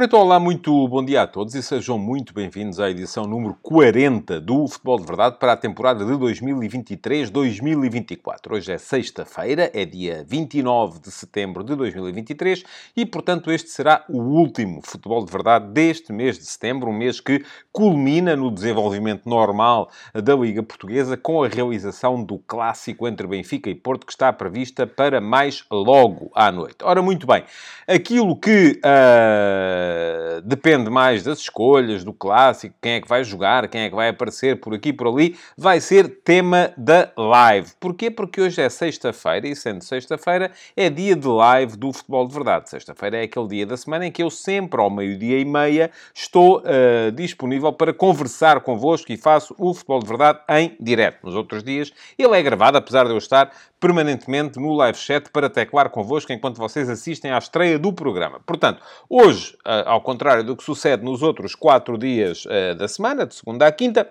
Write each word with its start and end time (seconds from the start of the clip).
Ora 0.00 0.06
então, 0.06 0.20
olá, 0.20 0.40
muito 0.40 0.88
bom 0.88 1.04
dia 1.04 1.20
a 1.20 1.26
todos 1.26 1.54
e 1.54 1.62
sejam 1.62 1.98
muito 1.98 2.32
bem-vindos 2.32 2.80
à 2.80 2.88
edição 2.88 3.26
número 3.26 3.54
40 3.60 4.40
do 4.40 4.66
Futebol 4.66 4.98
de 4.98 5.04
Verdade 5.04 5.36
para 5.38 5.52
a 5.52 5.56
temporada 5.58 6.06
de 6.06 6.12
2023-2024. 6.12 8.50
Hoje 8.50 8.72
é 8.72 8.78
sexta-feira, 8.78 9.70
é 9.74 9.84
dia 9.84 10.24
29 10.26 11.00
de 11.00 11.10
setembro 11.10 11.62
de 11.62 11.76
2023 11.76 12.64
e, 12.96 13.04
portanto, 13.04 13.52
este 13.52 13.68
será 13.68 14.02
o 14.08 14.22
último 14.22 14.80
Futebol 14.82 15.22
de 15.22 15.30
Verdade 15.30 15.70
deste 15.70 16.14
mês 16.14 16.38
de 16.38 16.46
setembro, 16.46 16.88
um 16.88 16.96
mês 16.96 17.20
que 17.20 17.44
culmina 17.70 18.34
no 18.34 18.50
desenvolvimento 18.50 19.28
normal 19.28 19.90
da 20.14 20.34
Liga 20.34 20.62
Portuguesa 20.62 21.14
com 21.14 21.44
a 21.44 21.48
realização 21.48 22.24
do 22.24 22.38
clássico 22.38 23.06
entre 23.06 23.26
Benfica 23.26 23.68
e 23.68 23.74
Porto 23.74 24.06
que 24.06 24.12
está 24.12 24.32
prevista 24.32 24.86
para 24.86 25.20
mais 25.20 25.62
logo 25.70 26.30
à 26.34 26.50
noite. 26.50 26.76
Ora, 26.82 27.02
muito 27.02 27.26
bem, 27.26 27.44
aquilo 27.86 28.34
que... 28.34 28.80
Uh 28.82 29.89
eh, 29.90 30.40
depende 30.44 30.88
mais 30.88 31.24
das 31.24 31.40
escolhas, 31.40 32.04
do 32.04 32.12
clássico, 32.12 32.74
quem 32.80 32.92
é 32.92 33.00
que 33.00 33.08
vai 33.08 33.24
jogar, 33.24 33.68
quem 33.68 33.82
é 33.82 33.90
que 33.90 33.94
vai 33.96 34.08
aparecer 34.08 34.60
por 34.60 34.72
aqui 34.72 34.92
por 34.92 35.08
ali, 35.08 35.36
vai 35.56 35.80
ser 35.80 36.08
tema 36.22 36.72
da 36.76 37.10
live. 37.16 37.72
Porquê? 37.80 38.10
Porque 38.10 38.40
hoje 38.40 38.62
é 38.62 38.68
sexta-feira 38.68 39.48
e, 39.48 39.56
sendo 39.56 39.82
sexta-feira, 39.82 40.52
é 40.76 40.88
dia 40.88 41.16
de 41.16 41.26
live 41.26 41.76
do 41.76 41.92
Futebol 41.92 42.26
de 42.26 42.34
Verdade. 42.34 42.70
Sexta-feira 42.70 43.18
é 43.18 43.22
aquele 43.22 43.48
dia 43.48 43.66
da 43.66 43.76
semana 43.76 44.06
em 44.06 44.12
que 44.12 44.22
eu 44.22 44.30
sempre, 44.30 44.80
ao 44.80 44.90
meio-dia 44.90 45.38
e 45.38 45.44
meia, 45.44 45.90
estou 46.14 46.58
uh, 46.60 47.10
disponível 47.12 47.72
para 47.72 47.92
conversar 47.92 48.60
convosco 48.60 49.10
e 49.12 49.16
faço 49.16 49.54
o 49.58 49.74
Futebol 49.74 50.00
de 50.00 50.06
Verdade 50.06 50.40
em 50.48 50.76
direto. 50.80 51.24
Nos 51.24 51.34
outros 51.34 51.64
dias, 51.64 51.92
ele 52.16 52.38
é 52.38 52.42
gravado, 52.42 52.78
apesar 52.78 53.04
de 53.04 53.10
eu 53.10 53.18
estar 53.18 53.50
permanentemente 53.80 54.60
no 54.60 54.74
live 54.74 54.98
chat 54.98 55.30
para 55.30 55.48
teclar 55.48 55.88
convosco 55.88 56.32
enquanto 56.32 56.58
vocês 56.58 56.88
assistem 56.88 57.32
à 57.32 57.38
estreia 57.38 57.78
do 57.78 57.92
programa. 57.92 58.38
Portanto, 58.44 58.82
hoje, 59.08 59.56
ao 59.86 60.00
contrário 60.00 60.44
do 60.44 60.56
que 60.56 60.62
sucede 60.62 61.04
nos 61.04 61.22
outros 61.22 61.54
quatro 61.54 61.98
dias 61.98 62.44
eh, 62.48 62.74
da 62.74 62.88
semana, 62.88 63.26
de 63.26 63.34
segunda 63.34 63.66
à 63.66 63.72
quinta, 63.72 64.10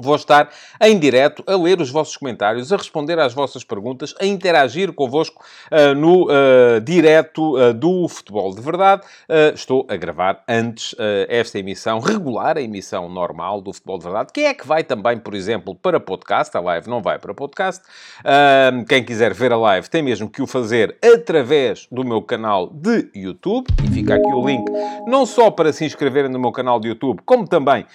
Vou 0.00 0.14
estar 0.14 0.48
em 0.80 0.96
direto 0.96 1.42
a 1.44 1.56
ler 1.56 1.80
os 1.80 1.90
vossos 1.90 2.16
comentários, 2.16 2.72
a 2.72 2.76
responder 2.76 3.18
às 3.18 3.34
vossas 3.34 3.64
perguntas, 3.64 4.14
a 4.20 4.24
interagir 4.24 4.92
convosco 4.92 5.44
uh, 5.72 5.92
no 5.92 6.26
uh, 6.26 6.80
direto 6.80 7.58
uh, 7.58 7.74
do 7.74 8.06
Futebol 8.06 8.54
de 8.54 8.60
Verdade. 8.60 9.02
estou 9.54 9.84
a 9.88 9.96
gravar 9.96 10.44
antes 10.48 10.94
esta 11.28 11.58
emissão 11.58 11.98
regular, 11.98 12.56
a 12.56 12.62
emissão 12.62 13.08
normal 13.08 13.60
do 13.60 13.72
Futebol 13.72 13.98
de 13.98 14.04
Verdade, 14.04 14.32
que 14.32 14.40
é 14.42 14.54
que 14.54 14.66
vai 14.66 14.84
também, 14.84 15.18
por 15.18 15.34
exemplo, 15.34 15.74
para 15.74 15.98
podcast. 15.98 16.56
A 16.56 16.60
live 16.60 16.88
não 16.88 17.02
vai 17.02 17.18
para 17.18 17.34
podcast. 17.34 17.82
quem 18.88 19.02
quiser 19.02 19.34
ver 19.34 19.52
a 19.52 19.56
live 19.56 19.88
tem 19.88 20.02
mesmo 20.02 20.28
que 20.28 20.42
o 20.42 20.46
fazer 20.46 20.96
através 21.02 21.88
do 21.90 22.04
meu 22.04 22.22
canal 22.22 22.68
de 22.68 23.10
YouTube. 23.14 23.66
E 23.84 23.88
fica 23.88 24.14
aqui 24.14 24.32
o 24.32 24.46
link, 24.46 24.64
não 25.06 25.26
só 25.26 25.50
para 25.50 25.72
se 25.72 25.84
inscreverem 25.84 26.30
no 26.30 26.38
meu 26.38 26.52
canal 26.52 26.78
de 26.78 26.88
YouTube, 26.88 27.20
como 27.24 27.46
também 27.46 27.86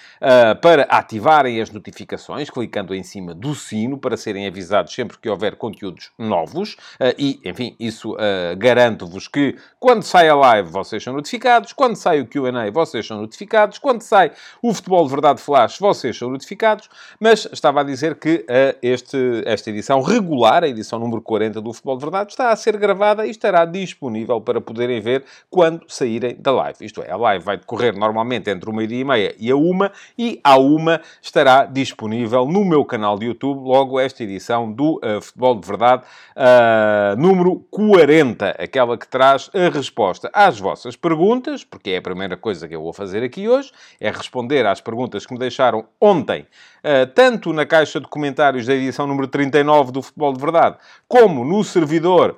para 0.60 0.82
ativarem 0.82 1.60
as 1.60 1.70
notificações 1.70 1.93
notificações, 1.94 2.50
clicando 2.50 2.94
em 2.94 3.02
cima 3.02 3.32
do 3.32 3.54
sino 3.54 3.96
para 3.96 4.16
serem 4.16 4.46
avisados 4.46 4.92
sempre 4.92 5.16
que 5.18 5.28
houver 5.28 5.56
conteúdos 5.56 6.10
novos. 6.18 6.74
Uh, 7.00 7.14
e, 7.16 7.40
enfim, 7.44 7.76
isso 7.78 8.14
uh, 8.14 8.56
garanto-vos 8.58 9.28
que 9.28 9.56
quando 9.78 10.02
sai 10.02 10.28
a 10.28 10.34
live 10.34 10.68
vocês 10.68 11.02
são 11.02 11.14
notificados, 11.14 11.72
quando 11.72 11.96
sai 11.96 12.20
o 12.20 12.26
QA 12.26 12.70
vocês 12.72 13.06
são 13.06 13.20
notificados, 13.20 13.78
quando 13.78 14.02
sai 14.02 14.32
o 14.60 14.74
Futebol 14.74 15.04
de 15.04 15.10
Verdade 15.10 15.40
Flash 15.40 15.78
vocês 15.78 16.16
são 16.16 16.28
notificados. 16.28 16.88
Mas 17.20 17.46
estava 17.52 17.80
a 17.80 17.84
dizer 17.84 18.16
que 18.16 18.44
uh, 18.48 18.78
este, 18.82 19.42
esta 19.46 19.70
edição 19.70 20.02
regular, 20.02 20.64
a 20.64 20.68
edição 20.68 20.98
número 20.98 21.22
40 21.22 21.60
do 21.60 21.72
Futebol 21.72 21.96
de 21.96 22.04
Verdade, 22.04 22.32
está 22.32 22.50
a 22.50 22.56
ser 22.56 22.76
gravada 22.76 23.26
e 23.26 23.30
estará 23.30 23.64
disponível 23.64 24.40
para 24.40 24.60
poderem 24.60 25.00
ver 25.00 25.24
quando 25.48 25.84
saírem 25.88 26.36
da 26.38 26.50
live. 26.50 26.84
Isto 26.84 27.02
é, 27.02 27.10
a 27.10 27.16
live 27.16 27.44
vai 27.44 27.56
decorrer 27.56 27.96
normalmente 27.96 28.50
entre 28.50 28.68
uma 28.68 28.82
e 28.82 29.04
meia 29.04 29.34
e 29.38 29.50
a 29.50 29.56
uma, 29.56 29.92
e 30.18 30.40
à 30.42 30.56
uma 30.56 31.00
estará 31.22 31.64
disponível 31.74 32.46
no 32.46 32.64
meu 32.64 32.84
canal 32.84 33.18
de 33.18 33.26
YouTube, 33.26 33.66
logo 33.66 33.98
esta 33.98 34.22
edição 34.22 34.70
do 34.70 35.00
uh, 35.04 35.20
Futebol 35.20 35.58
de 35.60 35.66
Verdade, 35.66 36.04
uh, 36.36 37.20
número 37.20 37.56
40, 37.68 38.50
aquela 38.50 38.96
que 38.96 39.08
traz 39.08 39.50
a 39.52 39.68
resposta 39.68 40.30
às 40.32 40.58
vossas 40.60 40.94
perguntas, 40.94 41.64
porque 41.64 41.90
é 41.90 41.96
a 41.96 42.02
primeira 42.02 42.36
coisa 42.36 42.68
que 42.68 42.76
eu 42.76 42.80
vou 42.80 42.92
fazer 42.92 43.24
aqui 43.24 43.48
hoje, 43.48 43.72
é 44.00 44.08
responder 44.08 44.64
às 44.64 44.80
perguntas 44.80 45.26
que 45.26 45.32
me 45.32 45.38
deixaram 45.38 45.84
ontem, 46.00 46.42
uh, 46.42 47.06
tanto 47.12 47.52
na 47.52 47.66
caixa 47.66 48.00
de 48.00 48.06
comentários 48.06 48.66
da 48.66 48.74
edição 48.74 49.06
número 49.06 49.26
39 49.26 49.90
do 49.90 50.00
Futebol 50.00 50.32
de 50.32 50.40
Verdade, 50.40 50.76
como 51.08 51.44
no 51.44 51.64
servidor 51.64 52.36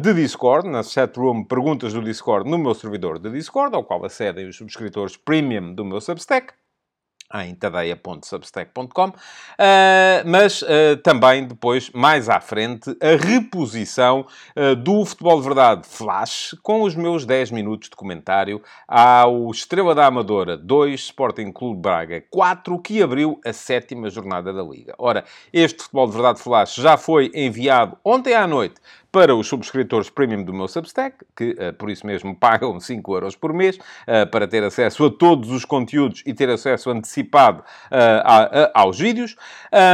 de 0.00 0.14
Discord, 0.14 0.68
na 0.68 0.82
chatroom 0.82 1.44
Perguntas 1.44 1.92
do 1.92 2.02
Discord, 2.02 2.48
no 2.48 2.58
meu 2.58 2.74
servidor 2.74 3.18
de 3.18 3.30
Discord, 3.30 3.74
ao 3.74 3.82
qual 3.82 4.04
acedem 4.04 4.46
os 4.46 4.56
subscritores 4.56 5.16
premium 5.16 5.74
do 5.74 5.84
meu 5.84 6.00
Substack 6.00 6.52
em 7.42 7.54
tadeia.substack.com, 7.54 9.08
uh, 9.08 9.12
mas 10.24 10.62
uh, 10.62 10.96
também 11.02 11.46
depois, 11.46 11.90
mais 11.90 12.28
à 12.28 12.40
frente, 12.40 12.96
a 13.00 13.16
reposição 13.16 14.26
uh, 14.56 14.76
do 14.76 15.04
Futebol 15.04 15.38
de 15.38 15.46
Verdade 15.46 15.88
Flash, 15.88 16.54
com 16.62 16.82
os 16.82 16.94
meus 16.94 17.26
10 17.26 17.50
minutos 17.50 17.88
de 17.88 17.96
comentário 17.96 18.62
ao 18.86 19.50
Estrela 19.50 19.94
da 19.94 20.06
Amadora 20.06 20.56
2, 20.56 21.00
Sporting 21.00 21.50
Clube 21.50 21.80
Braga 21.80 22.22
4, 22.30 22.78
que 22.80 23.02
abriu 23.02 23.40
a 23.44 23.52
sétima 23.52 24.08
jornada 24.08 24.52
da 24.52 24.62
Liga. 24.62 24.94
Ora, 24.98 25.24
este 25.52 25.82
Futebol 25.82 26.06
de 26.06 26.12
Verdade 26.12 26.40
Flash 26.40 26.74
já 26.74 26.96
foi 26.96 27.30
enviado 27.34 27.96
ontem 28.04 28.34
à 28.34 28.46
noite 28.46 28.76
para 29.14 29.32
os 29.32 29.46
subscritores 29.46 30.10
premium 30.10 30.42
do 30.42 30.52
meu 30.52 30.66
Substack, 30.66 31.18
que 31.36 31.50
uh, 31.50 31.72
por 31.74 31.88
isso 31.88 32.04
mesmo 32.04 32.34
pagam 32.34 32.80
5 32.80 33.14
euros 33.14 33.36
por 33.36 33.52
mês, 33.52 33.76
uh, 33.76 34.28
para 34.28 34.48
ter 34.48 34.64
acesso 34.64 35.04
a 35.04 35.10
todos 35.10 35.52
os 35.52 35.64
conteúdos 35.64 36.20
e 36.26 36.34
ter 36.34 36.50
acesso 36.50 36.90
antecipado 36.90 37.60
uh, 37.60 37.94
a, 38.24 38.42
a, 38.42 38.70
aos 38.74 38.98
vídeos. 38.98 39.36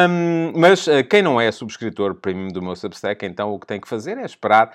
Um, 0.09 0.59
mas 0.59 0.87
quem 1.11 1.21
não 1.21 1.39
é 1.39 1.53
subscritor 1.53 2.15
premium 2.15 2.49
do 2.49 2.63
meu 2.63 2.75
Substack, 2.75 3.27
então 3.27 3.53
o 3.53 3.59
que 3.59 3.67
tem 3.67 3.79
que 3.79 3.87
fazer 3.87 4.17
é 4.17 4.25
esperar 4.25 4.75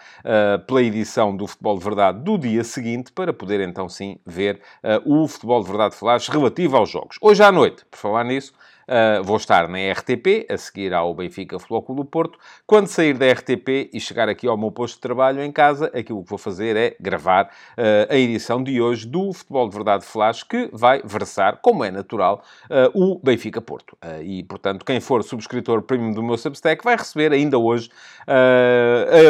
pela 0.67 0.83
edição 0.83 1.35
do 1.35 1.47
Futebol 1.47 1.79
de 1.79 1.83
Verdade 1.83 2.19
do 2.19 2.37
dia 2.37 2.63
seguinte, 2.63 3.11
para 3.11 3.33
poder 3.33 3.61
então 3.61 3.89
sim 3.89 4.19
ver 4.25 4.61
o 5.05 5.27
Futebol 5.27 5.63
de 5.63 5.69
Verdade 5.69 5.95
Flash 5.95 6.27
relativo 6.27 6.77
aos 6.77 6.89
jogos. 6.89 7.17
Hoje 7.21 7.43
à 7.43 7.51
noite, 7.51 7.83
por 7.89 7.97
falar 7.97 8.23
nisso, 8.23 8.53
Uh, 8.87 9.23
vou 9.23 9.37
estar 9.37 9.67
na 9.67 9.79
RTP, 9.91 10.45
a 10.47 10.57
seguir 10.57 10.93
ao 10.93 11.13
Benfica 11.13 11.57
Clube 11.57 11.95
do 11.95 12.05
Porto. 12.05 12.37
Quando 12.67 12.87
sair 12.87 13.17
da 13.17 13.25
RTP 13.31 13.89
e 13.91 13.99
chegar 13.99 14.29
aqui 14.29 14.47
ao 14.47 14.55
meu 14.55 14.71
posto 14.71 14.95
de 14.95 15.01
trabalho 15.01 15.41
em 15.41 15.51
casa, 15.51 15.87
aquilo 15.87 16.23
que 16.23 16.29
vou 16.29 16.37
fazer 16.37 16.77
é 16.77 16.95
gravar 16.99 17.45
uh, 17.45 18.13
a 18.13 18.15
edição 18.15 18.63
de 18.63 18.79
hoje 18.79 19.07
do 19.07 19.33
Futebol 19.33 19.67
de 19.67 19.75
Verdade 19.75 20.05
Flash, 20.05 20.43
que 20.43 20.69
vai 20.71 21.01
versar, 21.03 21.57
como 21.63 21.83
é 21.83 21.89
natural, 21.89 22.43
uh, 22.65 22.91
o 22.93 23.19
Benfica 23.23 23.59
Porto. 23.59 23.97
e, 24.23 24.43
portanto, 24.43 24.85
quem 24.85 24.99
for 24.99 25.23
subscritor 25.23 25.81
premium 25.81 26.11
do 26.11 26.21
meu 26.21 26.37
Substack 26.37 26.83
vai 26.83 26.95
receber 26.95 27.31
ainda 27.31 27.57
hoje 27.57 27.89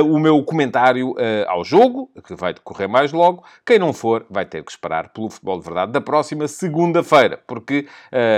o 0.10 0.20
meu 0.20 0.44
comentário 0.44 1.16
ao 1.48 1.64
jogo, 1.64 2.10
que 2.26 2.36
vai 2.36 2.54
decorrer 2.54 2.90
mais 2.90 3.12
logo. 3.12 3.44
Quem 3.66 3.80
não 3.80 3.94
for, 3.94 4.26
vai 4.30 4.46
ter 4.46 4.64
que 4.64 4.72
esperar 4.72 5.10
pelo 5.10 5.30
Futebol 5.30 5.60
de 5.60 5.66
Verdade 5.66 5.92
da 5.92 6.02
próxima 6.02 6.48
segunda-feira, 6.48 7.40
porque 7.48 7.88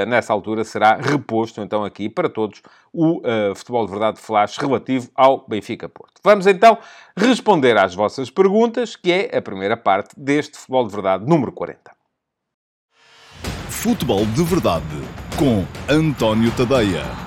nessa 0.08 0.34
altura 0.34 0.64
será 0.64 1.00
reposto 1.08 1.62
então 1.62 1.84
aqui 1.84 2.10
para 2.10 2.30
todos 2.30 2.62
o 2.94 3.20
uh, 3.20 3.56
Futebol 3.56 3.86
de 3.86 3.92
Verdade 3.92 4.20
Flash 4.20 4.58
relativo 4.58 5.10
ao 5.16 5.46
Benfica 5.48 5.88
Porto. 5.90 6.22
Vamos 6.24 6.48
então 6.48 6.78
responder 7.16 7.78
às 7.78 7.96
vossas 7.96 8.30
perguntas, 8.30 8.96
que 8.96 9.12
é 9.12 9.38
a 9.38 9.42
primeira 9.42 9.78
parte 9.78 10.14
deste 10.18 10.58
Futebol 10.58 10.88
de 10.88 10.94
Verdade 10.94 11.26
número 11.26 11.52
40. 11.52 11.92
Futebol 13.70 14.26
de 14.26 14.44
Verdade 14.44 14.86
com 15.38 15.64
António 15.94 16.52
Tadeia. 16.52 17.27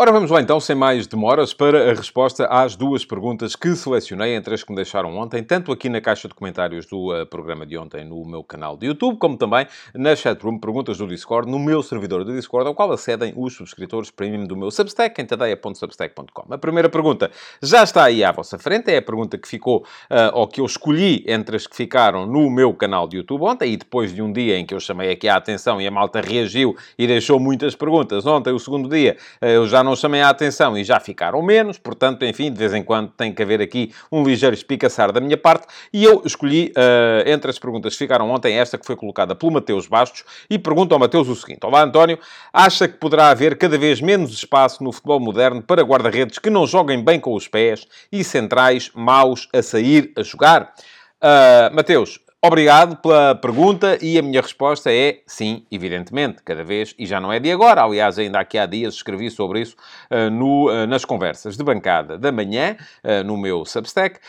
Ora, 0.00 0.12
vamos 0.12 0.30
lá 0.30 0.40
então, 0.40 0.60
sem 0.60 0.76
mais 0.76 1.08
demoras, 1.08 1.52
para 1.52 1.90
a 1.90 1.92
resposta 1.92 2.46
às 2.46 2.76
duas 2.76 3.04
perguntas 3.04 3.56
que 3.56 3.74
selecionei 3.74 4.36
entre 4.36 4.54
as 4.54 4.62
que 4.62 4.70
me 4.70 4.76
deixaram 4.76 5.16
ontem, 5.16 5.42
tanto 5.42 5.72
aqui 5.72 5.88
na 5.88 6.00
caixa 6.00 6.28
de 6.28 6.34
comentários 6.34 6.86
do 6.86 7.12
uh, 7.12 7.26
programa 7.26 7.66
de 7.66 7.76
ontem 7.76 8.04
no 8.04 8.24
meu 8.24 8.44
canal 8.44 8.76
de 8.76 8.86
YouTube, 8.86 9.18
como 9.18 9.36
também 9.36 9.66
na 9.92 10.14
chatroom 10.14 10.56
Perguntas 10.60 10.98
do 10.98 11.06
Discord, 11.08 11.50
no 11.50 11.58
meu 11.58 11.82
servidor 11.82 12.22
do 12.22 12.32
Discord, 12.32 12.68
ao 12.68 12.76
qual 12.76 12.92
acedem 12.92 13.32
os 13.36 13.56
subscritores 13.56 14.08
premium 14.08 14.46
do 14.46 14.56
meu 14.56 14.70
Substack, 14.70 15.20
em 15.20 15.26
tadeia.substack.com. 15.26 16.54
A 16.54 16.58
primeira 16.58 16.88
pergunta 16.88 17.28
já 17.60 17.82
está 17.82 18.04
aí 18.04 18.22
à 18.22 18.30
vossa 18.30 18.56
frente, 18.56 18.92
é 18.92 18.98
a 18.98 19.02
pergunta 19.02 19.36
que 19.36 19.48
ficou, 19.48 19.78
uh, 19.78 20.30
ou 20.32 20.46
que 20.46 20.60
eu 20.60 20.66
escolhi 20.66 21.24
entre 21.26 21.56
as 21.56 21.66
que 21.66 21.74
ficaram 21.74 22.24
no 22.24 22.48
meu 22.48 22.72
canal 22.72 23.08
de 23.08 23.16
YouTube 23.16 23.42
ontem, 23.42 23.72
e 23.72 23.76
depois 23.76 24.14
de 24.14 24.22
um 24.22 24.32
dia 24.32 24.56
em 24.56 24.64
que 24.64 24.74
eu 24.74 24.78
chamei 24.78 25.10
aqui 25.10 25.28
a 25.28 25.34
atenção 25.34 25.80
e 25.80 25.88
a 25.88 25.90
malta 25.90 26.20
reagiu 26.20 26.76
e 26.96 27.04
deixou 27.04 27.40
muitas 27.40 27.74
perguntas. 27.74 28.24
Ontem, 28.26 28.52
o 28.52 28.60
segundo 28.60 28.88
dia, 28.88 29.16
uh, 29.42 29.46
eu 29.46 29.66
já 29.66 29.82
não 29.87 29.87
chamei 29.96 30.20
a 30.20 30.28
atenção 30.28 30.76
e 30.76 30.84
já 30.84 30.98
ficaram 31.00 31.42
menos, 31.42 31.78
portanto, 31.78 32.24
enfim, 32.24 32.52
de 32.52 32.58
vez 32.58 32.74
em 32.74 32.82
quando 32.82 33.10
tem 33.10 33.32
que 33.32 33.42
haver 33.42 33.60
aqui 33.60 33.92
um 34.10 34.22
ligeiro 34.22 34.54
espicaçar 34.54 35.12
da 35.12 35.20
minha 35.20 35.36
parte, 35.36 35.66
e 35.92 36.04
eu 36.04 36.22
escolhi, 36.24 36.72
uh, 36.76 37.28
entre 37.28 37.50
as 37.50 37.58
perguntas 37.58 37.92
que 37.92 37.98
ficaram 37.98 38.30
ontem, 38.30 38.58
esta 38.58 38.78
que 38.78 38.86
foi 38.86 38.96
colocada 38.96 39.34
pelo 39.34 39.52
Mateus 39.52 39.86
Bastos, 39.86 40.24
e 40.48 40.58
pergunto 40.58 40.94
ao 40.94 41.00
Mateus 41.00 41.28
o 41.28 41.36
seguinte, 41.36 41.64
Olá 41.64 41.82
António, 41.82 42.18
acha 42.52 42.88
que 42.88 42.96
poderá 42.98 43.28
haver 43.28 43.56
cada 43.56 43.76
vez 43.78 44.00
menos 44.00 44.32
espaço 44.32 44.82
no 44.82 44.92
futebol 44.92 45.20
moderno 45.20 45.62
para 45.62 45.82
guarda-redes 45.82 46.38
que 46.38 46.50
não 46.50 46.66
joguem 46.66 47.02
bem 47.02 47.20
com 47.20 47.34
os 47.34 47.48
pés 47.48 47.86
e 48.10 48.24
centrais 48.24 48.90
maus 48.94 49.48
a 49.52 49.62
sair 49.62 50.12
a 50.16 50.22
jogar? 50.22 50.74
Uh, 51.22 51.74
Mateus, 51.74 52.20
Obrigado 52.40 52.94
pela 52.98 53.34
pergunta 53.34 53.98
e 54.00 54.16
a 54.16 54.22
minha 54.22 54.40
resposta 54.40 54.92
é 54.92 55.22
sim, 55.26 55.66
evidentemente, 55.72 56.40
cada 56.44 56.62
vez, 56.62 56.94
e 56.96 57.04
já 57.04 57.20
não 57.20 57.32
é 57.32 57.40
de 57.40 57.50
agora, 57.50 57.82
aliás, 57.82 58.16
ainda 58.16 58.38
aqui 58.38 58.56
há 58.56 58.64
dias 58.64 58.94
escrevi 58.94 59.28
sobre 59.28 59.60
isso 59.60 59.74
uh, 60.08 60.30
no, 60.30 60.70
uh, 60.70 60.86
nas 60.86 61.04
conversas 61.04 61.56
de 61.56 61.64
bancada 61.64 62.16
da 62.16 62.30
manhã, 62.30 62.76
uh, 63.02 63.24
no 63.24 63.36
meu 63.36 63.64
Substack, 63.64 64.20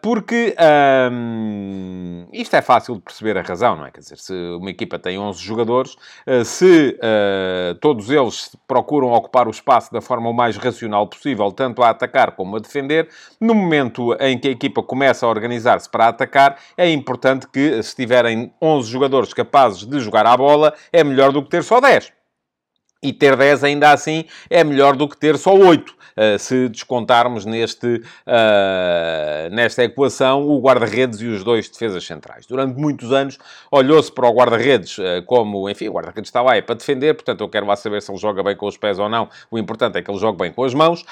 porque 0.00 0.56
um, 1.12 2.26
isto 2.32 2.56
é 2.56 2.62
fácil 2.62 2.94
de 2.94 3.02
perceber 3.02 3.36
a 3.36 3.42
razão, 3.42 3.76
não 3.76 3.84
é? 3.84 3.90
Quer 3.90 4.00
dizer, 4.00 4.16
se 4.16 4.32
uma 4.32 4.70
equipa 4.70 4.98
tem 4.98 5.18
11 5.18 5.42
jogadores, 5.42 5.96
se 6.44 6.98
todos 7.80 8.10
eles 8.10 8.56
procuram 8.66 9.12
ocupar 9.12 9.46
o 9.46 9.50
espaço 9.50 9.92
da 9.92 10.00
forma 10.00 10.28
o 10.28 10.32
mais 10.32 10.56
racional 10.56 11.06
possível, 11.06 11.52
tanto 11.52 11.82
a 11.82 11.90
atacar 11.90 12.32
como 12.32 12.56
a 12.56 12.58
defender, 12.58 13.08
no 13.40 13.54
momento 13.54 14.14
em 14.18 14.38
que 14.38 14.48
a 14.48 14.50
equipa 14.50 14.82
começa 14.82 15.26
a 15.26 15.28
organizar-se 15.28 15.88
para 15.88 16.08
atacar, 16.08 16.58
é 16.76 16.90
importante 16.90 17.46
que 17.52 17.82
se 17.82 17.94
tiverem 17.94 18.52
11 18.60 18.90
jogadores 18.90 19.32
capazes 19.32 19.86
de 19.86 20.00
jogar 20.00 20.26
à 20.26 20.36
bola, 20.36 20.74
é 20.92 21.02
melhor 21.04 21.32
do 21.32 21.42
que 21.42 21.50
ter 21.50 21.62
só 21.62 21.80
10. 21.80 22.12
E 23.02 23.12
ter 23.12 23.34
10 23.34 23.64
ainda 23.64 23.92
assim 23.92 24.24
é 24.48 24.62
melhor 24.62 24.94
do 24.94 25.08
que 25.08 25.16
ter 25.16 25.38
só 25.38 25.54
8. 25.54 26.00
Uh, 26.10 26.38
se 26.38 26.68
descontarmos 26.68 27.46
neste, 27.46 27.86
uh, 27.86 29.54
nesta 29.54 29.84
equação 29.84 30.46
o 30.46 30.60
guarda-redes 30.60 31.20
e 31.20 31.26
os 31.26 31.44
dois 31.44 31.68
defesas 31.68 32.04
centrais. 32.04 32.46
Durante 32.46 32.78
muitos 32.78 33.12
anos 33.12 33.38
olhou-se 33.70 34.12
para 34.12 34.28
o 34.28 34.34
guarda-redes 34.34 34.98
uh, 34.98 35.22
como, 35.24 35.70
enfim, 35.70 35.88
o 35.88 35.92
guarda-redes 35.92 36.28
está 36.28 36.42
lá 36.42 36.56
é 36.56 36.60
para 36.60 36.74
defender, 36.74 37.14
portanto 37.14 37.40
eu 37.42 37.48
quero 37.48 37.64
lá 37.64 37.76
saber 37.76 38.02
se 38.02 38.10
ele 38.10 38.18
joga 38.18 38.42
bem 38.42 38.54
com 38.54 38.66
os 38.66 38.76
pés 38.76 38.98
ou 38.98 39.08
não. 39.08 39.30
O 39.50 39.58
importante 39.58 39.96
é 39.98 40.02
que 40.02 40.10
ele 40.10 40.18
jogue 40.18 40.36
bem 40.36 40.52
com 40.52 40.64
as 40.64 40.74
mãos. 40.74 41.04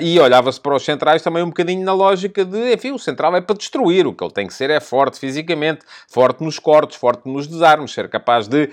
e 0.00 0.20
olhava-se 0.20 0.60
para 0.60 0.76
os 0.76 0.84
centrais 0.84 1.22
também 1.22 1.42
um 1.42 1.48
bocadinho 1.48 1.84
na 1.84 1.92
lógica 1.92 2.44
de, 2.44 2.74
enfim, 2.74 2.92
o 2.92 2.98
central 2.98 3.34
é 3.34 3.40
para 3.40 3.56
destruir. 3.56 4.06
O 4.06 4.12
que 4.12 4.22
ele 4.22 4.32
tem 4.32 4.46
que 4.46 4.54
ser 4.54 4.70
é 4.70 4.80
forte 4.80 5.18
fisicamente, 5.18 5.80
forte 6.08 6.44
nos 6.44 6.58
cortes, 6.58 6.96
forte 6.96 7.28
nos 7.28 7.48
desarmes, 7.48 7.92
ser 7.92 8.08
capaz 8.08 8.46
de 8.46 8.70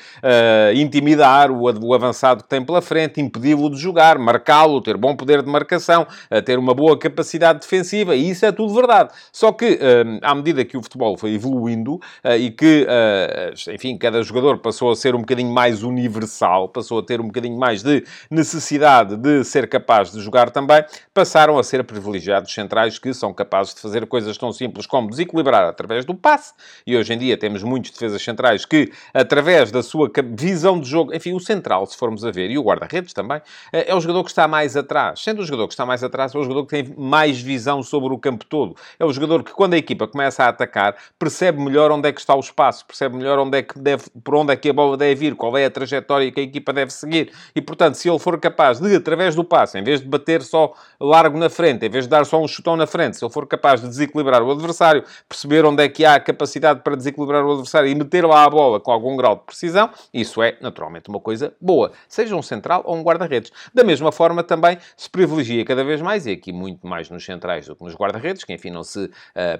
intimidar 0.76 1.50
o, 1.50 1.64
o 1.64 1.94
avançado 1.94 2.44
que 2.44 2.50
tem 2.50 2.59
tem 2.60 2.66
pela 2.66 2.82
frente, 2.82 3.22
impedi-lo 3.22 3.70
de 3.70 3.78
jogar, 3.78 4.18
marcá-lo, 4.20 4.82
ter 4.82 4.98
bom 4.98 5.16
poder 5.16 5.42
de 5.42 5.50
marcação, 5.50 6.06
ter 6.46 6.60
uma 6.60 6.74
boa 6.74 6.98
capacidade 6.98 7.60
defensiva, 7.60 8.16
e 8.16 8.30
isso 8.30 8.46
é 8.46 8.52
tudo 8.52 8.74
verdade. 8.74 9.12
Só 9.32 9.52
que, 9.52 9.80
hum, 9.82 10.20
à 10.22 10.36
medida 10.36 10.64
que 10.66 10.78
o 10.78 10.84
futebol 10.84 11.18
foi 11.18 11.34
evoluindo 11.34 12.00
eh, 12.24 12.38
e 12.38 12.52
que, 12.52 12.86
eh, 12.88 13.54
enfim, 13.74 13.98
cada 13.98 14.22
jogador 14.22 14.60
passou 14.60 14.92
a 14.92 14.96
ser 14.96 15.16
um 15.16 15.20
bocadinho 15.20 15.52
mais 15.52 15.84
universal, 15.84 16.70
passou 16.70 17.00
a 17.00 17.04
ter 17.04 17.22
um 17.22 17.28
bocadinho 17.28 17.58
mais 17.58 17.82
de 17.82 18.04
necessidade 18.30 19.16
de 19.16 19.44
ser 19.44 19.68
capaz 19.70 20.12
de 20.12 20.20
jogar 20.22 20.50
também, 20.50 20.84
passaram 21.14 21.58
a 21.58 21.64
ser 21.64 21.84
privilegiados 21.84 22.54
centrais 22.54 23.00
que 23.00 23.14
são 23.14 23.34
capazes 23.34 23.74
de 23.74 23.82
fazer 23.82 24.06
coisas 24.06 24.38
tão 24.38 24.52
simples 24.52 24.86
como 24.86 25.10
desequilibrar 25.10 25.66
através 25.66 26.06
do 26.06 26.14
passe, 26.14 26.54
e 26.86 26.96
hoje 26.98 27.14
em 27.14 27.18
dia 27.18 27.38
temos 27.38 27.64
muitos 27.64 27.92
defesas 27.92 28.22
centrais 28.22 28.66
que, 28.66 28.92
através 29.14 29.72
da 29.72 29.82
sua 29.82 30.12
visão 30.34 30.80
de 30.80 30.90
jogo, 30.90 31.14
enfim, 31.14 31.34
o 31.34 31.40
central, 31.40 31.86
se 31.86 31.98
formos 31.98 32.26
a 32.26 32.32
ver, 32.32 32.49
e 32.50 32.58
o 32.58 32.64
guarda-redes 32.64 33.14
também, 33.14 33.42
é, 33.72 33.92
é 33.92 33.96
o 33.96 34.02
jogador 34.02 34.24
que 34.24 34.30
está 34.30 34.48
mais 34.48 34.76
atrás. 34.76 35.22
Sendo 35.22 35.42
o 35.42 35.46
jogador 35.46 35.68
que 35.68 35.74
está 35.74 35.86
mais 35.86 36.04
atrás, 36.04 36.34
é 36.34 36.38
o 36.38 36.44
jogador 36.44 36.66
que 36.66 36.84
tem 36.84 36.96
mais 36.98 37.40
visão 37.40 37.82
sobre 37.84 38.14
o 38.14 38.18
campo 38.18 38.46
todo. 38.46 38.76
É 38.98 39.06
o 39.06 39.12
jogador 39.12 39.44
que, 39.44 39.52
quando 39.52 39.74
a 39.74 39.78
equipa 39.78 40.08
começa 40.08 40.44
a 40.44 40.50
atacar, 40.50 40.96
percebe 41.18 41.62
melhor 41.62 41.92
onde 41.92 42.10
é 42.10 42.12
que 42.12 42.20
está 42.20 42.36
o 42.36 42.40
espaço, 42.40 42.86
percebe 42.86 43.16
melhor 43.16 43.40
onde 43.40 43.58
é 43.58 43.64
que 43.64 43.78
deve, 43.78 44.04
por 44.24 44.36
onde 44.36 44.54
é 44.54 44.56
que 44.56 44.70
a 44.70 44.74
bola 44.74 44.98
deve 44.98 45.28
ir, 45.28 45.36
qual 45.36 45.58
é 45.58 45.66
a 45.66 45.72
trajetória 45.72 46.32
que 46.32 46.40
a 46.40 46.44
equipa 46.44 46.74
deve 46.74 46.92
seguir. 46.92 47.32
E, 47.56 47.62
portanto, 47.62 47.96
se 47.96 48.10
ele 48.10 48.20
for 48.20 48.40
capaz 48.40 48.80
de, 48.80 48.96
através 48.96 49.36
do 49.36 49.44
passe, 49.44 49.78
em 49.78 49.84
vez 49.84 50.02
de 50.02 50.08
bater 50.08 50.42
só 50.42 50.74
largo 51.00 51.38
na 51.38 51.50
frente, 51.50 51.86
em 51.86 51.90
vez 51.90 52.06
de 52.06 52.10
dar 52.10 52.26
só 52.26 52.42
um 52.42 52.48
chutão 52.48 52.76
na 52.76 52.88
frente, 52.88 53.18
se 53.18 53.24
ele 53.24 53.32
for 53.32 53.46
capaz 53.48 53.82
de 53.82 53.88
desequilibrar 53.88 54.42
o 54.42 54.52
adversário, 54.52 55.04
perceber 55.28 55.66
onde 55.66 55.84
é 55.84 55.90
que 55.90 56.06
há 56.06 56.16
a 56.16 56.20
capacidade 56.20 56.82
para 56.82 56.96
desequilibrar 56.96 57.46
o 57.46 57.52
adversário 57.52 57.90
e 57.90 57.96
meter 57.96 58.26
lá 58.26 58.44
a 58.44 58.50
bola 58.50 58.80
com 58.80 58.92
algum 58.92 59.16
grau 59.16 59.36
de 59.36 59.44
precisão, 59.44 59.90
isso 60.14 60.42
é, 60.42 60.58
naturalmente, 60.62 61.10
uma 61.10 61.20
coisa 61.20 61.54
boa. 61.60 61.92
Seja 62.08 62.36
um 62.40 62.42
central 62.42 62.82
ou 62.86 62.96
um 62.96 63.04
guarda-redes. 63.04 63.52
Da 63.74 63.84
mesma 63.84 64.12
forma, 64.12 64.44
também 64.44 64.78
se 64.98 65.10
privilegia 65.10 65.64
cada 65.64 65.84
vez 65.84 66.02
mais, 66.02 66.26
e 66.26 66.32
aqui 66.32 66.52
muito 66.52 66.88
mais 66.88 67.10
nos 67.10 67.24
centrais 67.24 67.68
do 67.68 67.76
que 67.76 67.84
nos 67.84 67.96
guarda-redes, 67.96 68.44
que 68.44 68.54
enfim 68.54 68.70
não 68.70 68.84
se 68.84 69.06
uh, 69.06 69.12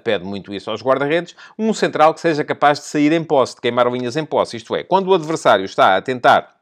pede 0.02 0.24
muito 0.24 0.52
isso 0.52 0.70
aos 0.70 0.82
guarda-redes, 0.82 1.36
um 1.58 1.72
central 1.72 2.14
que 2.14 2.20
seja 2.20 2.44
capaz 2.44 2.78
de 2.78 2.86
sair 2.86 3.12
em 3.12 3.22
posse, 3.22 3.54
de 3.54 3.60
queimar 3.60 3.86
linhas 3.90 4.16
em 4.16 4.24
posse. 4.24 4.56
Isto 4.56 4.74
é, 4.74 4.82
quando 4.82 5.08
o 5.08 5.14
adversário 5.14 5.64
está 5.64 5.96
a 5.96 6.02
tentar 6.02 6.59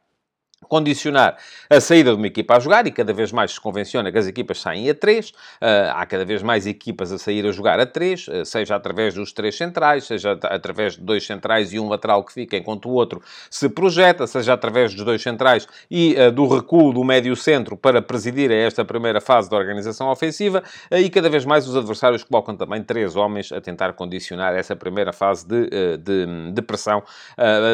condicionar 0.69 1.37
a 1.71 1.81
saída 1.81 2.11
de 2.11 2.17
uma 2.17 2.27
equipa 2.27 2.57
a 2.57 2.61
jogar 2.61 2.87
e 2.87 2.91
cada 2.91 3.13
vez 3.13 3.33
mais 3.33 3.53
se 3.53 3.61
convenciona 3.61 4.11
que 4.11 4.19
as 4.19 4.27
equipas 4.27 4.61
saem 4.61 4.89
a 4.91 4.95
três. 4.95 5.31
Uh, 5.31 5.91
há 5.95 6.05
cada 6.07 6.25
vez 6.25 6.43
mais 6.43 6.67
equipas 6.67 7.13
a 7.13 7.19
sair 7.19 7.47
a 7.47 7.53
jogar 7.53 7.79
a 7.79 7.87
três, 7.87 8.27
uh, 8.29 8.45
seja 8.45 8.77
através 8.77 9.15
dos 9.15 9.33
três 9.33 9.57
centrais, 9.57 10.05
seja 10.05 10.33
através 10.33 10.95
de 10.95 11.01
dois 11.01 11.25
centrais 11.25 11.73
e 11.73 11.79
um 11.79 11.89
lateral 11.89 12.25
que 12.25 12.33
fica 12.33 12.57
enquanto 12.57 12.89
o 12.89 12.93
outro 12.93 13.23
se 13.51 13.69
projeta, 13.69 14.27
seja 14.27 14.53
através 14.53 14.95
dos 14.95 15.05
dois 15.05 15.23
centrais 15.23 15.67
e 15.91 16.15
uh, 16.15 16.33
do 16.33 16.47
recuo 16.47 16.93
do 16.93 17.05
médio 17.05 17.35
centro 17.37 17.77
para 17.77 18.03
presidir 18.03 18.51
a 18.51 18.55
esta 18.55 18.85
primeira 18.85 19.21
fase 19.21 19.49
da 19.49 19.57
organização 19.57 20.11
ofensiva 20.11 20.63
e 20.91 21.09
cada 21.09 21.29
vez 21.29 21.45
mais 21.45 21.67
os 21.67 21.77
adversários 21.77 22.25
colocam 22.25 22.57
também 22.57 22.83
três 22.83 23.17
homens 23.17 23.53
a 23.53 23.61
tentar 23.61 23.93
condicionar 23.93 24.55
essa 24.55 24.75
primeira 24.75 25.13
fase 25.13 25.47
de, 25.47 25.69
de, 25.99 26.53
de 26.53 26.63
pressão, 26.63 27.03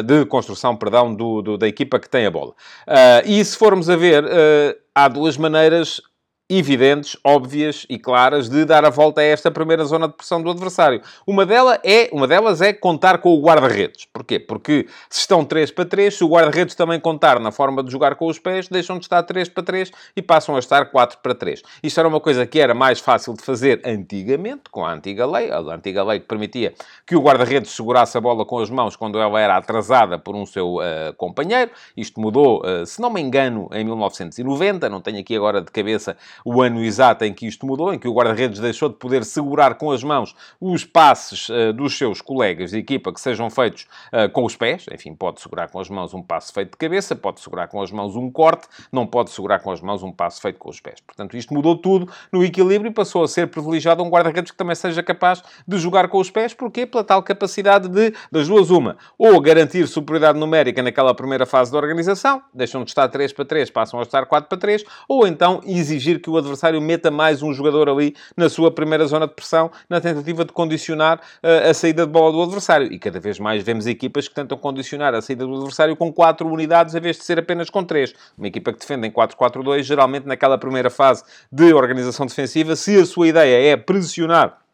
de 0.03 0.25
construção, 0.25 0.75
perdão, 0.75 1.13
do, 1.13 1.41
do, 1.41 1.57
da 1.57 1.67
equipa 1.67 1.99
que 1.99 2.09
tem 2.09 2.25
a 2.25 2.31
bola. 2.31 2.53
Uh, 2.87 3.25
e 3.25 3.43
se 3.43 3.57
formos 3.57 3.89
a 3.89 3.95
ver, 3.95 4.23
uh, 4.23 4.77
há 4.93 5.07
duas 5.07 5.37
maneiras 5.37 6.01
evidentes, 6.47 7.17
óbvias 7.23 7.87
e 7.89 7.97
claras 7.97 8.47
de 8.47 8.65
dar 8.65 8.85
a 8.85 8.91
volta 8.91 9.19
a 9.19 9.23
esta 9.23 9.49
primeira 9.49 9.83
zona 9.83 10.07
de 10.07 10.13
pressão 10.13 10.41
do 10.41 10.51
adversário. 10.51 11.01
Uma, 11.25 11.43
delas 11.43 11.79
é, 11.83 12.07
uma 12.11 12.27
delas 12.27 12.61
é 12.61 12.71
contar 12.71 13.17
com 13.17 13.29
o 13.29 13.41
guarda-redes. 13.41 14.05
Porquê? 14.13 14.39
Porque 14.39 14.87
se 15.09 15.21
estão 15.21 15.43
3 15.43 15.71
para 15.71 15.85
3, 15.85 16.13
se 16.13 16.23
o 16.23 16.27
guarda-redes 16.27 16.75
também 16.75 16.99
contar 16.99 17.39
na 17.39 17.51
forma 17.51 17.83
de 17.83 17.91
jogar 17.91 18.15
com 18.15 18.27
os 18.27 18.37
pés, 18.37 18.67
deixam 18.67 18.99
de 18.99 19.05
estar 19.05 19.23
3 19.23 19.49
para 19.49 19.63
3 19.63 19.91
e 20.15 20.21
passam 20.21 20.55
a 20.55 20.59
estar 20.59 20.85
4 20.85 21.17
para 21.23 21.33
3. 21.33 21.63
Isto 21.81 21.99
era 21.99 22.07
uma 22.07 22.19
coisa 22.19 22.45
que 22.45 22.59
era 22.59 22.75
mais 22.75 22.99
fácil 22.99 23.33
de 23.33 23.41
fazer 23.41 23.81
antigamente, 23.83 24.69
com 24.69 24.85
a 24.85 24.93
antiga 24.93 25.25
lei, 25.25 25.49
a 25.49 25.57
antiga 25.57 26.03
lei 26.03 26.19
que 26.19 26.27
permitia 26.27 26.75
que 27.07 27.15
o 27.15 27.21
guarda-redes 27.21 27.71
segurasse 27.71 28.15
a 28.19 28.21
bola 28.21 28.45
com 28.45 28.59
as 28.59 28.69
mãos 28.69 28.95
quando 28.95 29.19
ela 29.19 29.39
era 29.39 29.57
atrasada 29.57 30.19
por 30.19 30.35
um 30.35 30.45
seu 30.45 30.75
uh, 30.75 31.13
companheiro. 31.17 31.71
Isto 31.97 32.21
mudou, 32.21 32.61
uh, 32.61 32.85
se 32.85 33.01
não 33.01 33.09
me 33.09 33.19
engano, 33.19 33.67
em 33.73 33.83
1990, 33.83 34.87
não 34.89 35.01
tenho 35.01 35.19
aqui 35.19 35.35
agora 35.35 35.59
de 35.59 35.71
cabeça 35.71 36.15
o 36.43 36.61
ano 36.61 36.83
exato 36.83 37.23
em 37.23 37.33
que 37.33 37.47
isto 37.47 37.65
mudou, 37.65 37.93
em 37.93 37.99
que 37.99 38.07
o 38.07 38.13
guarda-redes 38.13 38.59
deixou 38.59 38.89
de 38.89 38.95
poder 38.95 39.23
segurar 39.23 39.75
com 39.75 39.91
as 39.91 40.03
mãos 40.03 40.35
os 40.59 40.83
passes 40.83 41.49
uh, 41.49 41.73
dos 41.73 41.97
seus 41.97 42.21
colegas 42.21 42.71
de 42.71 42.77
equipa 42.77 43.13
que 43.13 43.19
sejam 43.19 43.49
feitos 43.49 43.87
uh, 44.13 44.29
com 44.31 44.43
os 44.43 44.55
pés. 44.55 44.85
Enfim, 44.91 45.13
pode 45.13 45.41
segurar 45.41 45.69
com 45.69 45.79
as 45.79 45.89
mãos 45.89 46.13
um 46.13 46.21
passe 46.21 46.51
feito 46.51 46.71
de 46.71 46.77
cabeça, 46.77 47.15
pode 47.15 47.39
segurar 47.39 47.67
com 47.67 47.81
as 47.81 47.91
mãos 47.91 48.15
um 48.15 48.29
corte, 48.31 48.67
não 48.91 49.05
pode 49.05 49.31
segurar 49.31 49.59
com 49.59 49.71
as 49.71 49.81
mãos 49.81 50.03
um 50.03 50.11
passe 50.11 50.41
feito 50.41 50.59
com 50.59 50.69
os 50.69 50.79
pés. 50.79 50.99
Portanto, 51.01 51.37
isto 51.37 51.53
mudou 51.53 51.77
tudo 51.77 52.11
no 52.31 52.43
equilíbrio 52.43 52.89
e 52.89 52.93
passou 52.93 53.23
a 53.23 53.27
ser 53.27 53.47
privilegiado 53.47 54.03
um 54.03 54.09
guarda-redes 54.09 54.51
que 54.51 54.57
também 54.57 54.75
seja 54.75 55.01
capaz 55.03 55.43
de 55.67 55.77
jogar 55.77 56.07
com 56.07 56.19
os 56.19 56.29
pés. 56.29 56.53
Porquê? 56.53 56.85
Pela 56.85 57.03
tal 57.03 57.21
capacidade 57.23 57.87
de, 57.87 58.13
das 58.31 58.47
duas, 58.47 58.69
uma, 58.69 58.97
ou 59.17 59.39
garantir 59.39 59.87
superioridade 59.87 60.39
numérica 60.39 60.81
naquela 60.81 61.13
primeira 61.13 61.45
fase 61.45 61.71
da 61.71 61.77
organização, 61.77 62.41
deixam 62.53 62.83
de 62.83 62.91
estar 62.91 63.07
3 63.07 63.33
para 63.33 63.45
3, 63.45 63.69
passam 63.69 63.99
a 63.99 64.03
estar 64.03 64.25
4 64.25 64.49
para 64.49 64.57
3, 64.57 64.83
ou 65.07 65.27
então 65.27 65.61
exigir 65.65 66.21
que 66.25 66.29
o 66.31 66.37
adversário 66.37 66.81
meta 66.81 67.11
mais 67.11 67.43
um 67.43 67.53
jogador 67.53 67.87
ali 67.87 68.15
na 68.35 68.49
sua 68.49 68.71
primeira 68.71 69.05
zona 69.05 69.27
de 69.27 69.33
pressão, 69.35 69.69
na 69.87 70.01
tentativa 70.01 70.43
de 70.43 70.51
condicionar 70.51 71.19
uh, 71.19 71.69
a 71.69 71.73
saída 71.73 72.03
de 72.03 72.11
bola 72.11 72.31
do 72.31 72.41
adversário. 72.41 72.91
E 72.91 72.97
cada 72.97 73.19
vez 73.19 73.37
mais 73.37 73.61
vemos 73.61 73.85
equipas 73.85 74.27
que 74.27 74.33
tentam 74.33 74.57
condicionar 74.57 75.13
a 75.13 75.21
saída 75.21 75.45
do 75.45 75.53
adversário 75.53 75.95
com 75.95 76.11
quatro 76.11 76.47
unidades, 76.47 76.95
em 76.95 76.99
vez 76.99 77.17
de 77.17 77.23
ser 77.23 77.37
apenas 77.37 77.69
com 77.69 77.83
três. 77.83 78.11
Uma 78.35 78.47
equipa 78.47 78.73
que 78.73 78.79
defende 78.79 79.07
em 79.07 79.11
4-4-2, 79.11 79.83
geralmente 79.83 80.25
naquela 80.25 80.57
primeira 80.57 80.89
fase 80.89 81.23
de 81.51 81.71
organização 81.75 82.25
defensiva, 82.25 82.75
se 82.75 82.99
a 82.99 83.05
sua 83.05 83.27
ideia 83.27 83.73
é 83.73 83.77
pressionar 83.77 84.64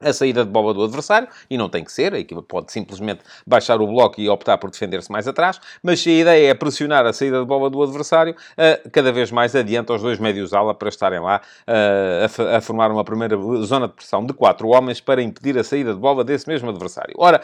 a 0.00 0.12
saída 0.12 0.44
de 0.44 0.50
bola 0.50 0.72
do 0.72 0.82
adversário, 0.84 1.28
e 1.50 1.58
não 1.58 1.68
tem 1.68 1.84
que 1.84 1.92
ser, 1.92 2.14
a 2.14 2.18
equipa 2.18 2.42
pode 2.42 2.70
simplesmente 2.72 3.20
baixar 3.46 3.80
o 3.80 3.86
bloco 3.86 4.20
e 4.20 4.28
optar 4.28 4.58
por 4.58 4.70
defender-se 4.70 5.10
mais 5.10 5.26
atrás, 5.26 5.60
mas 5.82 6.00
se 6.00 6.10
a 6.10 6.12
ideia 6.12 6.50
é 6.50 6.54
pressionar 6.54 7.04
a 7.04 7.12
saída 7.12 7.40
de 7.40 7.46
bola 7.46 7.68
do 7.68 7.82
adversário, 7.82 8.34
uh, 8.34 8.90
cada 8.90 9.10
vez 9.10 9.32
mais 9.32 9.56
adianta 9.56 9.92
os 9.92 10.02
dois 10.02 10.18
médios 10.18 10.52
ala 10.52 10.74
para 10.74 10.88
estarem 10.88 11.20
lá 11.20 11.40
uh, 11.66 12.42
a, 12.52 12.56
a, 12.58 12.60
formar 12.60 12.90
uma 12.90 13.04
primeira 13.04 13.36
zona 13.64 13.88
de 13.88 13.94
pressão 13.94 14.24
de 14.24 14.32
quatro 14.32 14.68
homens 14.68 15.00
para 15.00 15.22
impedir 15.22 15.58
a 15.58 15.64
saída 15.64 15.92
de 15.92 15.98
bola 15.98 16.22
desse 16.22 16.48
mesmo 16.48 16.70
adversário. 16.70 17.14
Ora, 17.18 17.40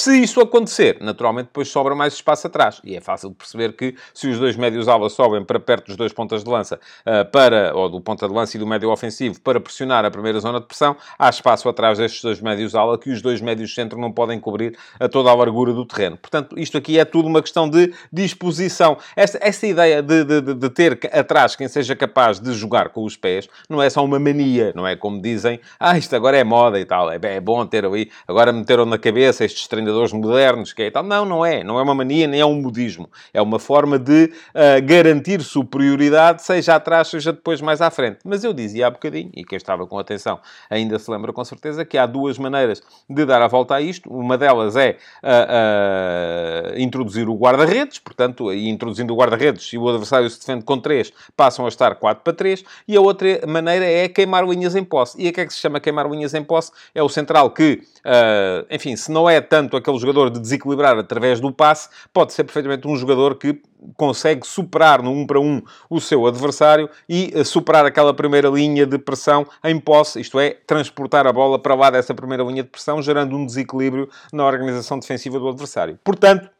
Se 0.00 0.16
isso 0.16 0.40
acontecer, 0.40 0.98
naturalmente 1.00 1.46
depois 1.46 1.66
sobra 1.66 1.92
mais 1.92 2.14
espaço 2.14 2.46
atrás. 2.46 2.80
E 2.84 2.94
é 2.94 3.00
fácil 3.00 3.30
de 3.30 3.34
perceber 3.34 3.72
que 3.72 3.96
se 4.14 4.28
os 4.28 4.38
dois 4.38 4.56
médios 4.56 4.86
ala 4.86 5.10
sobem 5.10 5.44
para 5.44 5.58
perto 5.58 5.86
dos 5.86 5.96
dois 5.96 6.12
pontas 6.12 6.44
de 6.44 6.48
lança, 6.48 6.78
uh, 7.04 7.28
para, 7.32 7.74
ou 7.74 7.88
do 7.88 8.00
ponta 8.00 8.28
de 8.28 8.32
lança 8.32 8.56
e 8.56 8.60
do 8.60 8.66
médio 8.66 8.92
ofensivo, 8.92 9.40
para 9.40 9.58
pressionar 9.58 10.04
a 10.04 10.10
primeira 10.10 10.38
zona 10.38 10.60
de 10.60 10.66
pressão, 10.66 10.96
há 11.18 11.28
espaço 11.28 11.68
atrás 11.68 11.98
destes 11.98 12.22
dois 12.22 12.40
médios 12.40 12.76
ala 12.76 12.96
que 12.96 13.10
os 13.10 13.20
dois 13.20 13.40
médios 13.40 13.74
centro 13.74 13.98
não 13.98 14.12
podem 14.12 14.38
cobrir 14.38 14.78
a 15.00 15.08
toda 15.08 15.30
a 15.30 15.34
largura 15.34 15.72
do 15.72 15.84
terreno. 15.84 16.16
Portanto, 16.16 16.56
isto 16.56 16.78
aqui 16.78 16.96
é 16.96 17.04
tudo 17.04 17.26
uma 17.26 17.42
questão 17.42 17.68
de 17.68 17.92
disposição. 18.12 18.98
Esta, 19.16 19.66
ideia 19.66 20.00
de, 20.00 20.22
de, 20.22 20.54
de 20.54 20.70
ter 20.70 21.00
atrás 21.12 21.56
quem 21.56 21.66
seja 21.66 21.96
capaz 21.96 22.38
de 22.38 22.52
jogar 22.52 22.90
com 22.90 23.02
os 23.02 23.16
pés 23.16 23.48
não 23.68 23.82
é 23.82 23.90
só 23.90 24.04
uma 24.04 24.20
mania, 24.20 24.72
não 24.76 24.86
é 24.86 24.94
como 24.94 25.20
dizem, 25.20 25.58
ah, 25.80 25.98
isto 25.98 26.14
agora 26.14 26.36
é 26.36 26.44
moda 26.44 26.78
e 26.78 26.84
tal, 26.84 27.10
é, 27.10 27.18
é 27.20 27.40
bom 27.40 27.66
ter 27.66 27.84
ali, 27.84 28.12
agora 28.28 28.52
meteram 28.52 28.86
na 28.86 28.96
cabeça 28.96 29.44
estes 29.44 29.66
treinadores 29.66 29.87
modernos 30.12 30.72
que 30.72 30.82
é 30.82 30.90
tal. 30.90 31.02
Não, 31.02 31.24
não 31.24 31.44
é, 31.44 31.64
não 31.64 31.78
é 31.78 31.82
uma 31.82 31.94
mania, 31.94 32.26
nem 32.26 32.40
é 32.40 32.46
um 32.46 32.60
modismo. 32.60 33.08
É 33.32 33.40
uma 33.40 33.58
forma 33.58 33.98
de 33.98 34.32
uh, 34.54 34.84
garantir 34.84 35.40
superioridade, 35.42 36.42
seja 36.42 36.74
atrás, 36.74 37.08
seja 37.08 37.32
depois 37.32 37.60
mais 37.60 37.80
à 37.80 37.90
frente. 37.90 38.18
Mas 38.24 38.44
eu 38.44 38.52
dizia 38.52 38.86
há 38.86 38.90
bocadinho, 38.90 39.30
e 39.34 39.44
quem 39.44 39.56
estava 39.56 39.86
com 39.86 39.98
atenção 39.98 40.38
ainda 40.68 40.98
se 40.98 41.10
lembra 41.10 41.32
com 41.32 41.44
certeza, 41.44 41.84
que 41.84 41.96
há 41.96 42.06
duas 42.06 42.38
maneiras 42.38 42.82
de 43.08 43.24
dar 43.24 43.42
a 43.42 43.48
volta 43.48 43.74
a 43.74 43.80
isto. 43.80 44.10
Uma 44.10 44.36
delas 44.36 44.76
é 44.76 44.96
uh, 45.22 46.74
uh, 46.74 46.78
introduzir 46.78 47.28
o 47.28 47.34
guarda-redes, 47.34 47.98
portanto, 47.98 48.52
introduzindo 48.52 49.14
o 49.14 49.16
guarda-redes, 49.16 49.68
se 49.68 49.78
o 49.78 49.88
adversário 49.88 50.28
se 50.28 50.38
defende 50.38 50.64
com 50.64 50.78
3, 50.78 51.12
passam 51.36 51.64
a 51.64 51.68
estar 51.68 51.94
4 51.94 52.22
para 52.22 52.32
3. 52.32 52.64
E 52.86 52.96
a 52.96 53.00
outra 53.00 53.46
maneira 53.46 53.84
é 53.84 54.08
queimar 54.08 54.46
linhas 54.46 54.74
em 54.74 54.84
posse. 54.84 55.20
E 55.20 55.28
a 55.28 55.32
que 55.32 55.40
é 55.40 55.46
que 55.46 55.52
se 55.52 55.60
chama 55.60 55.80
queimar 55.80 56.10
linhas 56.10 56.34
em 56.34 56.42
posse? 56.42 56.72
É 56.94 57.02
o 57.02 57.08
central 57.08 57.50
que, 57.50 57.82
enfim, 58.70 58.96
se 58.96 59.10
não 59.10 59.28
é 59.28 59.40
tanto 59.40 59.76
aquele 59.78 59.98
jogador 59.98 60.30
de 60.30 60.40
desequilibrar 60.40 60.98
através 60.98 61.40
do 61.40 61.52
passe, 61.52 61.88
pode 62.12 62.32
ser 62.32 62.44
perfeitamente 62.44 62.86
um 62.86 62.96
jogador 62.96 63.36
que 63.36 63.60
consegue 63.96 64.46
superar 64.46 65.02
no 65.02 65.10
1 65.10 65.20
um 65.20 65.26
para 65.26 65.40
1 65.40 65.44
um 65.44 65.62
o 65.88 66.00
seu 66.00 66.26
adversário 66.26 66.90
e 67.08 67.30
eh, 67.34 67.44
superar 67.44 67.86
aquela 67.86 68.12
primeira 68.12 68.48
linha 68.48 68.84
de 68.84 68.98
pressão 68.98 69.46
em 69.64 69.78
posse, 69.78 70.20
isto 70.20 70.38
é, 70.38 70.50
transportar 70.66 71.26
a 71.26 71.32
bola 71.32 71.58
para 71.58 71.74
lá 71.74 71.90
dessa 71.90 72.14
primeira 72.14 72.42
linha 72.42 72.62
de 72.62 72.68
pressão, 72.68 73.00
gerando 73.00 73.36
um 73.36 73.46
desequilíbrio 73.46 74.08
na 74.32 74.44
organização 74.44 74.98
defensiva 74.98 75.38
do 75.38 75.48
adversário. 75.48 75.98
Portanto, 76.02 76.50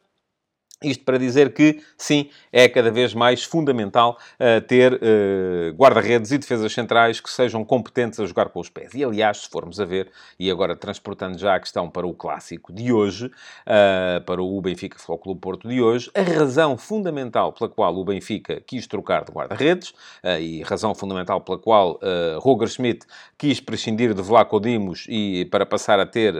isto 0.83 1.03
para 1.03 1.17
dizer 1.17 1.53
que, 1.53 1.81
sim, 1.97 2.29
é 2.51 2.67
cada 2.69 2.89
vez 2.89 3.13
mais 3.13 3.43
fundamental 3.43 4.17
uh, 4.39 4.61
ter 4.61 4.93
uh, 4.93 5.73
guarda-redes 5.75 6.31
e 6.31 6.37
defesas 6.37 6.71
centrais 6.71 7.19
que 7.19 7.29
sejam 7.29 7.65
competentes 7.65 8.19
a 8.19 8.25
jogar 8.25 8.49
com 8.49 8.59
os 8.59 8.69
pés. 8.69 8.93
E, 8.93 9.03
aliás, 9.03 9.39
se 9.39 9.49
formos 9.49 9.79
a 9.79 9.85
ver, 9.85 10.09
e 10.39 10.49
agora 10.49 10.75
transportando 10.75 11.37
já 11.37 11.55
a 11.55 11.59
questão 11.59 11.89
para 11.89 12.07
o 12.07 12.13
clássico 12.13 12.71
de 12.71 12.93
hoje, 12.93 13.25
uh, 13.25 14.21
para 14.25 14.41
o 14.41 14.61
Benfica 14.61 14.97
Futebol 14.97 15.17
Clube 15.17 15.41
Porto 15.41 15.67
de 15.67 15.81
hoje, 15.81 16.09
a 16.15 16.21
razão 16.21 16.77
fundamental 16.77 17.51
pela 17.51 17.69
qual 17.69 17.95
o 17.95 18.05
Benfica 18.05 18.61
quis 18.65 18.87
trocar 18.87 19.25
de 19.25 19.31
guarda-redes, 19.31 19.93
e 20.41 20.61
razão 20.63 20.93
fundamental 20.95 21.41
pela 21.41 21.57
qual 21.57 21.99
Roger 22.39 22.67
Schmidt 22.67 23.05
quis 23.37 23.59
prescindir 23.59 24.13
de 24.13 24.21
Vlaco 24.21 24.59
Dimos 24.59 25.05
e 25.09 25.45
para 25.45 25.65
passar 25.65 25.99
a 25.99 26.05
ter 26.05 26.35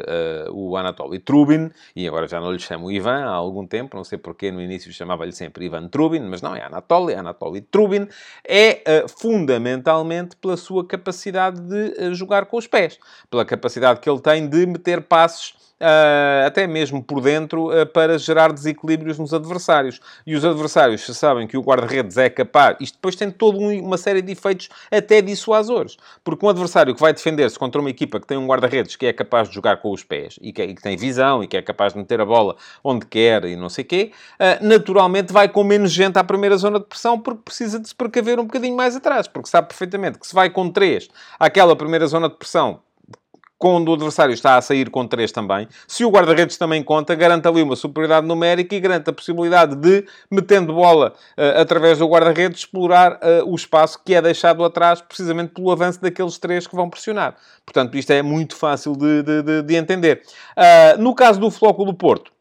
o 0.52 0.76
Anatoly 0.78 1.20
Trubin, 1.20 1.72
e 1.96 2.08
agora 2.08 2.28
já 2.28 2.40
não 2.40 2.52
lhe 2.52 2.60
chamo 2.60 2.92
Ivan 2.92 3.26
há 3.26 3.32
algum 3.32 3.66
tempo, 3.66 3.98
não 3.98 4.04
sei 4.04 4.18
por 4.18 4.29
porque 4.30 4.52
no 4.52 4.62
início 4.62 4.94
chamava-lhe 4.94 5.32
sempre 5.32 5.66
Ivan 5.66 5.88
Trubin, 5.88 6.20
mas 6.20 6.40
não, 6.40 6.56
é 6.56 6.64
Anatoly, 6.64 7.16
Anatoly 7.16 7.62
Trubin, 7.62 8.08
é 8.48 9.04
uh, 9.04 9.10
fundamentalmente 9.10 10.36
pela 10.36 10.56
sua 10.56 10.86
capacidade 10.86 11.60
de 11.60 12.00
uh, 12.00 12.14
jogar 12.14 12.46
com 12.46 12.56
os 12.58 12.68
pés, 12.68 13.00
pela 13.28 13.44
capacidade 13.44 14.00
que 14.00 14.08
ele 14.08 14.20
tem 14.20 14.48
de 14.48 14.68
meter 14.68 15.02
passos 15.02 15.50
uh, 15.50 15.69
até 16.46 16.68
mesmo 16.68 17.02
por 17.02 17.22
dentro, 17.22 17.70
uh, 17.70 17.86
para 17.86 18.18
gerar 18.18 18.52
desequilíbrios 18.52 19.18
nos 19.18 19.34
adversários. 19.34 20.00
E 20.26 20.36
os 20.36 20.44
adversários, 20.44 21.06
sabem 21.18 21.48
que 21.48 21.58
o 21.58 21.62
guarda-redes 21.62 22.18
é 22.18 22.30
capaz, 22.30 22.78
isto 22.80 22.96
depois 22.96 23.16
tem 23.16 23.32
toda 23.32 23.58
uma 23.58 23.98
série 23.98 24.22
de 24.22 24.32
efeitos 24.32 24.70
até 24.92 25.22
dissuasores. 25.22 25.98
Porque 26.24 26.46
um 26.46 26.50
adversário 26.50 26.94
que 26.94 27.02
vai 27.02 27.14
defender-se 27.14 27.58
contra 27.58 27.80
uma 27.80 27.90
equipa 27.90 28.20
que 28.20 28.28
tem 28.28 28.38
um 28.38 28.48
guarda-redes 28.48 28.96
que 28.96 29.06
é 29.06 29.14
capaz 29.14 29.48
de 29.48 29.56
jogar 29.56 29.78
com 29.78 29.92
os 29.92 30.04
pés 30.04 30.38
e 30.42 30.52
que, 30.52 30.74
tem 30.76 30.98
visão 30.98 31.44
e 31.44 31.48
que 31.48 31.58
é 31.58 31.62
capaz 31.62 31.94
de 31.94 32.00
meter 32.00 32.22
a 32.22 32.26
bola 32.26 32.56
onde 32.84 33.06
quer 33.06 33.46
e 33.46 33.56
não 33.56 33.70
sei 33.70 33.84
o 33.84 33.88
quê, 33.88 34.12
uh, 34.40 34.66
naturalmente 34.66 35.34
vai 35.34 35.48
com 35.48 35.64
menos 35.64 35.92
gente 35.92 36.18
à 36.18 36.24
primeira 36.24 36.58
zona 36.58 36.80
de 36.80 36.86
pressão 36.86 37.20
porque 37.20 37.42
precisa 37.44 37.80
de 37.80 37.88
se 37.88 37.96
precaver 37.96 38.40
um 38.40 38.46
bocadinho 38.46 38.76
mais 38.76 38.96
atrás. 38.96 39.28
Porque 39.28 39.50
sabe 39.50 39.68
perfeitamente 39.68 40.20
que 40.20 40.28
se 40.28 40.36
vai 40.36 40.50
com 40.50 40.70
três 40.70 41.10
àquela 41.40 41.76
primeira 41.76 42.06
zona 42.08 42.30
de 42.30 42.36
pressão 42.36 42.82
quando 43.60 43.90
o 43.90 43.94
adversário 43.94 44.34
está 44.34 44.56
a 44.56 44.62
sair 44.62 44.90
com 44.90 45.06
3 45.06 45.34
também. 45.34 45.68
Se 45.86 46.06
o 46.06 46.10
guarda-redes 46.10 46.58
também 46.58 46.82
conta, 46.82 47.14
garante 47.14 47.46
ali 47.46 47.62
uma 47.62 47.76
superioridade 47.76 48.26
numérica 48.26 48.74
e 48.74 48.80
garante 48.80 49.10
a 49.10 49.14
possibilidade 49.14 49.76
de, 49.76 50.06
metendo 50.32 50.74
bola 50.74 51.14
uh, 51.38 51.62
através 51.62 52.00
do 52.00 52.08
guarda-redes, 52.08 52.62
explorar 52.62 53.16
uh, 53.16 53.46
o 53.46 53.54
espaço 53.54 54.00
que 54.04 54.16
é 54.16 54.22
deixado 54.22 54.64
atrás, 54.64 55.02
precisamente 55.02 55.54
pelo 55.54 55.70
avanço 55.70 56.02
daqueles 56.02 56.38
três 56.38 56.66
que 56.66 56.76
vão 56.76 56.90
pressionar. 56.90 57.36
Portanto, 57.66 57.98
isto 57.98 58.12
é 58.12 58.22
muito 58.22 58.56
fácil 58.56 58.94
de, 58.96 59.22
de, 59.24 59.44
de, 59.44 59.62
de 59.62 59.76
entender. 59.76 60.24
Uh, 60.58 61.02
no 61.02 61.14
caso 61.14 61.38
do 61.38 61.52
Flóculo 61.52 61.92
do 61.92 61.98
Porto, 61.98 62.32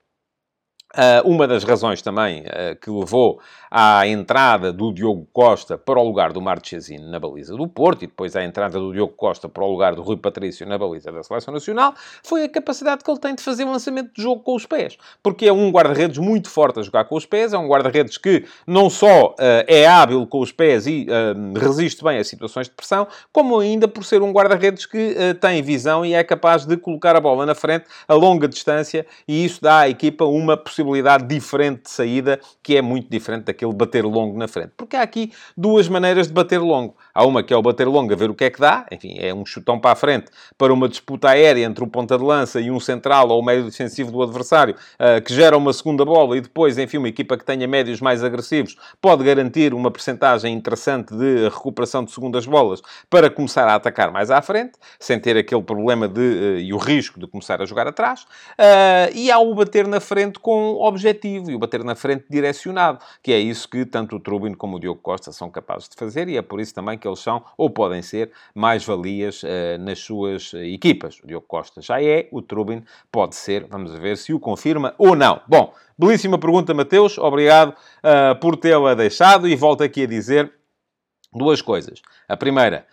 uma 1.25 1.47
das 1.47 1.65
razões 1.65 2.01
também 2.01 2.41
uh, 2.43 2.77
que 2.81 2.91
levou 2.91 3.41
à 3.71 4.07
entrada 4.07 4.73
do 4.73 4.91
Diogo 4.93 5.29
Costa 5.33 5.77
para 5.77 6.01
o 6.01 6.05
lugar 6.05 6.33
do 6.33 6.41
Marchesino 6.41 7.11
na 7.11 7.21
baliza 7.21 7.55
do 7.55 7.69
Porto 7.69 8.05
e 8.05 8.07
depois 8.07 8.35
à 8.35 8.43
entrada 8.43 8.79
do 8.79 8.93
Diogo 8.93 9.13
Costa 9.13 9.49
para 9.49 9.63
o 9.63 9.71
lugar 9.71 9.95
do 9.95 10.01
Rui 10.01 10.17
Patrício 10.17 10.67
na 10.67 10.79
baliza 10.79 11.13
da 11.13 11.23
Seleção 11.23 11.53
Nacional 11.53 11.95
foi 12.23 12.45
a 12.45 12.49
capacidade 12.49 13.05
que 13.05 13.11
ele 13.11 13.21
tem 13.21 13.35
de 13.35 13.43
fazer 13.43 13.65
um 13.65 13.73
lançamento 13.73 14.15
de 14.15 14.23
jogo 14.23 14.43
com 14.43 14.55
os 14.55 14.65
pés. 14.65 14.97
Porque 15.23 15.47
é 15.47 15.53
um 15.53 15.71
guarda-redes 15.71 16.17
muito 16.17 16.49
forte 16.49 16.81
a 16.81 16.83
jogar 16.83 17.05
com 17.05 17.17
os 17.17 17.27
pés, 17.27 17.53
é 17.53 17.59
um 17.59 17.69
guarda-redes 17.69 18.17
que 18.17 18.47
não 18.67 18.89
só 18.89 19.33
uh, 19.33 19.35
é 19.67 19.87
hábil 19.87 20.27
com 20.27 20.41
os 20.41 20.51
pés 20.51 20.87
e 20.87 21.07
resiste 21.55 22.03
bem 22.03 22.19
a 22.19 22.25
situações 22.25 22.69
de 22.69 22.75
pressão, 22.75 23.07
como 23.33 23.59
ainda 23.59 23.87
por 23.87 24.05
ser 24.05 24.23
um 24.23 24.33
guarda-redes 24.33 24.87
que 24.87 25.15
tem 25.41 25.63
visão 25.63 26.05
e 26.05 26.15
é 26.15 26.25
capaz 26.25 26.65
de 26.65 26.77
colocar 26.77 27.15
a 27.15 27.21
bola 27.21 27.45
na 27.45 27.55
frente 27.55 27.85
a 28.07 28.15
longa 28.15 28.49
distância 28.49 29.07
e 29.27 29.45
isso 29.45 29.61
dá 29.61 29.81
à 29.81 29.89
equipa 29.89 30.25
uma 30.25 30.57
possibilidade 30.57 30.78
possibilidade 30.79 31.27
diferente 31.27 31.83
de 31.85 31.91
saída, 31.91 32.41
que 32.63 32.77
é 32.77 32.83
muito 32.83 33.11
diferente 33.11 33.45
daquele 33.45 33.73
bater 33.73 34.05
longo 34.05 34.39
na 34.39 34.47
frente. 34.47 34.73
Porque 34.77 34.97
há 34.97 35.03
aqui 35.03 35.33
duas 35.57 35.89
maneiras 35.89 36.29
de 36.29 36.33
bater 36.33 36.61
longo. 36.61 36.97
Há 37.13 37.27
uma 37.27 37.43
que 37.43 37.53
é 37.53 37.57
o 37.57 37.63
bater 37.63 37.89
longo 37.89 38.13
a 38.13 38.17
ver 38.17 38.31
o 38.31 38.35
que 38.35 38.45
é 38.45 38.51
que 38.51 38.61
dá, 38.61 38.87
enfim, 38.93 39.17
é 39.19 39.35
um 39.35 39.45
chutão 39.45 39.79
para 39.79 39.93
a 39.93 39.95
frente 39.97 40.31
para 40.57 40.73
uma 40.73 40.89
disputa 40.89 41.31
aérea 41.31 41.65
entre 41.65 41.83
o 41.83 41.87
ponta 41.87 42.17
de 42.17 42.23
lança 42.23 42.61
e 42.61 42.71
um 42.71 42.79
central 42.79 43.29
ou 43.29 43.41
o 43.41 43.45
médio 43.45 43.65
defensivo 43.65 44.13
do 44.13 44.23
adversário, 44.23 44.75
uh, 44.75 45.21
que 45.23 45.35
gera 45.35 45.57
uma 45.57 45.73
segunda 45.73 46.05
bola 46.05 46.37
e 46.37 46.41
depois, 46.41 46.79
enfim, 46.79 46.99
uma 46.99 47.09
equipa 47.09 47.37
que 47.37 47.45
tenha 47.45 47.67
médios 47.67 48.01
mais 48.01 48.23
agressivos 48.23 48.77
pode 49.01 49.25
garantir 49.25 49.75
uma 49.75 49.91
percentagem 49.91 50.55
interessante 50.55 51.15
de 51.17 51.49
recuperação 51.49 52.05
de 52.05 52.13
segundas 52.13 52.47
bolas 52.47 52.81
para 53.11 53.29
começar 53.29 53.67
a 53.67 53.75
atacar 53.75 54.13
mais 54.13 54.31
à 54.31 54.41
frente, 54.41 54.73
sem 55.01 55.19
ter 55.19 55.37
aquele 55.37 55.63
problema 55.63 56.07
de, 56.07 56.21
uh, 56.21 56.59
e 56.59 56.73
o 56.73 56.79
risco 56.79 57.19
de 57.19 57.27
começar 57.27 57.61
a 57.61 57.67
jogar 57.67 57.89
atrás. 57.89 58.23
Uh, 58.23 59.11
e 59.15 59.31
há 59.31 59.39
o 59.39 59.55
bater 59.55 59.89
na 59.89 60.01
frente 60.01 60.39
com 60.39 60.68
objetivo 60.77 61.51
e 61.51 61.55
o 61.55 61.59
bater 61.59 61.83
na 61.85 61.95
frente 61.95 62.25
direcionado, 62.29 62.99
que 63.23 63.33
é 63.33 63.39
isso 63.39 63.69
que 63.69 63.85
tanto 63.85 64.17
o 64.17 64.21
Trubin 64.21 64.55
como 64.55 64.77
o 64.77 64.81
Diogo 64.81 65.01
Costa 65.01 65.33
são 65.33 65.51
capazes 65.51 65.89
de 65.89 65.97
fazer 65.97 66.29
e 66.29 66.37
é 66.37 66.43
por 66.43 66.61
isso 66.61 66.75
também 66.75 66.99
que 66.99 67.07
eles 67.07 67.21
são, 67.21 67.45
ou 67.57 67.71
podem 67.71 68.03
ser, 68.03 68.31
mais-valias 68.55 69.43
uh, 69.43 69.49
nas 69.81 69.99
suas 69.99 70.53
uh, 70.53 70.59
equipas. 70.59 71.19
O 71.23 71.27
Diogo 71.27 71.47
Costa 71.47 71.81
já 71.81 72.03
é, 72.03 72.29
o 72.31 72.43
Trubin 72.43 72.85
pode 73.11 73.37
ser, 73.37 73.67
vamos 73.67 73.95
ver 73.95 74.17
se 74.17 74.33
o 74.33 74.41
confirma 74.41 74.95
ou 74.99 75.15
não. 75.15 75.41
Bom, 75.47 75.73
belíssima 75.99 76.39
pergunta, 76.39 76.75
Mateus, 76.75 77.19
obrigado 77.19 77.71
uh, 77.71 78.39
por 78.41 78.57
tê-la 78.57 78.95
deixado 78.95 79.49
e 79.49 79.57
volto 79.57 79.83
aqui 79.83 80.03
a 80.03 80.07
dizer 80.07 80.53
duas 81.33 81.61
coisas. 81.63 82.01
A 82.29 82.37
primeira, 82.37 82.87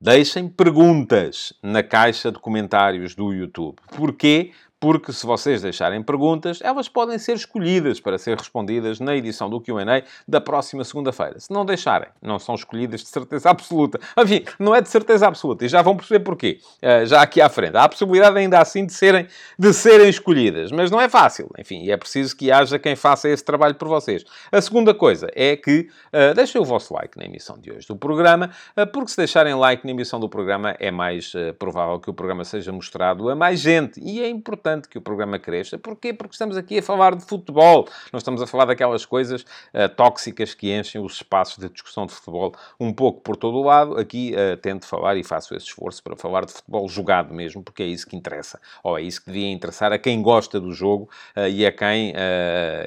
deixem 0.00 0.48
perguntas 0.48 1.52
na 1.62 1.82
caixa 1.82 2.30
de 2.30 2.38
comentários 2.38 3.14
do 3.14 3.32
YouTube. 3.32 3.76
Porquê? 3.96 4.52
Porque 4.80 5.12
se 5.12 5.26
vocês 5.26 5.62
deixarem 5.62 6.02
perguntas, 6.02 6.60
elas 6.62 6.88
podem 6.88 7.18
ser 7.18 7.34
escolhidas 7.34 7.98
para 8.00 8.16
ser 8.16 8.36
respondidas 8.36 9.00
na 9.00 9.16
edição 9.16 9.50
do 9.50 9.60
Q&A 9.60 10.02
da 10.26 10.40
próxima 10.40 10.84
segunda-feira. 10.84 11.40
Se 11.40 11.52
não 11.52 11.64
deixarem, 11.64 12.08
não 12.22 12.38
são 12.38 12.54
escolhidas 12.54 13.00
de 13.00 13.08
certeza 13.08 13.50
absoluta. 13.50 13.98
Enfim, 14.16 14.44
não 14.58 14.74
é 14.74 14.80
de 14.80 14.88
certeza 14.88 15.26
absoluta, 15.26 15.64
e 15.64 15.68
já 15.68 15.82
vão 15.82 15.96
perceber 15.96 16.20
porquê. 16.20 16.60
Uh, 16.82 17.06
já 17.06 17.22
aqui 17.22 17.40
à 17.40 17.48
frente. 17.48 17.76
Há 17.76 17.84
a 17.84 17.88
possibilidade 17.88 18.38
ainda 18.38 18.60
assim 18.60 18.86
de 18.86 18.92
serem, 18.92 19.26
de 19.58 19.72
serem 19.72 20.08
escolhidas, 20.08 20.70
mas 20.70 20.90
não 20.90 21.00
é 21.00 21.08
fácil. 21.08 21.50
Enfim, 21.58 21.90
é 21.90 21.96
preciso 21.96 22.36
que 22.36 22.52
haja 22.52 22.78
quem 22.78 22.94
faça 22.94 23.28
esse 23.28 23.44
trabalho 23.44 23.74
por 23.74 23.88
vocês. 23.88 24.24
A 24.52 24.60
segunda 24.60 24.94
coisa 24.94 25.28
é 25.34 25.56
que 25.56 25.88
uh, 26.12 26.34
deixem 26.34 26.60
o 26.60 26.64
vosso 26.64 26.94
like 26.94 27.18
na 27.18 27.24
emissão 27.24 27.58
de 27.58 27.72
hoje 27.72 27.86
do 27.88 27.96
programa, 27.96 28.50
uh, 28.76 28.86
porque 28.86 29.10
se 29.10 29.16
deixarem 29.16 29.54
like 29.54 29.84
na 29.84 29.90
emissão 29.90 30.20
do 30.20 30.28
programa 30.28 30.76
é 30.78 30.90
mais 30.90 31.32
provável 31.58 31.98
que 31.98 32.10
o 32.10 32.14
programa 32.14 32.44
seja 32.44 32.70
mostrado 32.70 33.28
a 33.28 33.34
mais 33.34 33.60
gente. 33.60 34.00
E 34.00 34.22
é 34.22 34.28
importante 34.28 34.67
importante 34.68 34.88
que 34.88 34.98
o 34.98 35.00
programa 35.00 35.38
cresça. 35.38 35.78
Porquê? 35.78 36.12
Porque 36.12 36.34
estamos 36.34 36.56
aqui 36.56 36.78
a 36.78 36.82
falar 36.82 37.14
de 37.14 37.24
futebol. 37.24 37.88
Não 38.12 38.18
estamos 38.18 38.42
a 38.42 38.46
falar 38.46 38.66
daquelas 38.66 39.04
coisas 39.04 39.42
uh, 39.42 39.88
tóxicas 39.96 40.54
que 40.54 40.72
enchem 40.72 41.00
os 41.00 41.14
espaços 41.14 41.58
de 41.58 41.68
discussão 41.68 42.06
de 42.06 42.12
futebol 42.12 42.52
um 42.78 42.92
pouco 42.92 43.20
por 43.20 43.36
todo 43.36 43.56
o 43.56 43.62
lado. 43.62 43.98
Aqui 43.98 44.34
uh, 44.34 44.56
tento 44.58 44.86
falar 44.86 45.16
e 45.16 45.24
faço 45.24 45.54
esse 45.54 45.66
esforço 45.66 46.02
para 46.02 46.16
falar 46.16 46.44
de 46.44 46.52
futebol 46.52 46.88
jogado 46.88 47.32
mesmo, 47.32 47.62
porque 47.62 47.82
é 47.82 47.86
isso 47.86 48.06
que 48.06 48.16
interessa. 48.16 48.60
Ou 48.82 48.98
é 48.98 49.02
isso 49.02 49.20
que 49.20 49.26
devia 49.30 49.50
interessar 49.50 49.92
a 49.92 49.98
quem 49.98 50.22
gosta 50.22 50.60
do 50.60 50.72
jogo 50.72 51.08
uh, 51.36 51.48
e 51.48 51.64
a 51.64 51.72
quem 51.72 52.12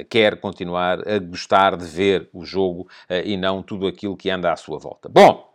quer 0.09 0.39
continuar 0.39 1.07
a 1.07 1.19
gostar 1.19 1.75
de 1.75 1.85
ver 1.85 2.29
o 2.33 2.45
jogo 2.45 2.87
e 3.23 3.37
não 3.37 3.61
tudo 3.61 3.87
aquilo 3.87 4.17
que 4.17 4.29
anda 4.29 4.51
à 4.51 4.55
sua 4.55 4.77
volta. 4.77 5.09
Bom, 5.09 5.50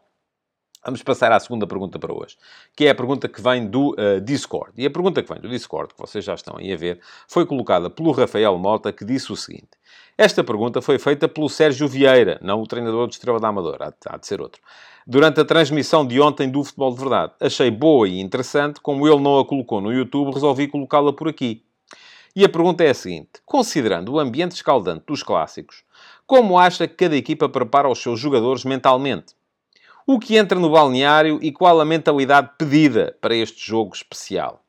Vamos 0.86 1.02
passar 1.02 1.32
à 1.32 1.40
segunda 1.40 1.66
pergunta 1.66 1.98
para 1.98 2.14
hoje, 2.14 2.36
que 2.76 2.86
é 2.86 2.90
a 2.90 2.94
pergunta 2.94 3.28
que 3.28 3.42
vem 3.42 3.66
do 3.66 3.90
uh, 3.94 4.20
Discord. 4.20 4.70
E 4.76 4.86
a 4.86 4.90
pergunta 4.90 5.20
que 5.20 5.28
vem 5.28 5.42
do 5.42 5.48
Discord, 5.48 5.92
que 5.92 6.00
vocês 6.00 6.24
já 6.24 6.34
estão 6.34 6.58
aí 6.58 6.72
a 6.72 6.76
ver, 6.76 7.00
foi 7.26 7.44
colocada 7.44 7.90
pelo 7.90 8.12
Rafael 8.12 8.56
Mota, 8.56 8.92
que 8.92 9.04
disse 9.04 9.32
o 9.32 9.36
seguinte. 9.36 9.70
Esta 10.16 10.44
pergunta 10.44 10.80
foi 10.80 10.96
feita 11.00 11.26
pelo 11.26 11.48
Sérgio 11.48 11.88
Vieira, 11.88 12.38
não 12.40 12.62
o 12.62 12.66
treinador 12.68 13.08
do 13.08 13.10
Estrela 13.10 13.40
da 13.40 13.48
Amadora, 13.48 13.92
há 14.06 14.16
de 14.16 14.26
ser 14.28 14.40
outro. 14.40 14.62
Durante 15.04 15.40
a 15.40 15.44
transmissão 15.44 16.06
de 16.06 16.20
ontem 16.20 16.48
do 16.48 16.62
Futebol 16.62 16.94
de 16.94 17.00
Verdade. 17.00 17.32
Achei 17.40 17.68
boa 17.68 18.08
e 18.08 18.20
interessante, 18.20 18.80
como 18.80 19.08
ele 19.08 19.20
não 19.20 19.40
a 19.40 19.44
colocou 19.44 19.80
no 19.80 19.92
YouTube, 19.92 20.32
resolvi 20.32 20.68
colocá-la 20.68 21.12
por 21.12 21.26
aqui. 21.26 21.64
E 22.36 22.44
a 22.44 22.48
pergunta 22.48 22.84
é 22.84 22.90
a 22.90 22.94
seguinte: 22.94 23.40
considerando 23.44 24.12
o 24.12 24.20
ambiente 24.20 24.52
escaldante 24.52 25.02
dos 25.04 25.24
clássicos, 25.24 25.82
como 26.28 26.56
acha 26.56 26.86
que 26.86 26.94
cada 26.94 27.16
equipa 27.16 27.48
prepara 27.48 27.88
os 27.88 28.00
seus 28.00 28.20
jogadores 28.20 28.64
mentalmente? 28.64 29.34
O 30.08 30.20
que 30.20 30.36
entra 30.36 30.56
no 30.56 30.70
balneário 30.70 31.40
e 31.42 31.50
qual 31.50 31.80
a 31.80 31.84
mentalidade 31.84 32.50
pedida 32.56 33.16
para 33.20 33.34
este 33.34 33.66
jogo 33.66 33.92
especial? 33.92 34.62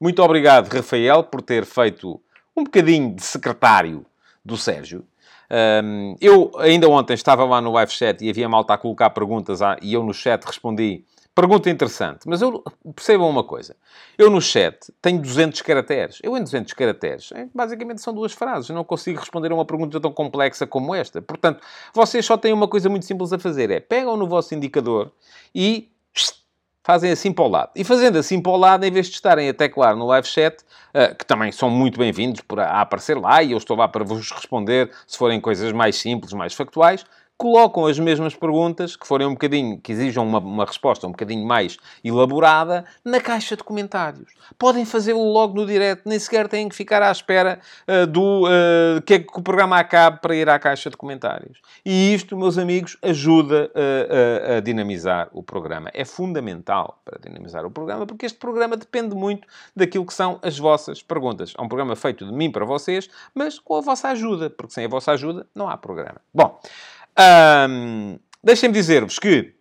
Muito 0.00 0.22
obrigado, 0.22 0.72
Rafael, 0.72 1.24
por 1.24 1.42
ter 1.42 1.64
feito 1.64 2.20
um 2.56 2.62
bocadinho 2.62 3.12
de 3.12 3.20
secretário 3.20 4.06
do 4.44 4.56
Sérgio. 4.56 5.04
Um, 5.50 6.14
eu 6.20 6.52
ainda 6.58 6.88
ontem 6.88 7.14
estava 7.14 7.44
lá 7.44 7.60
no 7.60 7.72
live 7.72 7.90
chat 7.90 8.24
e 8.24 8.30
havia 8.30 8.48
malta 8.48 8.74
a 8.74 8.78
colocar 8.78 9.10
perguntas 9.10 9.58
e 9.82 9.92
eu 9.92 10.04
no 10.04 10.14
chat 10.14 10.44
respondi 10.44 11.04
Pergunta 11.34 11.68
interessante, 11.68 12.28
mas 12.28 12.40
eu 12.40 12.62
percebam 12.94 13.28
uma 13.28 13.42
coisa. 13.42 13.74
Eu 14.16 14.30
no 14.30 14.40
chat 14.40 14.92
tenho 15.02 15.20
200 15.20 15.62
caracteres. 15.62 16.20
Eu 16.22 16.36
em 16.36 16.42
200 16.42 16.72
caracteres, 16.74 17.32
basicamente 17.52 18.00
são 18.00 18.14
duas 18.14 18.32
frases. 18.32 18.70
Não 18.70 18.84
consigo 18.84 19.18
responder 19.18 19.50
a 19.50 19.54
uma 19.56 19.64
pergunta 19.64 20.00
tão 20.00 20.12
complexa 20.12 20.64
como 20.64 20.94
esta. 20.94 21.20
Portanto, 21.20 21.60
vocês 21.92 22.24
só 22.24 22.36
têm 22.36 22.52
uma 22.52 22.68
coisa 22.68 22.88
muito 22.88 23.04
simples 23.04 23.32
a 23.32 23.38
fazer. 23.38 23.68
É 23.72 23.80
pegam 23.80 24.16
no 24.16 24.28
vosso 24.28 24.54
indicador 24.54 25.10
e 25.52 25.90
fazem 26.84 27.10
assim 27.10 27.32
para 27.32 27.44
o 27.44 27.48
lado. 27.48 27.70
E 27.74 27.82
fazendo 27.82 28.18
assim 28.18 28.40
para 28.40 28.52
o 28.52 28.56
lado, 28.56 28.84
em 28.84 28.90
vez 28.92 29.06
de 29.08 29.14
estarem 29.14 29.48
a 29.48 29.54
teclar 29.54 29.96
no 29.96 30.06
live 30.06 30.28
chat, 30.28 30.58
uh, 30.60 31.16
que 31.16 31.24
também 31.24 31.50
são 31.50 31.70
muito 31.70 31.98
bem-vindos 31.98 32.42
a 32.58 32.82
aparecer 32.82 33.18
lá, 33.18 33.42
e 33.42 33.52
eu 33.52 33.58
estou 33.58 33.76
lá 33.76 33.88
para 33.88 34.04
vos 34.04 34.30
responder 34.30 34.90
se 35.06 35.16
forem 35.16 35.40
coisas 35.40 35.72
mais 35.72 35.96
simples, 35.96 36.34
mais 36.34 36.52
factuais, 36.52 37.04
colocam 37.36 37.86
as 37.86 37.98
mesmas 37.98 38.34
perguntas, 38.34 38.96
que 38.96 39.06
forem 39.06 39.26
um 39.26 39.32
bocadinho, 39.32 39.78
que 39.80 39.92
exijam 39.92 40.26
uma, 40.26 40.38
uma 40.38 40.64
resposta 40.64 41.06
um 41.06 41.10
bocadinho 41.10 41.46
mais 41.46 41.76
elaborada, 42.02 42.84
na 43.04 43.20
caixa 43.20 43.56
de 43.56 43.64
comentários. 43.64 44.32
Podem 44.58 44.84
fazê-lo 44.84 45.32
logo 45.32 45.54
no 45.54 45.66
direto, 45.66 46.02
nem 46.06 46.18
sequer 46.18 46.48
têm 46.48 46.68
que 46.68 46.76
ficar 46.76 47.02
à 47.02 47.10
espera 47.10 47.58
uh, 47.88 48.06
do 48.06 48.46
uh, 48.46 49.02
que 49.04 49.14
é 49.14 49.18
que 49.18 49.38
o 49.38 49.42
programa 49.42 49.78
acabe 49.78 50.20
para 50.20 50.34
ir 50.34 50.48
à 50.48 50.58
caixa 50.58 50.88
de 50.88 50.96
comentários. 50.96 51.60
E 51.84 52.14
isto, 52.14 52.36
meus 52.36 52.56
amigos, 52.56 52.96
ajuda 53.02 53.70
uh, 53.74 54.56
a 54.56 54.60
dinamizar 54.60 55.28
o 55.32 55.42
programa. 55.42 55.90
É 55.92 56.04
fundamental 56.04 57.00
para 57.04 57.18
dinamizar 57.18 57.66
o 57.66 57.70
programa, 57.70 58.06
porque 58.06 58.26
este 58.26 58.38
programa 58.38 58.76
depende 58.76 59.14
muito 59.14 59.46
daquilo 59.74 60.06
que 60.06 60.14
são 60.14 60.38
as 60.42 60.58
vossas 60.58 61.02
perguntas. 61.02 61.52
É 61.58 61.60
um 61.60 61.68
programa 61.68 61.96
feito 61.96 62.24
de 62.24 62.32
mim 62.32 62.50
para 62.50 62.64
vocês, 62.64 63.08
mas 63.34 63.58
com 63.58 63.76
a 63.76 63.80
vossa 63.80 64.08
ajuda, 64.08 64.48
porque 64.50 64.72
sem 64.72 64.84
a 64.84 64.88
vossa 64.88 65.12
ajuda 65.12 65.46
não 65.54 65.68
há 65.68 65.76
programa. 65.76 66.20
Bom, 66.32 66.60
um, 67.18 68.18
Deixem-me 68.44 68.74
dizer-vos 68.74 69.18
que, 69.18 69.54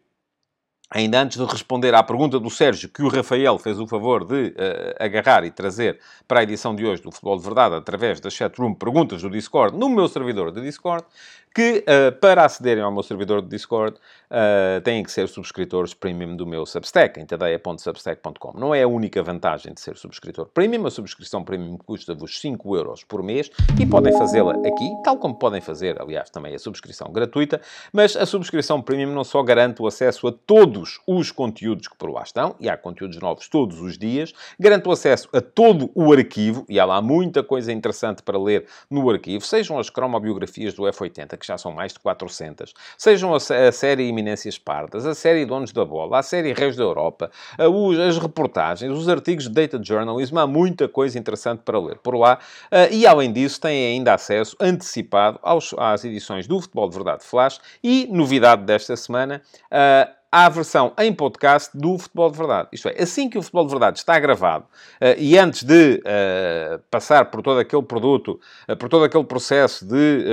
ainda 0.91 1.21
antes 1.21 1.37
de 1.37 1.45
responder 1.45 1.95
à 1.95 2.03
pergunta 2.03 2.37
do 2.37 2.49
Sérgio, 2.49 2.89
que 2.89 3.01
o 3.01 3.07
Rafael 3.07 3.57
fez 3.57 3.79
o 3.79 3.87
favor 3.87 4.25
de 4.25 4.47
uh, 4.47 4.53
agarrar 4.99 5.45
e 5.45 5.51
trazer 5.51 6.01
para 6.27 6.41
a 6.41 6.43
edição 6.43 6.75
de 6.75 6.85
hoje 6.85 7.01
do 7.01 7.09
Futebol 7.09 7.37
de 7.37 7.45
Verdade, 7.45 7.75
através 7.75 8.19
da 8.19 8.29
chatroom 8.29 8.73
Perguntas 8.73 9.21
do 9.21 9.29
Discord, 9.29 9.77
no 9.77 9.87
meu 9.87 10.09
servidor 10.09 10.51
de 10.51 10.59
Discord, 10.59 11.05
que 11.53 11.85
uh, 11.87 12.11
para 12.19 12.43
acederem 12.43 12.83
ao 12.83 12.91
meu 12.91 13.03
servidor 13.03 13.41
de 13.41 13.47
Discord 13.47 13.97
uh, 14.31 14.81
têm 14.81 15.03
que 15.03 15.11
ser 15.11 15.27
subscritores 15.27 15.93
premium 15.93 16.35
do 16.35 16.47
meu 16.47 16.65
Substack, 16.65 17.19
em 17.19 17.25
tadeia.substack.com. 17.25 18.53
Não 18.57 18.73
é 18.73 18.81
a 18.81 18.87
única 18.87 19.21
vantagem 19.21 19.73
de 19.73 19.79
ser 19.79 19.95
subscritor 19.95 20.47
premium. 20.47 20.87
A 20.87 20.91
subscrição 20.91 21.43
premium 21.43 21.77
custa-vos 21.77 22.39
5 22.39 22.75
euros 22.75 23.03
por 23.03 23.21
mês 23.21 23.51
e 23.79 23.85
podem 23.85 24.11
fazê-la 24.17 24.53
aqui, 24.53 24.89
tal 25.03 25.17
como 25.17 25.35
podem 25.35 25.61
fazer, 25.61 26.01
aliás, 26.01 26.29
também 26.31 26.55
a 26.55 26.59
subscrição 26.59 27.11
gratuita. 27.11 27.61
Mas 27.91 28.15
a 28.15 28.25
subscrição 28.25 28.81
premium 28.81 29.13
não 29.13 29.23
só 29.23 29.43
garante 29.43 29.81
o 29.81 29.87
acesso 29.87 30.27
a 30.27 30.31
todos 30.31 30.99
os 31.05 31.31
conteúdos 31.31 31.87
que 31.87 31.97
por 31.97 32.09
lá 32.09 32.23
estão, 32.23 32.55
e 32.59 32.67
há 32.67 32.75
conteúdos 32.75 33.19
novos 33.19 33.47
todos 33.47 33.79
os 33.79 33.97
dias, 33.97 34.33
garante 34.59 34.87
o 34.87 34.91
acesso 34.91 35.29
a 35.31 35.41
todo 35.41 35.91
o 35.93 36.11
arquivo, 36.11 36.65
e 36.67 36.79
há 36.79 36.85
lá 36.85 36.99
muita 37.01 37.43
coisa 37.43 37.71
interessante 37.71 38.23
para 38.23 38.39
ler 38.39 38.65
no 38.89 39.07
arquivo, 39.09 39.45
sejam 39.45 39.77
as 39.77 39.89
cromobiografias 39.89 40.73
do 40.73 40.83
F80, 40.83 41.42
que 41.43 41.47
já 41.47 41.57
são 41.57 41.71
mais 41.71 41.93
de 41.93 41.99
400, 41.99 42.73
sejam 42.97 43.33
a, 43.33 43.37
a 43.37 43.71
série 43.71 44.07
Eminências 44.07 44.57
Pardas, 44.57 45.05
a 45.05 45.13
série 45.13 45.45
Donos 45.45 45.73
da 45.73 45.83
Bola, 45.83 46.19
a 46.19 46.23
série 46.23 46.53
Reis 46.53 46.75
da 46.75 46.83
Europa, 46.83 47.29
a, 47.57 48.07
as 48.07 48.17
reportagens, 48.17 48.91
os 48.91 49.09
artigos 49.09 49.47
de 49.47 49.51
Data 49.51 49.79
Journalism, 49.83 50.37
há 50.37 50.47
muita 50.47 50.87
coisa 50.87 51.19
interessante 51.19 51.61
para 51.63 51.77
ler 51.79 51.97
por 51.97 52.15
lá. 52.15 52.39
Uh, 52.71 52.93
e, 52.93 53.05
além 53.05 53.31
disso, 53.31 53.59
têm 53.59 53.93
ainda 53.93 54.13
acesso 54.13 54.55
antecipado 54.59 55.39
aos, 55.43 55.73
às 55.77 56.05
edições 56.05 56.47
do 56.47 56.59
Futebol 56.61 56.89
de 56.89 56.95
Verdade 56.95 57.23
Flash 57.23 57.59
e, 57.83 58.07
novidade 58.09 58.63
desta 58.63 58.95
semana, 58.95 59.41
uh, 59.65 60.22
à 60.33 60.49
versão 60.49 60.91
em 60.97 61.13
podcast 61.13 61.69
do 61.77 61.95
Futebol 61.95 62.31
de 62.31 62.37
Verdade. 62.39 62.69
Isto 62.73 62.89
é, 62.89 63.03
assim 63.03 63.29
que 63.29 63.37
o 63.37 63.41
Futebol 63.43 63.65
de 63.65 63.69
Verdade 63.69 63.99
está 63.99 64.19
gravado 64.19 64.65
uh, 64.99 65.13
e 65.19 65.37
antes 65.37 65.61
de 65.61 65.97
uh, 65.97 66.81
passar 66.89 67.29
por 67.29 67.43
todo 67.43 67.59
aquele 67.59 67.83
produto, 67.83 68.39
uh, 68.67 68.75
por 68.75 68.89
todo 68.89 69.05
aquele 69.05 69.25
processo 69.25 69.85
de 69.85 70.25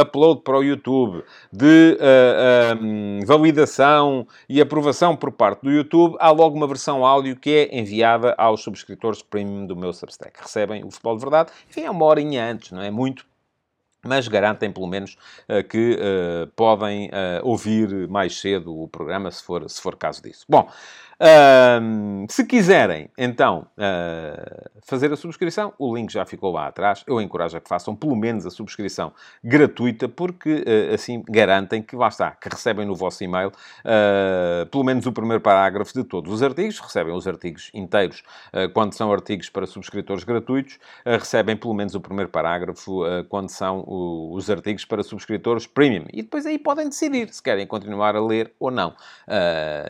upload 0.00 0.42
para 0.42 0.56
o 0.58 0.62
YouTube, 0.62 1.24
de 1.52 1.98
validação 3.26 4.28
e 4.48 4.60
aprovação 4.60 5.16
por 5.16 5.32
parte 5.32 5.62
do 5.62 5.72
YouTube, 5.72 6.16
há 6.20 6.30
logo 6.30 6.56
uma 6.56 6.68
versão 6.68 7.04
áudio 7.04 7.34
que 7.34 7.50
é 7.50 7.76
enviada 7.76 8.32
aos 8.38 8.62
subscritores 8.62 9.22
premium 9.22 9.66
do 9.66 9.74
meu 9.74 9.92
Substack. 9.92 10.40
Recebem 10.40 10.84
o 10.84 10.90
Futebol 10.92 11.16
de 11.16 11.20
Verdade, 11.22 11.50
enfim, 11.68 11.82
é 11.82 11.90
uma 11.90 12.04
horinha 12.04 12.48
antes, 12.48 12.70
não 12.70 12.82
é 12.82 12.92
muito 12.92 13.26
mas 14.04 14.28
garantem 14.28 14.70
pelo 14.70 14.86
menos 14.86 15.16
uh, 15.48 15.66
que 15.66 15.98
uh, 15.98 16.46
podem 16.54 17.08
uh, 17.08 17.40
ouvir 17.42 18.08
mais 18.08 18.38
cedo 18.40 18.76
o 18.76 18.88
programa, 18.88 19.30
se 19.30 19.42
for, 19.42 19.68
se 19.68 19.80
for 19.80 19.96
caso 19.96 20.22
disso. 20.22 20.44
Bom, 20.48 20.68
Se 22.28 22.44
quiserem, 22.44 23.08
então, 23.16 23.66
uh, 23.78 24.70
fazer 24.82 25.12
a 25.12 25.16
subscrição, 25.16 25.72
o 25.78 25.94
link 25.94 26.12
já 26.12 26.26
ficou 26.26 26.52
lá 26.52 26.66
atrás. 26.66 27.04
Eu 27.06 27.20
encorajo 27.20 27.56
a 27.56 27.60
que 27.60 27.68
façam 27.68 27.94
pelo 27.94 28.16
menos 28.16 28.44
a 28.44 28.50
subscrição 28.50 29.12
gratuita, 29.42 30.08
porque 30.08 30.64
uh, 30.66 30.94
assim 30.94 31.22
garantem 31.28 31.82
que, 31.82 31.94
lá 31.94 32.08
está, 32.08 32.32
que 32.32 32.48
recebem 32.48 32.86
no 32.86 32.94
vosso 32.94 33.22
e-mail 33.22 33.52
ah, 33.84 34.66
pelo 34.70 34.84
menos 34.84 35.06
o 35.06 35.12
primeiro 35.12 35.40
parágrafo 35.40 35.92
de 35.92 36.04
todos 36.04 36.32
os 36.32 36.42
artigos. 36.42 36.78
Recebem 36.80 37.14
os 37.14 37.26
artigos 37.26 37.70
inteiros 37.74 38.22
quando 38.72 38.94
são 38.94 39.12
artigos 39.12 39.48
para 39.48 39.66
subscritores 39.66 40.24
gratuitos. 40.24 40.78
recebem 41.04 41.56
pelo 41.56 41.74
menos 41.74 41.94
o 41.94 42.00
primeiro 42.00 42.30
parágrafo 42.30 43.02
quando 43.28 43.48
são 43.48 43.84
os 43.86 44.50
artigos 44.50 44.84
para 44.84 45.02
subscritores 45.02 45.66
premium. 45.66 46.06
E 46.12 46.22
depois 46.22 46.46
aí 46.46 46.58
podem 46.58 46.88
decidir 46.88 47.32
se 47.32 47.42
querem 47.42 47.66
continuar 47.66 48.16
a 48.16 48.20
ler 48.20 48.52
ou 48.58 48.70
não. 48.70 48.94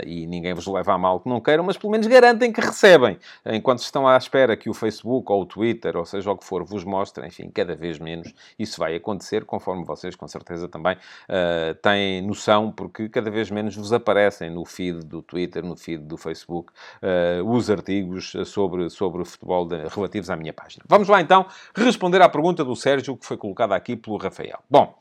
e 0.06 0.26
ninguém 0.26 0.54
vos 0.54 0.66
leva 0.66 0.94
a 0.94 0.98
mal 0.98 1.13
que 1.20 1.28
não 1.28 1.40
queiram, 1.40 1.64
mas 1.64 1.76
pelo 1.76 1.90
menos 1.90 2.06
garantem 2.06 2.52
que 2.52 2.60
recebem. 2.60 3.18
Enquanto 3.44 3.80
estão 3.80 4.06
à 4.06 4.16
espera 4.16 4.56
que 4.56 4.68
o 4.68 4.74
Facebook 4.74 5.30
ou 5.30 5.42
o 5.42 5.46
Twitter, 5.46 5.96
ou 5.96 6.04
seja 6.04 6.30
o 6.30 6.36
que 6.36 6.44
for, 6.44 6.64
vos 6.64 6.84
mostre, 6.84 7.26
enfim, 7.26 7.50
cada 7.52 7.74
vez 7.74 7.98
menos 7.98 8.32
isso 8.58 8.78
vai 8.78 8.94
acontecer, 8.94 9.44
conforme 9.44 9.84
vocês 9.84 10.14
com 10.16 10.26
certeza 10.28 10.68
também 10.68 10.94
uh, 10.94 11.74
têm 11.82 12.22
noção, 12.22 12.70
porque 12.70 13.08
cada 13.08 13.30
vez 13.30 13.50
menos 13.50 13.76
vos 13.76 13.92
aparecem 13.92 14.50
no 14.50 14.64
feed 14.64 15.04
do 15.04 15.22
Twitter, 15.22 15.64
no 15.64 15.76
feed 15.76 16.02
do 16.04 16.16
Facebook, 16.16 16.72
uh, 17.02 17.44
os 17.48 17.70
artigos 17.70 18.32
sobre, 18.46 18.90
sobre 18.90 19.24
futebol 19.24 19.66
de, 19.66 19.86
relativos 19.88 20.30
à 20.30 20.36
minha 20.36 20.52
página. 20.52 20.84
Vamos 20.88 21.08
lá 21.08 21.20
então 21.20 21.46
responder 21.74 22.22
à 22.22 22.28
pergunta 22.28 22.64
do 22.64 22.74
Sérgio 22.74 23.16
que 23.16 23.26
foi 23.26 23.36
colocada 23.36 23.74
aqui 23.74 23.96
pelo 23.96 24.16
Rafael. 24.16 24.58
Bom. 24.70 24.94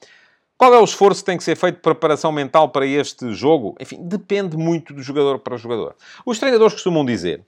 Qual 0.58 0.74
é 0.74 0.80
o 0.80 0.84
esforço 0.84 1.22
que 1.22 1.26
tem 1.26 1.38
que 1.38 1.44
ser 1.44 1.56
feito 1.56 1.76
de 1.76 1.82
preparação 1.82 2.32
mental 2.32 2.70
para 2.70 2.86
este 2.86 3.34
jogo? 3.34 3.76
Enfim, 3.80 3.98
depende 4.02 4.56
muito 4.56 4.94
do 4.94 5.02
jogador 5.02 5.39
para 5.39 5.58
jogador. 5.58 5.96
Os 6.26 6.39
treinadores 6.39 6.74
costumam 6.74 7.04
dizer 7.04 7.44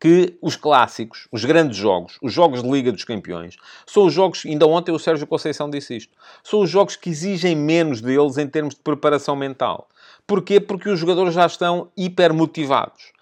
que 0.00 0.38
os 0.40 0.54
clássicos, 0.54 1.26
os 1.32 1.44
grandes 1.44 1.76
jogos, 1.76 2.18
os 2.22 2.32
jogos 2.32 2.62
de 2.62 2.70
Liga 2.70 2.92
dos 2.92 3.04
Campeões, 3.04 3.56
são 3.84 4.06
os 4.06 4.12
jogos, 4.12 4.44
ainda 4.46 4.66
ontem 4.66 4.92
o 4.92 4.98
Sérgio 4.98 5.26
Conceição 5.26 5.68
disse 5.68 5.96
isto, 5.96 6.16
são 6.42 6.60
os 6.60 6.70
jogos 6.70 6.94
que 6.94 7.10
exigem 7.10 7.56
menos 7.56 8.00
deles 8.00 8.38
em 8.38 8.46
termos 8.46 8.74
de 8.74 8.80
preparação 8.80 9.34
mental. 9.34 9.88
Porquê? 10.26 10.60
Porque 10.60 10.88
os 10.88 11.00
jogadores 11.00 11.34
já 11.34 11.46
estão 11.46 11.90
hiper 11.96 12.32
motivados. 12.32 13.12
O 13.16 13.17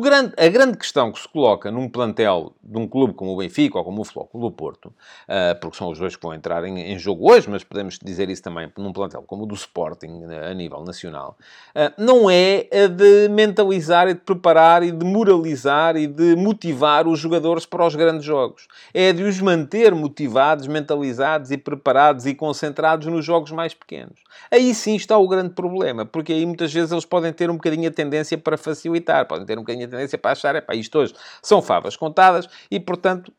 grande, 0.00 0.34
a 0.36 0.48
grande 0.48 0.76
questão 0.76 1.12
que 1.12 1.20
se 1.20 1.28
coloca 1.28 1.70
num 1.70 1.88
plantel 1.88 2.52
de 2.62 2.78
um 2.78 2.88
clube 2.88 3.14
como 3.14 3.32
o 3.32 3.36
Benfica 3.36 3.78
ou 3.78 3.84
como 3.84 4.02
o 4.02 4.04
Flóculo 4.04 4.48
do 4.48 4.54
Porto, 4.54 4.86
uh, 4.86 5.58
porque 5.60 5.76
são 5.76 5.90
os 5.90 5.98
dois 5.98 6.16
que 6.16 6.22
vão 6.22 6.34
entrar 6.34 6.64
em, 6.64 6.92
em, 6.92 6.98
jogo 6.98 7.30
hoje, 7.30 7.48
mas 7.48 7.62
podemos 7.62 7.98
dizer 8.02 8.28
isso 8.28 8.42
também 8.42 8.70
num 8.76 8.92
plantel 8.92 9.22
como 9.22 9.44
o 9.44 9.46
do 9.46 9.54
Sporting 9.54 10.24
a 10.50 10.52
nível 10.54 10.82
nacional, 10.84 11.38
uh, 11.74 11.92
não 11.96 12.28
é 12.28 12.66
de 12.88 13.28
mentalizar 13.28 14.08
e 14.08 14.14
de 14.14 14.20
preparar 14.20 14.82
e 14.82 14.90
de 14.90 15.04
moralizar 15.04 15.96
e 15.96 16.06
de 16.06 16.34
motivar 16.36 17.06
os 17.06 17.18
jogadores 17.18 17.64
para 17.64 17.86
os 17.86 17.94
grandes 17.94 18.24
jogos. 18.24 18.66
É 18.92 19.12
de 19.12 19.22
os 19.22 19.40
manter 19.40 19.94
motivados, 19.94 20.66
mentalizados 20.66 21.50
e 21.50 21.56
preparados 21.56 22.26
e 22.26 22.34
concentrados 22.34 23.06
nos 23.06 23.24
jogos 23.24 23.52
mais 23.52 23.72
pequenos. 23.72 24.20
Aí 24.50 24.74
sim 24.74 24.96
está 24.96 25.16
o 25.16 25.28
grande 25.28 25.54
problema, 25.54 26.04
porque 26.04 26.32
aí 26.32 26.44
muitas 26.44 26.72
vezes 26.72 26.92
eles 26.92 27.04
podem 27.04 27.32
ter 27.32 27.50
um 27.50 27.54
bocadinho 27.54 27.88
a 27.88 27.92
tendência 27.92 28.36
para 28.36 28.56
facilitar, 28.56 29.26
podem 29.26 29.45
ter 29.46 29.58
um 29.58 29.62
bocadinho 29.62 29.86
a 29.86 29.90
tendência 29.90 30.18
para 30.18 30.32
achar, 30.32 30.54
é 30.54 30.60
pá, 30.60 30.74
isto 30.74 30.98
hoje 30.98 31.14
são 31.42 31.62
favas 31.62 31.96
contadas 31.96 32.48
e, 32.70 32.78
portanto, 32.78 33.32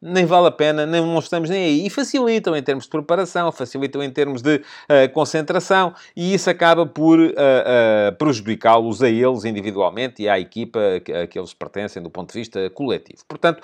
nem 0.00 0.26
vale 0.26 0.48
a 0.48 0.50
pena, 0.50 0.84
nem, 0.84 1.00
não 1.00 1.18
estamos 1.18 1.48
nem 1.48 1.64
aí. 1.64 1.86
E 1.86 1.90
facilitam 1.90 2.54
em 2.56 2.62
termos 2.62 2.84
de 2.84 2.90
preparação, 2.90 3.50
facilitam 3.50 4.02
em 4.02 4.10
termos 4.10 4.42
de 4.42 4.56
uh, 4.56 5.12
concentração 5.12 5.94
e 6.14 6.34
isso 6.34 6.50
acaba 6.50 6.86
por 6.86 7.18
uh, 7.18 7.32
uh, 7.32 8.16
prejudicá-los 8.16 9.02
a 9.02 9.08
eles 9.08 9.44
individualmente 9.44 10.22
e 10.22 10.28
à 10.28 10.38
equipa 10.38 10.78
a 11.22 11.26
que 11.26 11.38
eles 11.38 11.54
pertencem 11.54 12.02
do 12.02 12.10
ponto 12.10 12.32
de 12.32 12.38
vista 12.38 12.70
coletivo. 12.70 13.22
Portanto, 13.26 13.62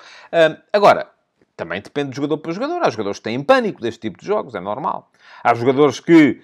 agora, 0.71 1.07
também 1.55 1.81
depende 1.81 2.09
de 2.09 2.15
jogador 2.15 2.37
para 2.39 2.51
jogador. 2.51 2.81
Há 2.81 2.89
jogadores 2.89 3.19
que 3.19 3.23
têm 3.23 3.41
pânico 3.43 3.81
deste 3.81 3.99
tipo 3.99 4.19
de 4.19 4.25
jogos, 4.25 4.55
é 4.55 4.59
normal. 4.59 5.11
Há 5.43 5.53
jogadores 5.53 5.99
que 5.99 6.41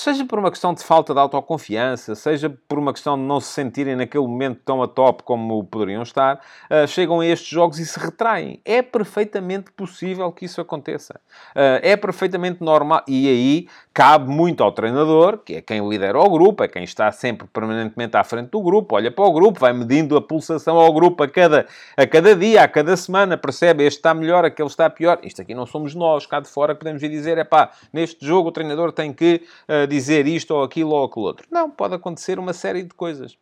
seja 0.00 0.24
por 0.24 0.38
uma 0.38 0.50
questão 0.50 0.74
de 0.74 0.82
falta 0.82 1.12
de 1.12 1.20
autoconfiança, 1.20 2.14
seja 2.14 2.50
por 2.68 2.78
uma 2.78 2.92
questão 2.92 3.16
de 3.16 3.24
não 3.24 3.40
se 3.40 3.48
sentirem 3.48 3.96
naquele 3.96 4.26
momento 4.26 4.60
tão 4.64 4.82
a 4.82 4.88
top 4.88 5.22
como 5.22 5.64
poderiam 5.64 6.02
estar, 6.02 6.36
uh, 6.70 6.86
chegam 6.86 7.20
a 7.20 7.26
estes 7.26 7.48
jogos 7.48 7.78
e 7.78 7.86
se 7.86 7.98
retraem. 7.98 8.60
É 8.64 8.82
perfeitamente 8.82 9.70
possível 9.72 10.30
que 10.32 10.44
isso 10.44 10.60
aconteça. 10.60 11.20
Uh, 11.54 11.80
é 11.82 11.96
perfeitamente 11.96 12.62
normal. 12.62 13.02
E 13.08 13.28
aí 13.28 13.68
cabe 13.94 14.30
muito 14.30 14.62
ao 14.62 14.70
treinador, 14.72 15.38
que 15.38 15.54
é 15.54 15.62
quem 15.62 15.88
lidera 15.88 16.18
o 16.18 16.28
grupo, 16.28 16.62
é 16.62 16.68
quem 16.68 16.84
está 16.84 17.10
sempre 17.10 17.46
permanentemente 17.46 18.16
à 18.16 18.22
frente 18.22 18.50
do 18.50 18.60
grupo, 18.60 18.94
olha 18.96 19.10
para 19.10 19.24
o 19.24 19.32
grupo, 19.32 19.58
vai 19.58 19.72
medindo 19.72 20.16
a 20.16 20.20
pulsação 20.20 20.76
ao 20.76 20.92
grupo 20.92 21.22
a 21.22 21.28
cada, 21.28 21.66
a 21.96 22.06
cada 22.06 22.36
dia, 22.36 22.62
a 22.62 22.68
cada 22.68 22.94
semana, 22.96 23.38
percebe 23.38 23.84
este 23.84 23.98
está 23.98 24.12
melhor, 24.12 24.44
aquele 24.44 24.68
está 24.68 24.90
pior. 24.90 25.18
Isto 25.22 25.40
aqui 25.40 25.54
não 25.54 25.64
somos 25.64 25.94
nós, 25.94 26.26
cá 26.26 26.40
de 26.40 26.48
fora, 26.48 26.74
que 26.74 26.80
podemos 26.80 27.02
ir 27.02 27.08
dizer, 27.08 27.38
é 27.38 27.44
pá, 27.44 27.70
neste 27.90 28.26
jogo 28.26 28.50
o 28.50 28.52
treinador 28.52 28.92
tem 28.92 29.12
que 29.12 29.42
uh, 29.66 29.85
dizer 29.86 30.26
isto 30.26 30.54
ou 30.54 30.62
aquilo 30.62 30.90
ou 30.90 31.04
aquilo 31.04 31.24
outro. 31.24 31.46
Não, 31.50 31.70
pode 31.70 31.94
acontecer 31.94 32.38
uma 32.38 32.52
série 32.52 32.82
de 32.82 32.94
coisas. 32.94 33.36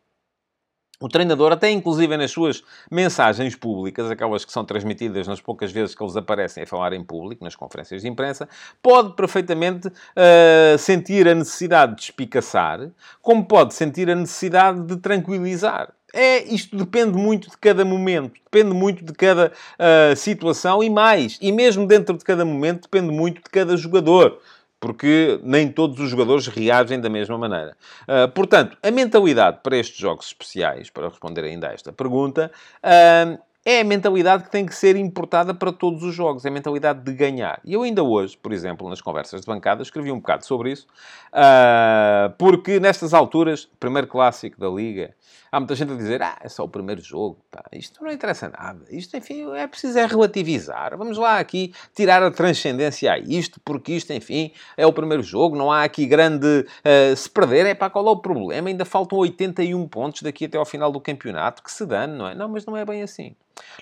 O 0.97 1.09
treinador, 1.09 1.51
até 1.51 1.69
inclusive 1.69 2.15
nas 2.15 2.31
suas 2.31 2.63
mensagens 2.89 3.53
públicas, 3.53 4.09
aquelas 4.09 4.45
que 4.45 4.51
são 4.51 4.63
transmitidas 4.63 5.27
nas 5.27 5.41
poucas 5.41 5.69
vezes 5.69 5.93
que 5.93 6.01
eles 6.01 6.15
aparecem 6.15 6.63
a 6.63 6.67
falar 6.67 6.93
em 6.93 7.03
público, 7.03 7.43
nas 7.43 7.53
conferências 7.53 8.01
de 8.01 8.07
imprensa, 8.07 8.47
pode 8.81 9.13
perfeitamente 9.13 9.89
uh, 9.89 10.77
sentir 10.77 11.27
a 11.27 11.35
necessidade 11.35 11.95
de 11.95 12.03
espicaçar, 12.03 12.89
como 13.21 13.45
pode 13.45 13.73
sentir 13.73 14.09
a 14.09 14.15
necessidade 14.15 14.83
de 14.83 14.95
tranquilizar. 14.95 15.93
É, 16.13 16.41
isto 16.45 16.77
depende 16.77 17.17
muito 17.17 17.49
de 17.49 17.57
cada 17.57 17.83
momento, 17.83 18.39
depende 18.45 18.73
muito 18.73 19.03
de 19.03 19.11
cada 19.11 19.51
uh, 19.51 20.15
situação 20.15 20.81
e 20.81 20.89
mais, 20.89 21.37
e 21.41 21.51
mesmo 21.51 21.85
dentro 21.85 22.17
de 22.17 22.23
cada 22.23 22.45
momento, 22.45 22.83
depende 22.83 23.13
muito 23.13 23.43
de 23.43 23.49
cada 23.49 23.75
jogador 23.75 24.39
porque 24.79 25.39
nem 25.43 25.71
todos 25.71 25.99
os 25.99 26.09
jogadores 26.09 26.47
reagem 26.47 26.99
da 26.99 27.09
mesma 27.09 27.37
maneira. 27.37 27.75
Uh, 28.03 28.31
portanto, 28.31 28.77
a 28.83 28.91
mentalidade 28.91 29.59
para 29.63 29.77
estes 29.77 29.97
jogos 29.97 30.27
especiais, 30.27 30.89
para 30.89 31.09
responder 31.09 31.43
ainda 31.43 31.69
a 31.69 31.73
esta 31.73 31.91
pergunta, 31.91 32.51
uh, 32.83 33.39
é 33.65 33.81
a 33.81 33.83
mentalidade 33.83 34.43
que 34.43 34.51
tem 34.51 34.63
que 34.63 34.75
ser 34.75 34.95
importada 34.95 35.53
para 35.53 35.73
todos 35.73 36.03
os 36.03 36.13
jogos, 36.13 36.45
é 36.45 36.49
a 36.49 36.51
mentalidade 36.51 37.01
de 37.01 37.11
ganhar. 37.11 37.59
E 37.65 37.73
eu 37.73 37.81
ainda 37.81 38.03
hoje, 38.03 38.37
por 38.37 38.53
exemplo, 38.53 38.87
nas 38.87 39.01
conversas 39.01 39.41
de 39.41 39.47
bancada, 39.47 39.81
escrevi 39.81 40.11
um 40.11 40.19
bocado 40.19 40.45
sobre 40.45 40.71
isso, 40.71 40.85
uh, 41.33 42.31
porque 42.37 42.79
nestas 42.79 43.13
alturas, 43.13 43.67
primeiro 43.79 44.07
clássico 44.07 44.59
da 44.59 44.69
Liga, 44.69 45.15
Há 45.55 45.59
muita 45.61 45.73
gente 45.73 45.93
a 45.93 45.95
dizer, 45.95 46.21
ah, 46.21 46.37
é 46.41 46.49
só 46.49 46.65
o 46.65 46.67
primeiro 46.67 47.01
jogo, 47.01 47.37
pá. 47.49 47.63
isto 47.71 48.03
não 48.03 48.11
interessa 48.11 48.49
nada. 48.49 48.83
Isto, 48.89 49.15
enfim, 49.15 49.49
é 49.55 49.65
preciso 49.65 49.97
é 49.97 50.05
relativizar. 50.05 50.97
Vamos 50.97 51.17
lá 51.17 51.39
aqui 51.39 51.73
tirar 51.95 52.21
a 52.21 52.29
transcendência 52.29 53.13
a 53.13 53.17
isto, 53.17 53.57
porque 53.63 53.93
isto, 53.93 54.11
enfim, 54.11 54.51
é 54.75 54.85
o 54.85 54.91
primeiro 54.91 55.23
jogo, 55.23 55.55
não 55.55 55.71
há 55.71 55.83
aqui 55.85 56.05
grande... 56.05 56.45
Uh, 56.45 57.15
se 57.15 57.29
perder, 57.29 57.65
é 57.67 57.73
pá, 57.73 57.89
qual 57.89 58.05
é 58.05 58.09
o 58.09 58.17
problema? 58.17 58.67
Ainda 58.67 58.83
faltam 58.83 59.17
81 59.17 59.87
pontos 59.87 60.23
daqui 60.23 60.43
até 60.43 60.57
ao 60.57 60.65
final 60.65 60.91
do 60.91 60.99
campeonato, 60.99 61.63
que 61.63 61.71
se 61.71 61.85
dane, 61.85 62.17
não 62.17 62.27
é? 62.27 62.35
Não, 62.35 62.49
mas 62.49 62.65
não 62.65 62.75
é 62.75 62.83
bem 62.83 63.01
assim. 63.01 63.33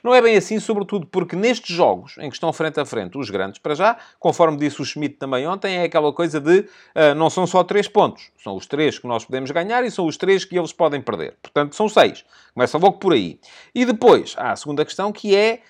Não 0.03 0.13
é 0.13 0.21
bem 0.21 0.35
assim, 0.35 0.59
sobretudo 0.59 1.05
porque 1.07 1.35
nestes 1.35 1.75
jogos 1.75 2.17
em 2.19 2.29
que 2.29 2.35
estão 2.35 2.51
frente 2.51 2.79
a 2.79 2.85
frente 2.85 3.17
os 3.17 3.29
grandes, 3.29 3.59
para 3.59 3.75
já, 3.75 3.97
conforme 4.19 4.57
disse 4.57 4.81
o 4.81 4.85
Schmidt 4.85 5.15
também 5.15 5.47
ontem, 5.47 5.77
é 5.77 5.83
aquela 5.83 6.11
coisa 6.11 6.39
de 6.39 6.59
uh, 6.59 7.15
não 7.15 7.29
são 7.29 7.47
só 7.47 7.63
três 7.63 7.87
pontos, 7.87 8.31
são 8.41 8.55
os 8.55 8.65
três 8.65 8.99
que 8.99 9.07
nós 9.07 9.25
podemos 9.25 9.51
ganhar 9.51 9.83
e 9.83 9.91
são 9.91 10.05
os 10.05 10.17
três 10.17 10.45
que 10.45 10.57
eles 10.57 10.73
podem 10.73 11.01
perder. 11.01 11.35
Portanto, 11.41 11.75
são 11.75 11.87
seis. 11.87 12.25
Começa 12.53 12.77
logo 12.77 12.97
por 12.97 13.13
aí. 13.13 13.39
E 13.73 13.85
depois 13.85 14.35
há 14.37 14.51
a 14.51 14.55
segunda 14.55 14.83
questão 14.85 15.11
que 15.11 15.35
é 15.35 15.61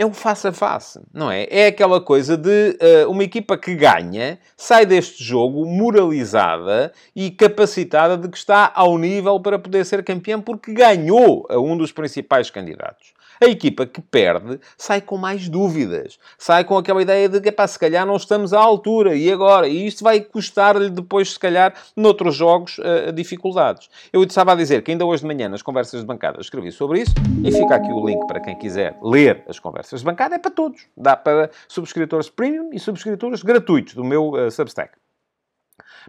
é 0.00 0.06
o 0.06 0.14
face 0.14 0.48
a 0.48 0.52
face, 0.52 0.98
não 1.12 1.30
é? 1.30 1.46
É 1.50 1.66
aquela 1.66 2.00
coisa 2.00 2.34
de 2.34 2.78
uh, 3.04 3.10
uma 3.10 3.22
equipa 3.22 3.58
que 3.58 3.74
ganha, 3.74 4.38
sai 4.56 4.86
deste 4.86 5.22
jogo 5.22 5.66
moralizada 5.66 6.90
e 7.14 7.30
capacitada 7.30 8.16
de 8.16 8.26
que 8.28 8.38
está 8.38 8.72
ao 8.74 8.96
nível 8.96 9.38
para 9.40 9.58
poder 9.58 9.84
ser 9.84 10.02
campeão 10.02 10.40
porque 10.40 10.72
ganhou 10.72 11.46
a 11.50 11.58
um 11.58 11.76
dos 11.76 11.92
principais 11.92 12.48
candidatos. 12.48 13.12
A 13.42 13.46
equipa 13.46 13.86
que 13.86 14.02
perde 14.02 14.60
sai 14.76 15.00
com 15.00 15.16
mais 15.16 15.48
dúvidas. 15.48 16.18
Sai 16.36 16.62
com 16.62 16.76
aquela 16.76 17.00
ideia 17.00 17.26
de 17.26 17.40
que, 17.40 17.66
se 17.66 17.78
calhar 17.78 18.04
não 18.04 18.16
estamos 18.16 18.52
à 18.52 18.60
altura. 18.60 19.16
E 19.16 19.32
agora? 19.32 19.66
E 19.66 19.86
isto 19.86 20.04
vai 20.04 20.20
custar-lhe 20.20 20.90
depois, 20.90 21.32
se 21.32 21.38
calhar, 21.38 21.72
noutros 21.96 22.34
jogos, 22.34 22.78
uh, 22.78 23.10
dificuldades. 23.12 23.88
Eu 24.12 24.22
estava 24.24 24.52
a 24.52 24.54
dizer 24.54 24.82
que 24.82 24.90
ainda 24.90 25.06
hoje 25.06 25.22
de 25.22 25.26
manhã, 25.26 25.48
nas 25.48 25.62
conversas 25.62 26.00
de 26.00 26.06
bancada, 26.06 26.38
escrevi 26.38 26.70
sobre 26.70 27.00
isso. 27.00 27.14
E 27.42 27.50
fica 27.50 27.76
aqui 27.76 27.90
o 27.90 28.06
link 28.06 28.26
para 28.26 28.40
quem 28.40 28.58
quiser 28.58 28.98
ler 29.02 29.42
as 29.48 29.58
conversas 29.58 30.00
de 30.00 30.06
bancada. 30.06 30.34
É 30.34 30.38
para 30.38 30.50
todos. 30.50 30.86
Dá 30.94 31.16
para 31.16 31.50
subscritores 31.66 32.28
premium 32.28 32.68
e 32.74 32.78
subscritores 32.78 33.42
gratuitos 33.42 33.94
do 33.94 34.04
meu 34.04 34.32
uh, 34.32 34.50
Substack 34.50 34.99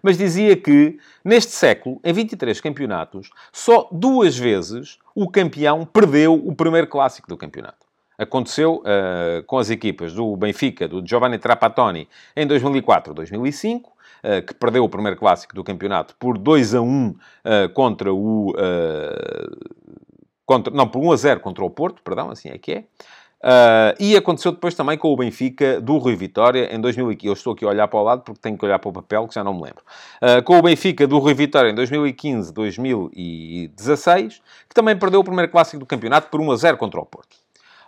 mas 0.02 0.18
dizia 0.18 0.56
que, 0.56 0.98
neste 1.24 1.52
século, 1.52 2.00
em 2.04 2.14
23 2.14 2.60
campeonatos, 2.62 3.30
só 3.52 3.88
duas 3.92 4.38
vezes 4.38 5.00
o 5.16 5.30
campeão 5.30 5.86
perdeu 5.86 6.34
o 6.34 6.56
primeiro 6.56 6.88
clássico 6.88 7.28
do 7.28 7.38
campeonato. 7.38 7.86
Aconteceu 8.18 8.84
uh, 8.84 9.44
com 9.48 9.58
as 9.58 9.70
equipas 9.72 10.14
do 10.14 10.36
Benfica, 10.38 10.88
do 10.88 11.06
Giovanni 11.06 11.40
Trapattoni, 11.40 12.08
em 12.36 12.48
2004-2005, 12.48 13.82
uh, 13.82 13.92
eh, 14.24 14.42
que 14.42 14.54
perdeu 14.54 14.84
o 14.84 14.90
primeiro 14.90 15.18
clássico 15.18 15.56
do 15.56 15.64
campeonato 15.64 16.16
por 16.20 16.38
2 16.38 16.76
a 16.76 16.82
1 16.82 17.08
uh, 17.08 17.18
eh, 17.44 17.68
contra 17.70 18.14
o... 18.14 18.54
Contra, 20.46 20.74
não, 20.74 20.88
por 20.88 21.00
1 21.00 21.12
a 21.12 21.16
0 21.16 21.40
contra 21.40 21.64
o 21.64 21.70
Porto, 21.70 22.02
perdão, 22.04 22.30
assim 22.30 22.50
é 22.50 22.58
que 22.58 22.74
é. 22.74 22.84
Uh, 23.42 23.98
e 24.00 24.16
aconteceu 24.16 24.52
depois 24.52 24.76
também 24.76 24.96
com 24.98 25.12
o 25.12 25.16
Benfica 25.16 25.82
do 25.82 25.98
Rui 25.98 26.16
Vitória 26.16 26.74
em 26.74 26.80
2015. 26.80 27.28
Eu 27.28 27.34
estou 27.34 27.54
aqui 27.54 27.66
a 27.66 27.70
olhar 27.70 27.88
para 27.88 28.00
o 28.00 28.04
lado 28.04 28.22
porque 28.22 28.40
tenho 28.40 28.56
que 28.56 28.64
olhar 28.64 28.78
para 28.78 28.90
o 28.90 28.94
papel, 28.94 29.28
que 29.28 29.34
já 29.34 29.44
não 29.44 29.54
me 29.54 29.64
lembro. 29.64 29.84
Uh, 30.22 30.44
com 30.44 30.60
o 30.60 30.62
Benfica 30.62 31.08
do 31.08 31.18
Rui 31.18 31.34
Vitória 31.34 31.72
em 31.72 31.76
2015, 31.76 32.54
2016, 32.54 34.42
que 34.70 34.76
também 34.76 34.96
perdeu 34.96 35.20
o 35.22 35.24
primeiro 35.24 35.52
clássico 35.52 35.80
do 35.80 35.86
campeonato 35.88 36.30
por 36.30 36.40
1 36.40 36.52
a 36.52 36.56
0 36.56 36.78
contra 36.78 37.00
o 37.00 37.06
Porto. 37.06 37.36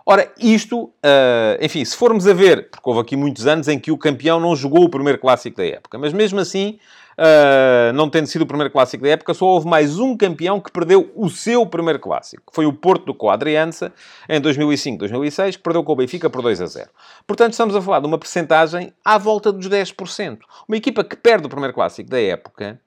Ora, 0.06 0.30
isto, 0.38 0.86
uh, 0.86 1.62
enfim, 1.62 1.86
se 1.86 1.96
formos 1.96 2.28
a 2.28 2.34
ver, 2.34 2.70
porque 2.70 2.90
houve 2.90 3.00
aqui 3.00 3.16
muitos 3.16 3.48
anos 3.48 3.68
em 3.70 3.80
que 3.80 3.90
o 3.90 3.98
campeão 3.98 4.40
não 4.40 4.54
jogou 4.56 4.84
o 4.84 4.90
primeiro 4.90 5.18
clássico 5.18 5.56
da 5.58 5.66
época, 5.66 5.98
mas 5.98 6.12
mesmo 6.12 6.40
assim, 6.40 6.78
uh, 7.18 7.94
não 7.94 8.10
tendo 8.10 8.28
sido 8.28 8.44
o 8.44 8.48
primeiro 8.48 8.72
clássico 8.72 9.04
da 9.04 9.10
época, 9.10 9.34
só 9.34 9.46
houve 9.46 9.68
mais 9.68 10.00
um 10.00 10.16
campeão 10.16 10.60
que 10.60 10.72
perdeu 10.72 11.12
o 11.16 11.30
seu 11.30 11.66
primeiro 11.66 12.00
clássico, 12.00 12.44
foi 12.54 12.66
o 12.66 12.74
Porto 12.74 13.06
do 13.06 13.14
Coadriança, 13.14 13.92
em 14.28 14.42
2005-2006, 14.42 15.54
que 15.54 15.64
perdeu 15.64 15.84
com 15.84 15.92
o 15.92 15.96
Benfica 15.96 16.30
por 16.30 16.42
2 16.42 16.62
a 16.62 16.66
0. 16.66 16.90
Portanto, 17.26 17.54
estamos 17.54 17.76
a 17.76 17.82
falar 17.82 18.00
de 18.00 18.08
uma 18.08 18.18
percentagem 18.18 18.94
à 19.04 19.18
volta 19.18 19.52
dos 19.52 19.68
10%. 19.68 20.40
Uma 20.68 20.78
equipa 20.78 21.04
que 21.04 21.16
perde 21.16 21.46
o 21.46 21.50
primeiro 21.50 21.74
clássico 21.74 22.10
da 22.10 22.22
época 22.22 22.80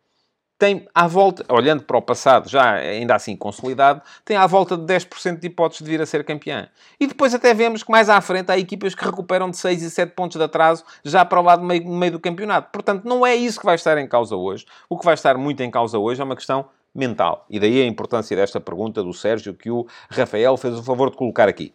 tem 0.58 0.88
à 0.94 1.06
volta, 1.06 1.44
olhando 1.52 1.82
para 1.82 1.98
o 1.98 2.02
passado, 2.02 2.48
já 2.48 2.74
ainda 2.74 3.14
assim 3.14 3.36
consolidado, 3.36 4.00
tem 4.24 4.36
à 4.36 4.46
volta 4.46 4.76
de 4.76 4.84
10% 4.84 5.38
de 5.38 5.46
hipóteses 5.46 5.84
de 5.84 5.90
vir 5.90 6.00
a 6.00 6.06
ser 6.06 6.24
campeã. 6.24 6.68
E 6.98 7.06
depois 7.06 7.34
até 7.34 7.52
vemos 7.52 7.82
que 7.82 7.90
mais 7.90 8.08
à 8.08 8.20
frente 8.20 8.50
há 8.50 8.58
equipas 8.58 8.94
que 8.94 9.04
recuperam 9.04 9.50
de 9.50 9.56
6 9.56 9.82
e 9.82 9.90
7 9.90 10.14
pontos 10.14 10.38
de 10.38 10.44
atraso 10.44 10.84
já 11.04 11.24
para 11.24 11.40
o 11.40 11.42
lado 11.42 11.62
meio, 11.62 11.86
meio 11.86 12.12
do 12.12 12.20
campeonato. 12.20 12.70
Portanto, 12.72 13.04
não 13.04 13.26
é 13.26 13.34
isso 13.34 13.60
que 13.60 13.66
vai 13.66 13.74
estar 13.74 13.98
em 13.98 14.08
causa 14.08 14.34
hoje. 14.34 14.64
O 14.88 14.98
que 14.98 15.04
vai 15.04 15.14
estar 15.14 15.36
muito 15.36 15.62
em 15.62 15.70
causa 15.70 15.98
hoje 15.98 16.20
é 16.20 16.24
uma 16.24 16.36
questão 16.36 16.66
mental. 16.94 17.44
E 17.50 17.60
daí 17.60 17.82
a 17.82 17.86
importância 17.86 18.34
desta 18.34 18.58
pergunta 18.58 19.02
do 19.02 19.12
Sérgio 19.12 19.52
que 19.52 19.70
o 19.70 19.86
Rafael 20.08 20.56
fez 20.56 20.74
o 20.74 20.82
favor 20.82 21.10
de 21.10 21.16
colocar 21.16 21.48
aqui. 21.48 21.74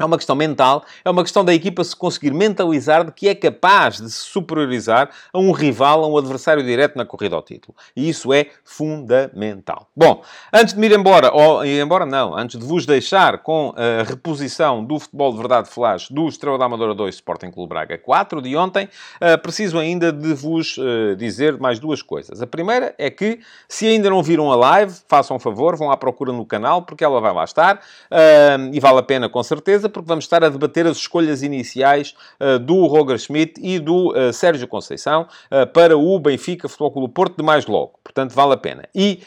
É 0.00 0.04
uma 0.04 0.16
questão 0.16 0.36
mental, 0.36 0.84
é 1.04 1.10
uma 1.10 1.24
questão 1.24 1.44
da 1.44 1.52
equipa 1.52 1.82
se 1.82 1.96
conseguir 1.96 2.32
mentalizar 2.32 3.04
de 3.04 3.10
que 3.10 3.28
é 3.28 3.34
capaz 3.34 3.96
de 4.00 4.08
se 4.08 4.20
superiorizar 4.20 5.10
a 5.32 5.38
um 5.40 5.50
rival, 5.50 6.04
a 6.04 6.06
um 6.06 6.16
adversário 6.16 6.62
direto 6.62 6.96
na 6.96 7.04
corrida 7.04 7.34
ao 7.34 7.42
título. 7.42 7.76
E 7.96 8.08
isso 8.08 8.32
é 8.32 8.46
fundamental. 8.62 9.88
Bom, 9.96 10.22
antes 10.52 10.74
de 10.74 10.78
me 10.78 10.86
ir 10.86 10.92
embora, 10.92 11.34
ou 11.34 11.64
ir 11.64 11.82
embora 11.82 12.06
não, 12.06 12.36
antes 12.36 12.56
de 12.60 12.64
vos 12.64 12.86
deixar 12.86 13.38
com 13.38 13.74
a 13.76 14.04
reposição 14.04 14.84
do 14.84 15.00
futebol 15.00 15.32
de 15.32 15.38
verdade 15.38 15.68
flash 15.68 16.08
do 16.10 16.28
Estrela 16.28 16.56
da 16.56 16.66
Amadora 16.66 16.94
2 16.94 17.16
Sporting 17.16 17.50
Clube 17.50 17.70
Braga 17.70 17.98
4 17.98 18.40
de 18.40 18.56
ontem, 18.56 18.88
eh, 19.20 19.36
preciso 19.36 19.80
ainda 19.80 20.12
de 20.12 20.32
vos 20.32 20.76
eh, 20.78 21.16
dizer 21.16 21.58
mais 21.58 21.80
duas 21.80 22.02
coisas. 22.02 22.40
A 22.40 22.46
primeira 22.46 22.94
é 22.98 23.10
que, 23.10 23.40
se 23.68 23.88
ainda 23.88 24.08
não 24.08 24.22
viram 24.22 24.52
a 24.52 24.54
live, 24.54 24.94
façam 25.08 25.36
um 25.36 25.40
favor, 25.40 25.76
vão 25.76 25.90
à 25.90 25.96
procura 25.96 26.32
no 26.32 26.46
canal, 26.46 26.82
porque 26.82 27.02
ela 27.02 27.20
vai 27.20 27.34
lá 27.34 27.42
estar, 27.42 27.80
eh, 28.12 28.56
e 28.72 28.78
vale 28.78 29.00
a 29.00 29.02
pena 29.02 29.28
com 29.28 29.42
certeza 29.42 29.87
porque 29.88 30.06
vamos 30.06 30.24
estar 30.24 30.42
a 30.44 30.48
debater 30.48 30.86
as 30.86 30.96
escolhas 30.96 31.42
iniciais 31.42 32.14
uh, 32.40 32.58
do 32.58 32.86
Roger 32.86 33.18
Schmidt 33.18 33.60
e 33.60 33.78
do 33.78 34.12
uh, 34.12 34.32
Sérgio 34.32 34.66
Conceição 34.68 35.26
uh, 35.50 35.66
para 35.66 35.96
o 35.96 36.18
Benfica 36.18 36.68
Futebol 36.68 36.90
Clube 36.90 37.14
Porto 37.14 37.36
de 37.36 37.42
mais 37.42 37.66
logo. 37.66 37.98
Portanto, 38.02 38.32
vale 38.32 38.54
a 38.54 38.56
pena. 38.56 38.84
E 38.94 39.20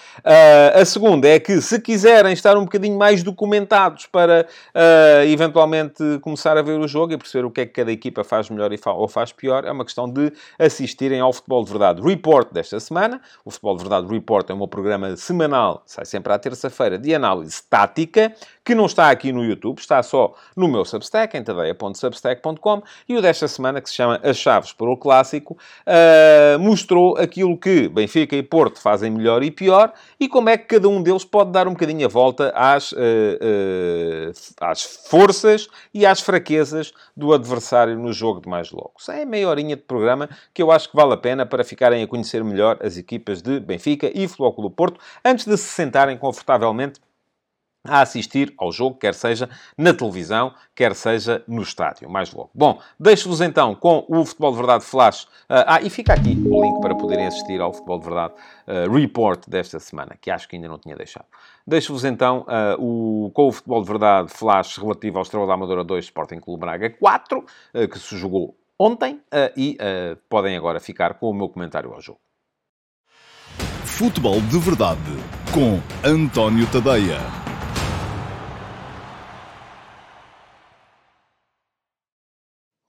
a 0.73 0.83
segunda 0.83 1.27
é 1.27 1.39
que, 1.39 1.61
se 1.61 1.79
quiserem 1.79 2.33
estar 2.33 2.57
um 2.57 2.63
bocadinho 2.63 2.97
mais 2.97 3.21
documentados 3.21 4.07
para 4.07 4.47
eventualmente 5.27 6.03
começar 6.21 6.57
a 6.57 6.61
ver 6.61 6.79
o 6.79 6.87
jogo 6.87 7.13
e 7.13 7.17
perceber 7.17 7.45
o 7.45 7.51
que 7.51 7.61
é 7.61 7.65
que 7.65 7.73
cada 7.73 7.91
equipa 7.91 8.23
faz 8.23 8.49
melhor 8.49 8.71
ou 8.87 9.07
faz 9.07 9.31
pior, 9.31 9.65
é 9.65 9.71
uma 9.71 9.85
questão 9.85 10.11
de 10.11 10.33
assistirem 10.57 11.19
ao 11.19 11.31
Futebol 11.31 11.63
de 11.63 11.69
Verdade 11.69 12.01
Report 12.01 12.51
desta 12.51 12.79
semana. 12.79 13.21
O 13.45 13.51
Futebol 13.51 13.77
de 13.77 13.83
Verdade 13.83 14.07
Report 14.07 14.49
é 14.49 14.53
um 14.53 14.67
programa 14.67 15.15
semanal, 15.15 15.83
sai 15.85 16.05
sempre 16.05 16.33
à 16.33 16.39
terça-feira, 16.39 16.97
de 16.97 17.13
análise 17.13 17.61
tática, 17.69 18.33
que 18.63 18.75
não 18.75 18.85
está 18.85 19.09
aqui 19.09 19.31
no 19.31 19.43
YouTube, 19.43 19.79
está 19.79 20.01
só 20.03 20.35
no 20.55 20.67
meu 20.67 20.85
Substack, 20.85 21.35
em 21.35 21.43
tadeia.substack.com, 21.43 22.83
e 23.09 23.17
o 23.17 23.21
desta 23.21 23.47
semana, 23.47 23.81
que 23.81 23.89
se 23.89 23.95
chama 23.95 24.19
As 24.23 24.37
Chaves 24.37 24.71
para 24.71 24.89
o 24.89 24.97
Clássico, 24.97 25.57
uh, 25.87 26.59
mostrou 26.59 27.17
aquilo 27.17 27.57
que 27.57 27.89
Benfica 27.89 28.35
e 28.35 28.43
Porto 28.43 28.79
fazem 28.79 29.09
melhor 29.09 29.43
e 29.43 29.49
pior, 29.49 29.93
e 30.19 30.27
como 30.27 30.49
é 30.49 30.57
que 30.57 30.65
cada 30.65 30.87
um 30.87 31.01
deles 31.01 31.25
pode 31.25 31.51
dar 31.51 31.67
um 31.67 31.71
bocadinho 31.71 32.05
a 32.05 32.09
volta 32.09 32.51
às, 32.55 32.91
uh, 32.91 32.97
uh, 32.97 34.31
às 34.61 34.83
forças 35.07 35.67
e 35.93 36.05
às 36.05 36.21
fraquezas 36.21 36.93
do 37.17 37.33
adversário 37.33 37.97
no 37.97 38.13
jogo 38.13 38.41
de 38.41 38.49
mais 38.49 38.71
logo. 38.71 38.93
Isso 38.99 39.11
é 39.11 39.25
meia 39.25 39.49
horinha 39.49 39.75
de 39.75 39.81
programa 39.81 40.29
que 40.53 40.61
eu 40.61 40.71
acho 40.71 40.89
que 40.89 40.95
vale 40.95 41.13
a 41.13 41.17
pena 41.17 41.45
para 41.45 41.63
ficarem 41.63 42.03
a 42.03 42.07
conhecer 42.07 42.43
melhor 42.43 42.77
as 42.81 42.97
equipas 42.97 43.41
de 43.41 43.59
Benfica 43.59 44.11
e 44.13 44.27
Futebol 44.27 44.53
Clube 44.53 44.75
Porto, 44.75 44.99
antes 45.25 45.45
de 45.45 45.57
se 45.57 45.69
sentarem 45.69 46.17
confortavelmente 46.17 46.99
a 47.83 48.01
assistir 48.01 48.53
ao 48.57 48.71
jogo, 48.71 48.97
quer 48.97 49.13
seja 49.13 49.49
na 49.77 49.93
televisão, 49.93 50.53
quer 50.75 50.93
seja 50.95 51.43
no 51.47 51.61
estádio, 51.61 52.09
mais 52.09 52.31
logo. 52.31 52.51
Bom, 52.53 52.79
deixo-vos 52.99 53.41
então 53.41 53.73
com 53.73 54.05
o 54.07 54.23
Futebol 54.23 54.51
de 54.51 54.57
Verdade 54.57 54.83
Flash. 54.83 55.23
Uh, 55.23 55.65
ah, 55.65 55.81
e 55.81 55.89
fica 55.89 56.13
aqui 56.13 56.37
o 56.45 56.61
link 56.61 56.79
para 56.79 56.95
poderem 56.95 57.25
assistir 57.25 57.59
ao 57.59 57.73
Futebol 57.73 57.99
de 57.99 58.05
Verdade 58.05 58.33
uh, 58.67 58.91
Report 58.91 59.47
desta 59.47 59.79
semana, 59.79 60.15
que 60.19 60.29
acho 60.29 60.47
que 60.47 60.55
ainda 60.55 60.67
não 60.67 60.77
tinha 60.77 60.95
deixado. 60.95 61.25
Deixo-vos 61.65 62.05
então 62.05 62.45
uh, 62.47 62.79
o, 62.79 63.31
com 63.31 63.47
o 63.47 63.51
Futebol 63.51 63.81
de 63.81 63.87
Verdade 63.87 64.29
Flash 64.31 64.77
relativo 64.77 65.17
ao 65.17 65.23
Estrela 65.23 65.47
da 65.47 65.53
Amadora 65.53 65.83
2 65.83 66.05
Sporting 66.05 66.39
Clube 66.39 66.61
Braga 66.61 66.89
4, 66.89 67.45
que 67.91 67.99
se 67.99 68.17
jogou 68.17 68.55
ontem, 68.77 69.19
e 69.55 69.77
podem 70.29 70.57
agora 70.57 70.79
ficar 70.79 71.15
com 71.15 71.29
o 71.29 71.33
meu 71.33 71.49
comentário 71.49 71.91
ao 71.93 72.01
jogo. 72.01 72.19
Futebol 73.85 74.41
de 74.41 74.57
Verdade 74.59 74.99
com 75.53 75.79
António 76.07 76.65
Tadeia. 76.67 77.50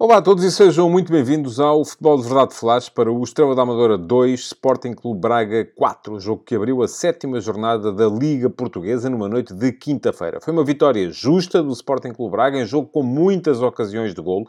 Olá 0.04 0.16
a 0.16 0.20
todos 0.20 0.42
e 0.42 0.50
sejam 0.50 0.90
muito 0.90 1.12
bem-vindos 1.12 1.60
ao 1.60 1.84
Futebol 1.84 2.16
de 2.16 2.24
Verdade 2.24 2.54
Flash 2.56 2.88
para 2.88 3.08
o 3.08 3.22
Estrela 3.22 3.54
da 3.54 3.62
Amadora 3.62 3.96
2, 3.96 4.40
Sporting 4.46 4.94
Clube 4.94 5.20
Braga 5.20 5.64
4, 5.76 6.18
jogo 6.18 6.42
que 6.44 6.56
abriu 6.56 6.82
a 6.82 6.88
sétima 6.88 7.40
jornada 7.40 7.92
da 7.92 8.08
Liga 8.08 8.50
Portuguesa 8.50 9.08
numa 9.08 9.28
noite 9.28 9.54
de 9.54 9.70
quinta-feira. 9.70 10.40
Foi 10.40 10.52
uma 10.52 10.64
vitória 10.64 11.08
justa 11.12 11.62
do 11.62 11.70
Sporting 11.70 12.10
Clube 12.10 12.32
Braga, 12.32 12.58
em 12.58 12.66
jogo 12.66 12.88
com 12.88 13.04
muitas 13.04 13.62
ocasiões 13.62 14.12
de 14.12 14.20
golo, 14.20 14.48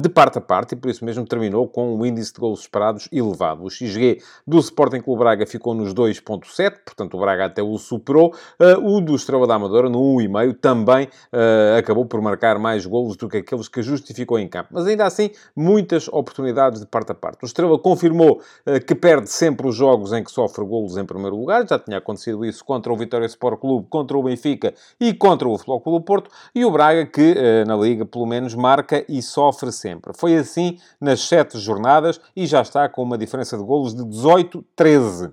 de 0.00 0.08
parte 0.08 0.38
a 0.38 0.40
parte, 0.40 0.74
e 0.74 0.76
por 0.76 0.88
isso 0.88 1.04
mesmo 1.04 1.26
terminou 1.26 1.66
com 1.66 1.96
um 1.96 2.06
índice 2.06 2.32
de 2.32 2.38
golos 2.38 2.60
esperados 2.60 3.08
elevado. 3.10 3.64
O 3.64 3.68
XG 3.68 4.22
do 4.46 4.60
Sporting 4.60 5.00
Clube 5.00 5.18
Braga 5.18 5.48
ficou 5.48 5.74
nos 5.74 5.92
2.7, 5.92 6.76
portanto 6.84 7.14
o 7.16 7.20
Braga 7.20 7.46
até 7.46 7.60
o 7.60 7.76
superou. 7.76 8.32
Ah, 8.56 8.78
o 8.78 9.00
do 9.00 9.16
Estrela 9.16 9.48
da 9.48 9.56
Amadora, 9.56 9.88
no 9.88 9.98
1,5, 9.98 10.56
também 10.60 11.08
ah, 11.32 11.76
acabou 11.76 12.06
por 12.06 12.22
marcar 12.22 12.56
mais 12.60 12.86
golos 12.86 13.16
do 13.16 13.28
que 13.28 13.38
aqueles 13.38 13.66
que 13.66 13.82
justificou 13.82 14.38
em 14.38 14.46
campo 14.46 14.75
mas 14.76 14.86
ainda 14.86 15.06
assim 15.06 15.30
muitas 15.56 16.06
oportunidades 16.08 16.80
de 16.80 16.86
parte 16.86 17.10
a 17.10 17.14
parte. 17.14 17.42
O 17.42 17.46
Estrela 17.46 17.78
confirmou 17.78 18.42
uh, 18.66 18.84
que 18.86 18.94
perde 18.94 19.30
sempre 19.30 19.66
os 19.66 19.74
jogos 19.74 20.12
em 20.12 20.22
que 20.22 20.30
sofre 20.30 20.62
golos 20.66 20.98
em 20.98 21.04
primeiro 21.06 21.34
lugar, 21.34 21.66
já 21.66 21.78
tinha 21.78 21.96
acontecido 21.96 22.44
isso 22.44 22.62
contra 22.62 22.92
o 22.92 22.96
Vitória 22.96 23.24
Sport 23.24 23.58
Clube, 23.58 23.86
contra 23.88 24.18
o 24.18 24.22
Benfica 24.22 24.74
e 25.00 25.14
contra 25.14 25.48
o 25.48 25.56
Futebol 25.56 25.80
Clube 25.80 26.04
Porto, 26.04 26.30
e 26.54 26.62
o 26.62 26.70
Braga 26.70 27.06
que 27.06 27.32
uh, 27.32 27.66
na 27.66 27.74
Liga 27.74 28.04
pelo 28.04 28.26
menos 28.26 28.54
marca 28.54 29.02
e 29.08 29.22
sofre 29.22 29.72
sempre. 29.72 30.12
Foi 30.14 30.36
assim 30.36 30.78
nas 31.00 31.20
sete 31.20 31.58
jornadas 31.58 32.20
e 32.36 32.46
já 32.46 32.60
está 32.60 32.86
com 32.86 33.02
uma 33.02 33.16
diferença 33.16 33.56
de 33.56 33.64
golos 33.64 33.94
de 33.94 34.02
18-13. 34.02 35.32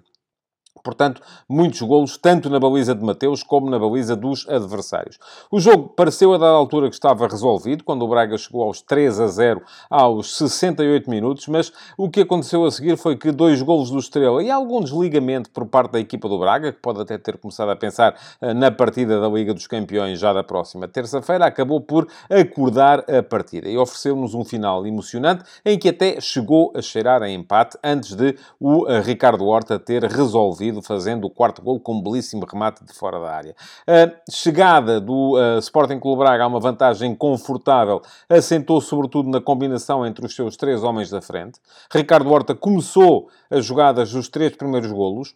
Portanto, 0.84 1.22
muitos 1.48 1.82
golos, 1.82 2.18
tanto 2.18 2.50
na 2.50 2.60
baliza 2.60 2.94
de 2.94 3.04
Mateus 3.04 3.42
como 3.42 3.70
na 3.70 3.80
baliza 3.80 4.16
dos 4.16 4.48
adversários. 4.50 5.18
O 5.50 5.60
jogo 5.60 5.88
pareceu 5.90 6.34
a 6.34 6.38
dada 6.38 6.52
altura 6.52 6.90
que 6.90 6.96
estava 6.96 7.26
resolvido, 7.26 7.86
quando 7.86 8.04
o 8.04 8.08
Braga 8.08 8.38
chegou 8.38 8.64
aos 8.64 8.82
3 8.82 9.20
a 9.22 9.28
0 9.28 9.62
aos 9.90 10.38
68 10.38 11.10
minutos, 11.10 11.48
mas 11.48 11.72
o 11.98 12.10
que 12.10 12.22
aconteceu 12.22 12.66
a 12.66 12.72
seguir 12.72 12.98
foi 12.98 13.16
que 13.16 13.32
dois 13.32 13.62
golos 13.62 13.90
do 13.90 13.98
Estrela 13.98 14.44
e 14.44 14.52
algum 14.52 14.82
desligamento 14.82 15.50
por 15.52 15.66
parte 15.66 15.94
da 15.94 16.00
equipa 16.00 16.28
do 16.28 16.38
Braga, 16.38 16.74
que 16.74 16.80
pode 16.80 17.00
até 17.00 17.18
ter 17.18 17.38
começado 17.38 17.70
a 17.70 17.76
pensar 17.76 18.20
eh, 18.42 18.54
na 18.54 18.70
partida 18.70 19.22
da 19.22 19.30
Liga 19.30 19.54
dos 19.54 19.68
Campeões 19.68 20.20
já 20.20 20.34
da 20.34 20.44
próxima 20.44 20.88
terça-feira, 20.88 21.46
acabou 21.46 21.80
por 21.80 22.08
acordar 22.30 23.00
a 23.10 23.24
partida 23.24 23.70
e 23.70 23.78
ofereceu-nos 23.78 24.34
um 24.34 24.44
final 24.44 24.86
emocionante 24.86 25.46
em 25.64 25.80
que 25.80 25.90
até 25.90 26.20
chegou 26.20 26.74
a 26.76 26.82
cheirar 26.82 27.24
a 27.24 27.30
empate 27.30 27.78
antes 27.82 28.16
de 28.16 28.36
o 28.60 28.86
eh, 28.88 29.00
Ricardo 29.00 29.46
Horta 29.46 29.80
ter 29.80 30.04
resolvido 30.04 30.73
fazendo 30.82 31.26
o 31.26 31.30
quarto 31.30 31.62
gol 31.62 31.80
com 31.80 31.96
um 31.96 32.02
belíssimo 32.02 32.46
remate 32.46 32.84
de 32.84 32.94
fora 32.94 33.20
da 33.20 33.32
área. 33.32 33.56
A 33.88 34.32
chegada 34.32 35.00
do 35.00 35.38
uh, 35.38 35.60
Sporting 35.60 36.00
Clube 36.00 36.20
Braga 36.20 36.44
a 36.44 36.48
uma 36.48 36.60
vantagem 36.60 37.14
confortável 37.16 38.02
assentou 38.30 38.80
sobretudo 38.82 39.30
na 39.30 39.42
combinação 39.42 40.06
entre 40.06 40.26
os 40.26 40.36
seus 40.36 40.56
três 40.58 40.84
homens 40.84 41.10
da 41.10 41.22
frente. 41.22 41.60
Ricardo 41.92 42.32
Horta 42.32 42.56
começou 42.56 43.30
as 43.50 43.66
jogadas 43.66 44.12
dos 44.12 44.28
três 44.30 44.56
primeiros 44.56 44.92
golos, 44.92 45.36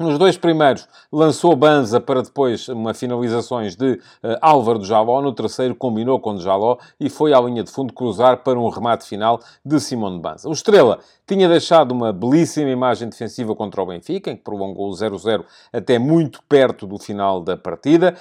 nos 0.00 0.18
dois 0.18 0.38
primeiros 0.38 0.88
lançou 1.12 1.54
Banza 1.54 2.00
para 2.00 2.22
depois 2.22 2.66
uma 2.68 2.94
finalizações 2.94 3.76
de 3.76 3.92
uh, 3.92 4.38
Álvaro 4.40 4.78
do 4.78 4.86
Jaló. 4.86 5.20
No 5.20 5.34
terceiro 5.34 5.74
combinou 5.74 6.18
com 6.18 6.32
o 6.32 6.40
Jaló 6.40 6.78
e 6.98 7.10
foi 7.10 7.34
à 7.34 7.40
linha 7.40 7.62
de 7.62 7.70
fundo 7.70 7.92
cruzar 7.92 8.38
para 8.38 8.58
um 8.58 8.68
remate 8.70 9.06
final 9.06 9.40
de 9.62 9.78
Simão 9.78 10.14
de 10.14 10.20
Banza. 10.20 10.48
O 10.48 10.52
Estrela 10.52 11.00
tinha 11.26 11.48
deixado 11.48 11.92
uma 11.92 12.12
belíssima 12.12 12.70
imagem 12.70 13.08
defensiva 13.08 13.54
contra 13.54 13.80
o 13.80 13.86
Benfica, 13.86 14.30
em 14.30 14.36
que 14.36 14.42
prolongou 14.42 14.88
o 14.88 14.92
0-0 14.92 15.44
até 15.72 15.98
muito 15.98 16.42
perto 16.48 16.86
do 16.88 16.98
final 16.98 17.40
da 17.40 17.56
partida. 17.56 18.16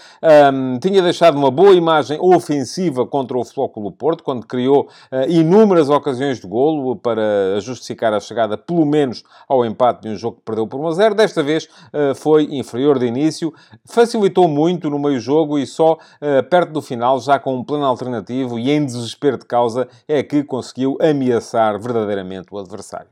Um, 0.53 0.77
tinha 0.77 1.01
deixado 1.01 1.35
uma 1.35 1.49
boa 1.49 1.73
imagem 1.73 2.19
ofensiva 2.21 3.07
contra 3.07 3.37
o 3.37 3.43
Flóculo 3.43 3.91
Porto, 3.91 4.23
quando 4.23 4.45
criou 4.45 4.89
uh, 5.11 5.29
inúmeras 5.29 5.89
ocasiões 5.89 6.39
de 6.39 6.45
golo 6.45 6.95
para 6.95 7.59
justificar 7.61 8.13
a 8.13 8.19
chegada, 8.19 8.57
pelo 8.57 8.85
menos, 8.85 9.23
ao 9.47 9.65
empate 9.65 10.01
de 10.03 10.09
um 10.09 10.15
jogo 10.15 10.37
que 10.37 10.43
perdeu 10.43 10.67
por 10.67 10.79
1-0. 10.79 11.15
Desta 11.15 11.41
vez 11.41 11.68
foi 12.15 12.43
inferior 12.51 12.99
de 12.99 13.05
início, 13.05 13.53
facilitou 13.85 14.47
muito 14.47 14.89
no 14.89 14.99
meio-jogo 14.99 15.57
e 15.57 15.65
só 15.65 15.93
uh, 15.93 16.43
perto 16.49 16.71
do 16.71 16.81
final, 16.81 17.19
já 17.19 17.39
com 17.39 17.55
um 17.55 17.63
plano 17.63 17.85
alternativo 17.85 18.57
e 18.59 18.71
em 18.71 18.85
desespero 18.85 19.37
de 19.37 19.45
causa, 19.45 19.87
é 20.07 20.23
que 20.23 20.43
conseguiu 20.43 20.97
ameaçar 21.01 21.79
verdadeiramente 21.79 22.47
o 22.51 22.57
adversário. 22.57 23.09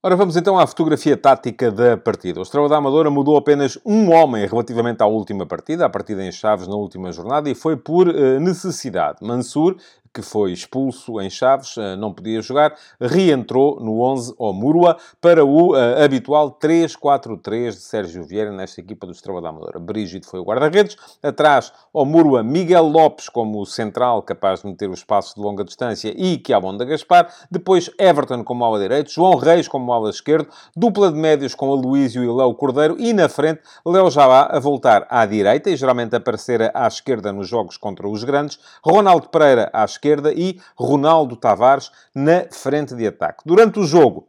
Ora, 0.00 0.14
vamos 0.14 0.36
então 0.36 0.56
à 0.56 0.64
fotografia 0.64 1.16
tática 1.16 1.72
da 1.72 1.96
partida. 1.96 2.38
O 2.38 2.42
Estrela 2.42 2.68
da 2.68 2.76
Amadora 2.76 3.10
mudou 3.10 3.36
apenas 3.36 3.76
um 3.84 4.12
homem 4.12 4.46
relativamente 4.46 5.02
à 5.02 5.06
última 5.06 5.44
partida, 5.44 5.84
a 5.84 5.90
partida 5.90 6.24
em 6.24 6.30
Chaves 6.30 6.68
na 6.68 6.76
última 6.76 7.10
jornada, 7.10 7.50
e 7.50 7.54
foi 7.54 7.76
por 7.76 8.06
uh, 8.06 8.38
necessidade. 8.38 9.18
Mansur, 9.20 9.76
que 10.18 10.22
foi 10.22 10.50
expulso 10.50 11.20
em 11.20 11.30
Chaves, 11.30 11.76
não 11.96 12.12
podia 12.12 12.42
jogar, 12.42 12.74
reentrou 13.00 13.78
no 13.78 14.00
11 14.00 14.34
ao 14.36 14.52
Murua 14.52 14.96
para 15.20 15.44
o 15.44 15.76
habitual 15.76 16.58
3-4-3 16.60 17.70
de 17.70 17.76
Sérgio 17.76 18.24
Vieira 18.24 18.50
nesta 18.50 18.80
equipa 18.80 19.06
do 19.06 19.12
Estrela 19.12 19.40
da 19.40 19.50
Amadora. 19.50 19.78
Brígido 19.78 20.26
foi 20.26 20.40
o 20.40 20.42
guarda-redes, 20.42 20.96
atrás 21.22 21.72
ao 21.94 22.04
Murua 22.04 22.42
Miguel 22.42 22.88
Lopes 22.88 23.28
como 23.28 23.64
central, 23.64 24.20
capaz 24.22 24.62
de 24.62 24.66
meter 24.66 24.90
os 24.90 25.04
passos 25.04 25.36
de 25.36 25.40
longa 25.40 25.62
distância 25.62 26.12
e 26.16 26.36
que 26.36 26.52
a 26.52 26.58
Bonda 26.58 26.84
Gaspar, 26.84 27.32
depois 27.48 27.88
Everton 27.96 28.42
como 28.42 28.64
ala 28.64 28.80
direito, 28.80 29.12
João 29.12 29.36
Reis 29.36 29.68
como 29.68 29.92
ala 29.92 30.10
esquerdo, 30.10 30.48
dupla 30.76 31.12
de 31.12 31.16
médios 31.16 31.54
com 31.54 31.70
Aloísio 31.70 32.24
e 32.24 32.26
Léo 32.26 32.54
Cordeiro 32.54 32.96
e 32.98 33.12
na 33.12 33.28
frente 33.28 33.60
Léo 33.86 34.10
Jabá 34.10 34.48
a 34.50 34.58
voltar 34.58 35.06
à 35.08 35.24
direita 35.24 35.70
e 35.70 35.76
geralmente 35.76 36.16
aparecer 36.16 36.72
à 36.74 36.88
esquerda 36.88 37.32
nos 37.32 37.46
jogos 37.46 37.76
contra 37.76 38.08
os 38.08 38.24
grandes, 38.24 38.58
Ronaldo 38.84 39.28
Pereira 39.28 39.70
à 39.72 39.84
esquerda 39.84 40.07
e 40.34 40.60
Ronaldo 40.76 41.36
Tavares 41.36 41.90
na 42.14 42.44
frente 42.50 42.94
de 42.94 43.06
ataque. 43.06 43.42
Durante 43.44 43.78
o 43.78 43.84
jogo, 43.84 44.28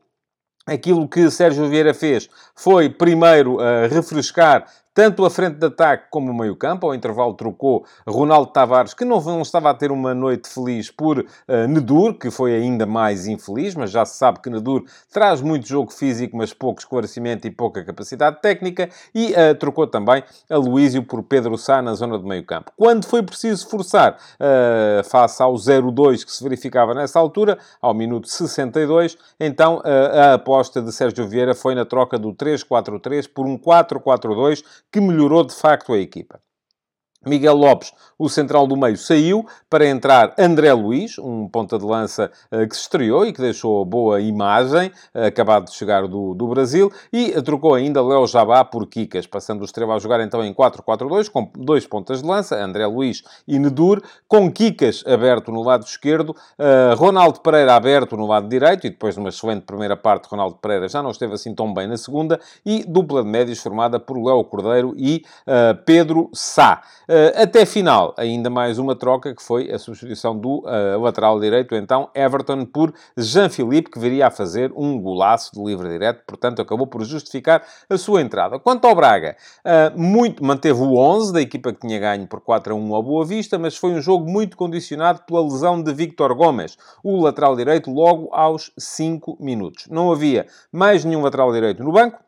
Aquilo 0.69 1.07
que 1.07 1.31
Sérgio 1.31 1.67
Vieira 1.67 1.95
fez 1.95 2.29
foi, 2.55 2.89
primeiro, 2.89 3.55
uh, 3.55 3.87
refrescar 3.89 4.67
tanto 4.99 5.23
a 5.23 5.29
frente 5.29 5.55
de 5.55 5.65
ataque 5.65 6.07
como 6.09 6.29
o 6.29 6.33
meio-campo. 6.37 6.85
Ao 6.85 6.93
intervalo 6.93 7.33
trocou 7.33 7.85
Ronaldo 8.05 8.51
Tavares, 8.51 8.93
que 8.93 9.05
não, 9.05 9.21
não, 9.21 9.41
estava 9.41 9.69
a 9.69 9.73
ter 9.73 9.93
uma 9.93 10.13
noite 10.13 10.49
feliz, 10.49 10.91
por 10.91 11.19
uh, 11.19 11.25
Nedur, 11.69 12.15
que 12.15 12.29
foi 12.29 12.53
ainda 12.53 12.85
mais 12.85 13.25
infeliz, 13.25 13.75
mas 13.75 13.91
já 13.91 14.03
se 14.03 14.17
sabe 14.17 14.41
que 14.41 14.49
Nedur 14.49 14.83
traz 15.09 15.41
muito 15.41 15.65
jogo 15.65 15.89
físico, 15.89 16.35
mas 16.35 16.53
pouco 16.53 16.81
esclarecimento 16.81 17.47
e 17.47 17.49
pouca 17.49 17.81
capacidade 17.81 18.41
técnica. 18.41 18.89
E 19.15 19.31
uh, 19.31 19.55
trocou 19.57 19.87
também 19.87 20.21
a 20.49 20.57
Luísio 20.57 21.01
por 21.01 21.23
Pedro 21.23 21.57
Sá 21.57 21.81
na 21.81 21.93
zona 21.93 22.19
de 22.19 22.25
meio-campo. 22.25 22.73
Quando 22.75 23.05
foi 23.05 23.23
preciso 23.23 23.69
forçar, 23.69 24.17
uh, 24.35 25.01
face 25.05 25.41
ao 25.41 25.53
0-2 25.53 26.25
que 26.25 26.31
se 26.33 26.43
verificava 26.43 26.93
nessa 26.93 27.17
altura, 27.19 27.57
ao 27.81 27.93
minuto 27.93 28.27
62, 28.27 29.17
então 29.39 29.81
a 29.85 30.33
aposta 30.33 30.81
de 30.81 30.91
Sérgio 30.91 31.25
Vieira 31.25 31.55
foi 31.55 31.73
na 31.73 31.85
troca 31.85 32.19
do 32.19 32.33
3-4-3 32.33 33.29
por 33.33 33.45
um 33.45 33.57
4-4-2 33.57 34.61
que 34.91 35.01
melhorou 35.01 35.43
de 35.45 35.53
facto 35.55 35.93
a 35.93 35.99
equipa. 35.99 36.41
Miguel 37.25 37.55
Lopes, 37.55 37.93
o 38.17 38.29
central 38.29 38.65
do 38.65 38.77
meio, 38.77 38.97
saiu 38.97 39.45
para 39.69 39.85
entrar 39.85 40.33
André 40.37 40.71
Luiz, 40.71 41.17
um 41.19 41.49
ponta 41.49 41.77
de 41.77 41.83
lança 41.85 42.31
uh, 42.49 42.65
que 42.67 42.75
se 42.75 42.83
estreou 42.83 43.25
e 43.25 43.33
que 43.33 43.41
deixou 43.41 43.83
boa 43.83 44.21
imagem, 44.21 44.89
uh, 45.13 45.25
acabado 45.25 45.65
de 45.65 45.73
chegar 45.73 46.07
do, 46.07 46.33
do 46.33 46.47
Brasil, 46.47 46.89
e 47.11 47.29
trocou 47.41 47.73
ainda 47.73 48.01
Léo 48.01 48.25
Jabá 48.25 48.63
por 48.63 48.87
Kikas, 48.87 49.27
passando 49.27 49.61
o 49.61 49.65
Estrela 49.65 49.95
a 49.95 49.99
jogar 49.99 50.21
então 50.21 50.43
em 50.43 50.53
4-4-2, 50.53 51.29
com 51.29 51.51
dois 51.57 51.85
pontas 51.85 52.21
de 52.21 52.27
lança, 52.27 52.55
André 52.55 52.85
Luiz 52.85 53.21
e 53.45 53.59
Nedur, 53.59 54.01
com 54.25 54.49
Kikas 54.49 55.03
aberto 55.05 55.51
no 55.51 55.61
lado 55.61 55.85
esquerdo, 55.85 56.35
Ronaldo 56.97 57.41
Pereira 57.41 57.75
aberto 57.75 58.15
no 58.15 58.25
lado 58.25 58.47
direito, 58.47 58.87
e 58.87 58.89
depois 58.89 59.15
de 59.15 59.19
uma 59.19 59.29
excelente 59.29 59.63
primeira 59.63 59.97
parte, 59.97 60.27
Ronaldo 60.29 60.55
Pereira 60.55 60.87
já 60.87 61.01
não 61.03 61.11
esteve 61.11 61.33
assim 61.33 61.53
tão 61.53 61.73
bem 61.73 61.87
na 61.87 61.97
segunda, 61.97 62.39
e 62.65 62.83
dupla 62.87 63.23
de 63.23 63.29
médios 63.29 63.59
formada 63.59 63.99
por 63.99 64.17
Léo 64.17 64.43
Cordeiro 64.43 64.93
e 64.97 65.23
Pedro 65.85 66.29
Sá. 66.33 66.81
Até 67.35 67.65
final, 67.65 68.13
ainda 68.17 68.49
mais 68.49 68.77
uma 68.77 68.95
troca, 68.95 69.33
que 69.33 69.41
foi 69.41 69.71
a 69.71 69.79
substituição 69.79 70.37
do 70.37 70.59
uh, 70.59 70.99
lateral 71.01 71.39
direito, 71.39 71.75
então, 71.75 72.09
Everton, 72.13 72.65
por 72.65 72.93
Jean-Philippe, 73.17 73.91
que 73.91 73.99
viria 73.99 74.27
a 74.27 74.31
fazer 74.31 74.71
um 74.75 74.99
golaço 75.01 75.51
de 75.53 75.63
livre 75.63 75.89
direto, 75.89 76.23
portanto, 76.25 76.61
acabou 76.61 76.87
por 76.87 77.03
justificar 77.03 77.63
a 77.89 77.97
sua 77.97 78.21
entrada. 78.21 78.59
Quanto 78.59 78.85
ao 78.85 78.95
Braga, 78.95 79.35
uh, 79.65 79.99
muito, 79.99 80.43
manteve 80.43 80.81
o 80.81 80.97
11 80.97 81.33
da 81.33 81.41
equipa 81.41 81.73
que 81.73 81.87
tinha 81.87 81.99
ganho 81.99 82.27
por 82.27 82.41
4 82.41 82.73
a 82.73 82.75
1 82.75 82.95
ao 82.95 83.03
Boa 83.03 83.25
Vista, 83.25 83.57
mas 83.57 83.75
foi 83.75 83.91
um 83.91 84.01
jogo 84.01 84.29
muito 84.29 84.55
condicionado 84.57 85.21
pela 85.25 85.41
lesão 85.41 85.81
de 85.81 85.93
Victor 85.93 86.35
Gomes, 86.35 86.77
o 87.03 87.21
lateral 87.21 87.55
direito, 87.55 87.91
logo 87.91 88.29
aos 88.33 88.71
5 88.77 89.37
minutos. 89.39 89.87
Não 89.89 90.11
havia 90.11 90.45
mais 90.71 91.03
nenhum 91.05 91.21
lateral 91.21 91.51
direito 91.51 91.83
no 91.83 91.91
banco, 91.91 92.19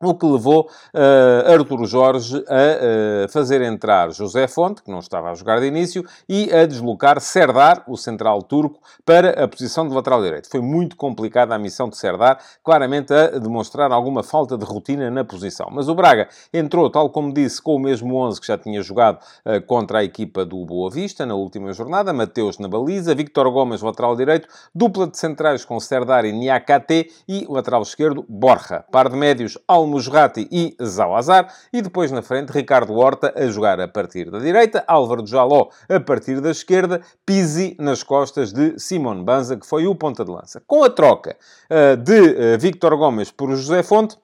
o 0.00 0.14
que 0.14 0.26
levou 0.26 0.70
uh, 0.94 1.52
Arturo 1.52 1.84
Jorge 1.84 2.36
a 2.48 3.24
uh, 3.26 3.28
fazer 3.32 3.60
entrar 3.62 4.12
José 4.12 4.46
Fonte, 4.46 4.82
que 4.82 4.90
não 4.90 5.00
estava 5.00 5.30
a 5.30 5.34
jogar 5.34 5.58
de 5.58 5.66
início, 5.66 6.04
e 6.28 6.52
a 6.52 6.66
deslocar 6.66 7.20
Serdar, 7.20 7.82
o 7.88 7.96
central 7.96 8.42
turco, 8.42 8.80
para 9.04 9.42
a 9.42 9.48
posição 9.48 9.88
de 9.88 9.94
lateral 9.94 10.22
direito. 10.22 10.48
Foi 10.48 10.60
muito 10.60 10.96
complicada 10.96 11.54
a 11.54 11.58
missão 11.58 11.88
de 11.88 11.96
Serdar, 11.96 12.38
claramente 12.62 13.12
a 13.12 13.38
demonstrar 13.38 13.90
alguma 13.90 14.22
falta 14.22 14.56
de 14.56 14.64
rotina 14.64 15.10
na 15.10 15.24
posição. 15.24 15.68
Mas 15.72 15.88
o 15.88 15.94
Braga 15.94 16.28
entrou, 16.52 16.88
tal 16.88 17.10
como 17.10 17.32
disse, 17.32 17.60
com 17.60 17.74
o 17.74 17.80
mesmo 17.80 18.14
11 18.14 18.40
que 18.40 18.46
já 18.46 18.56
tinha 18.56 18.80
jogado 18.82 19.18
uh, 19.44 19.60
contra 19.66 19.98
a 19.98 20.04
equipa 20.04 20.44
do 20.44 20.64
Boa 20.64 20.90
Vista 20.90 21.26
na 21.26 21.34
última 21.34 21.72
jornada. 21.72 22.12
Mateus 22.12 22.58
na 22.58 22.68
baliza, 22.68 23.16
Victor 23.16 23.50
Gomes, 23.50 23.82
lateral 23.82 24.14
direito, 24.14 24.46
dupla 24.72 25.08
de 25.08 25.18
centrais 25.18 25.64
com 25.64 25.80
Serdar 25.80 26.24
e 26.24 26.32
Niakate, 26.32 27.10
e 27.28 27.46
lateral 27.48 27.82
esquerdo, 27.82 28.24
Borja. 28.28 28.84
Par 28.92 29.08
de 29.08 29.16
médios, 29.16 29.58
Almo 29.66 29.87
Musrati 29.88 30.48
e 30.50 30.76
Zalazar, 30.82 31.52
e 31.72 31.82
depois 31.82 32.12
na 32.12 32.22
frente 32.22 32.52
Ricardo 32.52 32.94
Horta 32.94 33.32
a 33.36 33.46
jogar 33.46 33.80
a 33.80 33.88
partir 33.88 34.30
da 34.30 34.38
direita, 34.38 34.84
Álvaro 34.86 35.26
Jaló 35.26 35.68
a 35.88 35.98
partir 35.98 36.40
da 36.40 36.50
esquerda, 36.50 37.00
Pizzi 37.26 37.76
nas 37.80 38.02
costas 38.02 38.52
de 38.52 38.78
Simon 38.78 39.24
Banza, 39.24 39.56
que 39.56 39.66
foi 39.66 39.86
o 39.86 39.94
ponta 39.94 40.24
de 40.24 40.30
lança. 40.30 40.62
Com 40.66 40.84
a 40.84 40.90
troca 40.90 41.36
uh, 41.70 41.96
de 41.96 42.20
uh, 42.20 42.58
Victor 42.58 42.96
Gomes 42.96 43.30
por 43.30 43.50
José 43.50 43.82
Fonte, 43.82 44.16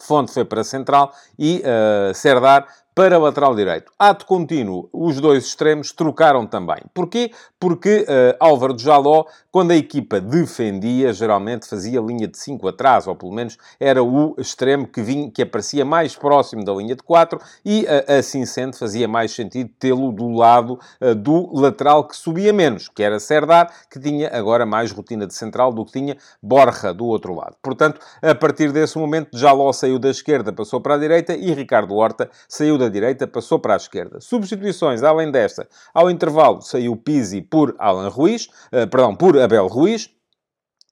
Fonte 0.00 0.32
foi 0.32 0.44
para 0.44 0.62
a 0.62 0.64
central 0.64 1.12
e 1.38 1.62
uh, 1.62 2.14
Serdar 2.14 2.66
para 2.94 3.18
lateral 3.18 3.54
direito. 3.54 3.90
Ato 3.98 4.26
contínuo, 4.26 4.88
os 4.92 5.20
dois 5.20 5.44
extremos 5.44 5.92
trocaram 5.92 6.46
também. 6.46 6.78
Porquê? 6.92 7.30
Porque 7.58 8.02
uh, 8.02 8.36
Álvaro 8.38 8.78
Jaló, 8.78 9.24
quando 9.50 9.70
a 9.70 9.76
equipa 9.76 10.20
defendia, 10.20 11.12
geralmente 11.12 11.66
fazia 11.66 12.00
linha 12.00 12.28
de 12.28 12.36
5 12.36 12.68
atrás, 12.68 13.06
ou 13.06 13.14
pelo 13.14 13.32
menos 13.32 13.56
era 13.80 14.02
o 14.02 14.34
extremo 14.38 14.86
que, 14.86 15.00
vinha, 15.00 15.30
que 15.30 15.42
aparecia 15.42 15.84
mais 15.84 16.14
próximo 16.14 16.64
da 16.64 16.72
linha 16.72 16.94
de 16.94 17.02
4 17.02 17.40
e, 17.64 17.84
uh, 17.84 18.18
assim 18.18 18.44
sendo, 18.44 18.76
fazia 18.76 19.08
mais 19.08 19.32
sentido 19.32 19.70
tê-lo 19.78 20.12
do 20.12 20.30
lado 20.32 20.78
uh, 21.00 21.14
do 21.14 21.50
lateral 21.58 22.04
que 22.04 22.16
subia 22.16 22.52
menos, 22.52 22.88
que 22.88 23.02
era 23.02 23.18
Serdar, 23.18 23.72
que 23.90 23.98
tinha 23.98 24.28
agora 24.36 24.66
mais 24.66 24.90
rotina 24.90 25.26
de 25.26 25.34
central 25.34 25.72
do 25.72 25.84
que 25.84 25.92
tinha 25.92 26.16
Borja 26.42 26.92
do 26.92 27.06
outro 27.06 27.34
lado. 27.34 27.56
Portanto, 27.62 28.00
a 28.20 28.34
partir 28.34 28.70
desse 28.70 28.98
momento, 28.98 29.30
Jaló 29.32 29.72
saiu 29.72 29.98
da 29.98 30.10
esquerda, 30.10 30.52
passou 30.52 30.80
para 30.80 30.94
a 30.96 30.98
direita 30.98 31.34
e 31.34 31.52
Ricardo 31.54 31.94
Horta 31.94 32.30
saiu 32.48 32.81
da 32.82 32.88
direita, 32.88 33.26
passou 33.26 33.58
para 33.58 33.74
a 33.74 33.76
esquerda. 33.76 34.20
Substituições, 34.20 35.02
além 35.02 35.30
desta, 35.30 35.68
ao 35.94 36.10
intervalo 36.10 36.60
saiu 36.62 36.96
Pizzi 36.96 37.40
por 37.40 37.74
Alan 37.78 38.08
Ruiz, 38.08 38.46
uh, 38.46 38.88
perdão, 38.90 39.14
por 39.14 39.38
Abel 39.38 39.66
Ruiz, 39.66 40.10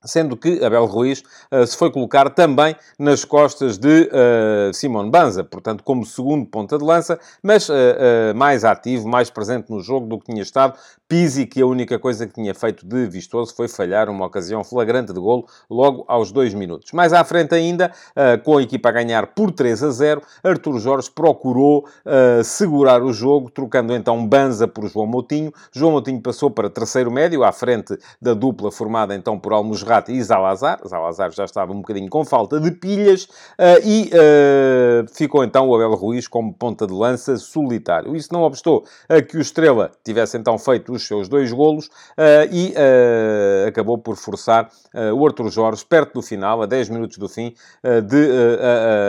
Sendo 0.05 0.35
que 0.35 0.65
Abel 0.65 0.87
Ruiz 0.87 1.23
uh, 1.53 1.67
se 1.67 1.77
foi 1.77 1.91
colocar 1.91 2.31
também 2.31 2.75
nas 2.99 3.23
costas 3.23 3.77
de 3.77 4.09
uh, 4.09 4.73
Simone 4.73 5.11
Banza, 5.11 5.45
portanto, 5.45 5.85
como 5.85 6.07
segundo 6.07 6.47
ponta 6.47 6.79
de 6.79 6.85
lança, 6.85 7.21
mas 7.43 7.69
uh, 7.69 7.75
mais 8.35 8.65
ativo, 8.65 9.07
mais 9.07 9.29
presente 9.29 9.71
no 9.71 9.83
jogo 9.83 10.07
do 10.07 10.19
que 10.19 10.33
tinha 10.33 10.43
estado. 10.43 10.79
Pizzi, 11.11 11.45
que 11.45 11.61
a 11.61 11.67
única 11.67 11.99
coisa 11.99 12.25
que 12.25 12.33
tinha 12.33 12.55
feito 12.55 12.87
de 12.87 13.05
vistoso 13.07 13.53
foi 13.53 13.67
falhar 13.67 14.09
uma 14.09 14.25
ocasião 14.27 14.63
flagrante 14.63 15.13
de 15.13 15.19
golo 15.19 15.45
logo 15.69 16.05
aos 16.07 16.31
dois 16.31 16.55
minutos. 16.55 16.93
Mais 16.93 17.13
à 17.13 17.25
frente 17.25 17.53
ainda, 17.53 17.91
com 18.45 18.59
a 18.59 18.63
equipa 18.63 18.91
a 18.91 18.93
ganhar 18.93 19.27
por 19.27 19.51
3 19.51 19.83
a 19.83 19.91
0, 19.91 20.23
Artur 20.45 20.79
Jorge 20.79 21.11
procurou 21.11 21.85
segurar 22.45 23.03
o 23.03 23.13
jogo, 23.13 23.51
trocando 23.51 23.93
então 23.93 24.25
Banza 24.25 24.69
por 24.69 24.89
João 24.89 25.05
Moutinho. 25.05 25.53
João 25.73 25.91
Moutinho 25.91 26.21
passou 26.23 26.49
para 26.49 26.71
terceiro 26.71 27.11
médio, 27.11 27.43
à 27.43 27.51
frente 27.51 27.99
da 28.23 28.33
dupla 28.33 28.71
formada 28.71 29.13
então 29.13 29.37
por 29.37 29.53
Almos 29.53 29.81
Serrate 29.81 30.13
e 30.13 30.23
Zalazar. 30.23 30.79
Zalazar 30.87 31.33
já 31.33 31.45
estava 31.45 31.73
um 31.73 31.79
bocadinho 31.81 32.09
com 32.09 32.25
falta 32.25 32.61
de 32.61 32.71
pilhas 32.71 33.25
uh, 33.25 33.81
e 33.85 34.11
ficou 35.13 35.43
então 35.43 35.69
o 35.69 35.75
Abel 35.75 35.95
Ruiz 35.95 36.29
como 36.29 36.55
ponta 36.55 36.87
de 36.87 36.93
lança 36.93 37.37
solitário. 37.37 38.15
Isso 38.15 38.33
não 38.33 38.43
obstou 38.43 38.85
a 39.09 39.21
que 39.21 39.37
o 39.37 39.41
Estrela 39.41 39.91
tivesse 40.05 40.37
então 40.37 40.57
feito 40.57 40.93
os 40.93 41.00
seus 41.07 41.29
dois 41.29 41.53
golos 41.53 41.87
uh, 41.87 42.47
e 42.51 42.75
acabou 43.67 43.99
por 43.99 44.17
forçar 44.17 44.69
o 45.15 45.27
Arthur 45.27 45.51
Jorge, 45.51 45.85
perto 45.85 46.15
do 46.15 46.23
final, 46.23 46.63
a 46.63 46.67
10 46.67 46.89
minutos 46.89 47.17
do 47.17 47.29
fim, 47.29 47.55
de, 47.83 48.29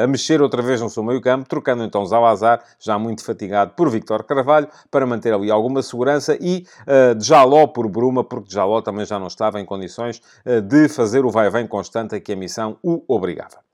a 0.03 0.07
mexer 0.07 0.41
outra 0.41 0.61
vez 0.61 0.79
no 0.79 0.89
seu 0.89 1.03
meio 1.03 1.19
campo, 1.19 1.47
trocando 1.47 1.83
então 1.83 2.05
Zalazar, 2.05 2.61
já 2.79 2.99
muito 2.99 3.23
fatigado 3.23 3.73
por 3.75 3.89
Victor 3.89 4.23
Carvalho, 4.23 4.67
para 4.91 5.05
manter 5.05 5.33
ali 5.33 5.49
alguma 5.49 5.81
segurança 5.81 6.37
e 6.39 6.65
uh, 6.81 7.19
Jaló 7.19 7.67
por 7.67 7.87
Bruma, 7.89 8.23
porque 8.23 8.53
Jaló 8.53 8.81
também 8.81 9.05
já 9.05 9.17
não 9.17 9.27
estava 9.27 9.59
em 9.59 9.65
condições 9.65 10.21
de 10.67 10.87
fazer 10.87 11.25
o 11.25 11.31
vai-vem 11.31 11.65
constante 11.67 12.15
a 12.15 12.19
que 12.19 12.33
a 12.33 12.35
missão 12.35 12.77
o 12.83 13.03
obrigava. 13.07 13.70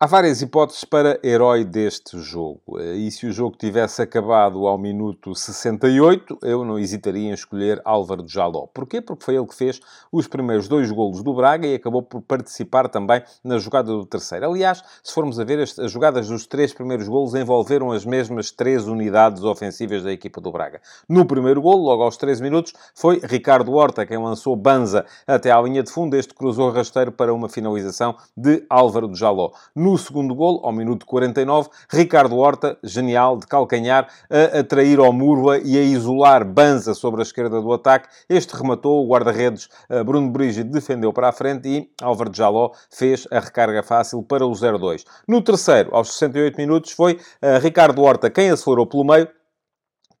À 0.00 0.06
várias 0.06 0.40
hipóteses 0.40 0.84
para 0.84 1.18
herói 1.24 1.64
deste 1.64 2.20
jogo. 2.20 2.78
E 2.94 3.10
se 3.10 3.26
o 3.26 3.32
jogo 3.32 3.56
tivesse 3.58 4.00
acabado 4.00 4.64
ao 4.68 4.78
minuto 4.78 5.34
68, 5.34 6.38
eu 6.42 6.64
não 6.64 6.78
hesitaria 6.78 7.30
em 7.30 7.32
escolher 7.32 7.82
Álvaro 7.84 8.22
de 8.22 8.32
Jaló. 8.32 8.68
Porquê? 8.72 9.00
Porque 9.00 9.24
foi 9.24 9.34
ele 9.34 9.48
que 9.48 9.56
fez 9.56 9.80
os 10.12 10.28
primeiros 10.28 10.68
dois 10.68 10.88
golos 10.92 11.20
do 11.20 11.34
Braga 11.34 11.66
e 11.66 11.74
acabou 11.74 12.00
por 12.00 12.22
participar 12.22 12.88
também 12.88 13.24
na 13.42 13.58
jogada 13.58 13.90
do 13.90 14.06
terceiro. 14.06 14.46
Aliás, 14.46 14.84
se 15.02 15.12
formos 15.12 15.40
a 15.40 15.42
ver, 15.42 15.58
as 15.58 15.90
jogadas 15.90 16.28
dos 16.28 16.46
três 16.46 16.72
primeiros 16.72 17.08
golos 17.08 17.34
envolveram 17.34 17.90
as 17.90 18.04
mesmas 18.04 18.52
três 18.52 18.86
unidades 18.86 19.42
ofensivas 19.42 20.04
da 20.04 20.12
equipa 20.12 20.40
do 20.40 20.52
Braga. 20.52 20.80
No 21.08 21.26
primeiro 21.26 21.60
golo, 21.60 21.82
logo 21.82 22.04
aos 22.04 22.16
13 22.16 22.40
minutos, 22.40 22.72
foi 22.94 23.20
Ricardo 23.24 23.72
Horta 23.72 24.06
quem 24.06 24.18
lançou 24.18 24.54
Banza 24.54 25.04
até 25.26 25.50
à 25.50 25.60
linha 25.60 25.82
de 25.82 25.90
fundo. 25.90 26.14
Este 26.14 26.32
cruzou 26.34 26.70
rasteiro 26.70 27.10
para 27.10 27.34
uma 27.34 27.48
finalização 27.48 28.14
de 28.36 28.64
Álvaro 28.70 29.12
Jaló. 29.12 29.50
No 29.74 29.87
segundo 29.96 30.34
golo, 30.34 30.60
ao 30.64 30.72
minuto 30.72 31.06
49, 31.06 31.70
Ricardo 31.88 32.36
Horta, 32.36 32.76
genial, 32.82 33.38
de 33.38 33.46
calcanhar, 33.46 34.08
a 34.28 34.58
atrair 34.58 34.98
ao 34.98 35.12
Murua 35.12 35.58
e 35.58 35.78
a 35.78 35.82
isolar 35.82 36.44
Banza 36.44 36.94
sobre 36.94 37.20
a 37.20 37.22
esquerda 37.22 37.60
do 37.60 37.72
ataque. 37.72 38.08
Este 38.28 38.56
rematou, 38.56 39.04
o 39.04 39.08
guarda-redes 39.08 39.68
eh, 39.88 40.02
Bruno 40.02 40.30
Brígido 40.30 40.70
defendeu 40.70 41.12
para 41.12 41.28
a 41.28 41.32
frente 41.32 41.68
e 41.68 41.90
Álvaro 42.02 42.30
Jaló 42.34 42.72
fez 42.90 43.26
a 43.30 43.38
recarga 43.38 43.82
fácil 43.82 44.22
para 44.22 44.44
o 44.44 44.50
0-2. 44.50 45.04
No 45.26 45.40
terceiro, 45.40 45.94
aos 45.94 46.12
68 46.12 46.56
minutos, 46.56 46.90
foi 46.92 47.14
uh, 47.14 47.60
Ricardo 47.62 48.02
Horta 48.02 48.28
quem 48.30 48.50
acelerou 48.50 48.86
pelo 48.86 49.04
meio, 49.04 49.28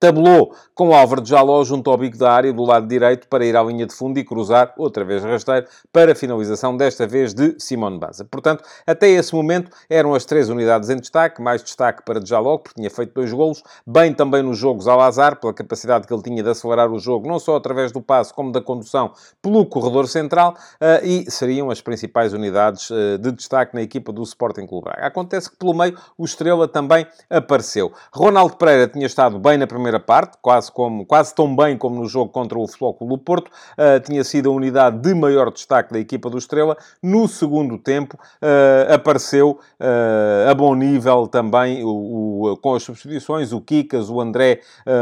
tabulou 0.00 0.54
com 0.74 0.94
Álvaro 0.94 1.20
de 1.20 1.28
Jaló 1.28 1.64
junto 1.64 1.90
ao 1.90 1.96
bico 1.96 2.16
da 2.16 2.32
área 2.32 2.52
do 2.52 2.62
lado 2.64 2.86
direito 2.86 3.26
para 3.28 3.44
ir 3.44 3.56
à 3.56 3.62
linha 3.62 3.84
de 3.84 3.94
fundo 3.94 4.18
e 4.18 4.24
cruzar, 4.24 4.72
outra 4.78 5.04
vez 5.04 5.24
rasteiro, 5.24 5.66
para 5.92 6.14
finalização, 6.14 6.76
desta 6.76 7.06
vez 7.06 7.34
de 7.34 7.56
Simone 7.58 7.98
Banza. 7.98 8.24
Portanto, 8.24 8.62
até 8.86 9.08
esse 9.08 9.34
momento 9.34 9.70
eram 9.90 10.14
as 10.14 10.24
três 10.24 10.48
unidades 10.48 10.88
em 10.88 10.96
destaque, 10.96 11.42
mais 11.42 11.62
destaque 11.62 12.04
para 12.04 12.20
de 12.20 12.28
Jaló, 12.28 12.58
porque 12.58 12.76
tinha 12.76 12.90
feito 12.90 13.12
dois 13.12 13.32
golos, 13.32 13.62
bem 13.86 14.14
também 14.14 14.42
nos 14.42 14.56
jogos 14.56 14.86
ao 14.86 15.00
azar, 15.00 15.40
pela 15.40 15.52
capacidade 15.52 16.06
que 16.06 16.14
ele 16.14 16.22
tinha 16.22 16.42
de 16.42 16.48
acelerar 16.48 16.90
o 16.90 16.98
jogo, 16.98 17.28
não 17.28 17.40
só 17.40 17.56
através 17.56 17.90
do 17.90 18.00
passo, 18.00 18.32
como 18.32 18.52
da 18.52 18.60
condução 18.60 19.12
pelo 19.42 19.66
corredor 19.66 20.06
central, 20.06 20.54
eh, 20.80 21.00
e 21.04 21.30
seriam 21.30 21.70
as 21.70 21.80
principais 21.80 22.32
unidades 22.32 22.88
eh, 22.90 23.18
de 23.18 23.32
destaque 23.32 23.74
na 23.74 23.82
equipa 23.82 24.12
do 24.12 24.22
Sporting 24.22 24.66
Clube 24.66 24.84
Braga. 24.84 25.06
Acontece 25.06 25.50
que 25.50 25.56
pelo 25.56 25.74
meio 25.74 25.98
o 26.16 26.24
Estrela 26.24 26.68
também 26.68 27.06
apareceu. 27.28 27.92
Ronaldo 28.12 28.56
Pereira 28.56 28.86
tinha 28.86 29.06
estado 29.06 29.38
bem 29.38 29.58
na 29.58 29.66
primeira 29.66 29.87
primeira 29.88 30.00
parte, 30.00 30.36
quase, 30.42 30.70
como, 30.70 31.06
quase 31.06 31.34
tão 31.34 31.54
bem 31.56 31.76
como 31.76 31.96
no 31.96 32.06
jogo 32.06 32.30
contra 32.30 32.58
o 32.58 32.66
Futebol 32.66 32.94
Clube 32.94 33.24
Porto. 33.24 33.48
Uh, 33.48 33.98
tinha 34.04 34.22
sido 34.22 34.50
a 34.50 34.52
unidade 34.52 34.98
de 34.98 35.14
maior 35.14 35.50
destaque 35.50 35.92
da 35.92 35.98
equipa 35.98 36.28
do 36.28 36.36
Estrela. 36.36 36.76
No 37.02 37.26
segundo 37.26 37.78
tempo, 37.78 38.16
uh, 38.16 38.92
apareceu 38.92 39.58
uh, 39.80 40.50
a 40.50 40.54
bom 40.54 40.74
nível 40.74 41.26
também 41.26 41.82
o, 41.82 42.50
o, 42.52 42.56
com 42.58 42.74
as 42.74 42.82
substituições, 42.82 43.52
o 43.52 43.60
Kikas, 43.60 44.10
o 44.10 44.20
André 44.20 44.60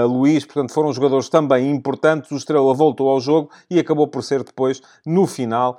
Luiz. 0.08 0.44
Portanto, 0.44 0.72
foram 0.72 0.92
jogadores 0.92 1.28
também 1.28 1.70
importantes. 1.70 2.30
O 2.30 2.36
Estrela 2.36 2.72
voltou 2.72 3.08
ao 3.08 3.20
jogo 3.20 3.50
e 3.68 3.78
acabou 3.78 4.06
por 4.06 4.22
ser 4.22 4.44
depois, 4.44 4.80
no 5.04 5.26
final, 5.26 5.78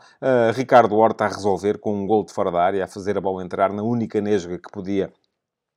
Ricardo 0.53 0.95
Horta 0.95 1.25
a 1.25 1.27
resolver 1.27 1.77
com 1.77 1.93
um 1.93 2.05
gol 2.05 2.25
de 2.25 2.33
fora 2.33 2.51
da 2.51 2.61
área, 2.61 2.83
a 2.83 2.87
fazer 2.87 3.17
a 3.17 3.21
bola 3.21 3.43
entrar 3.43 3.71
na 3.71 3.83
única 3.83 4.19
nesga 4.19 4.57
que 4.57 4.71
podia 4.71 5.11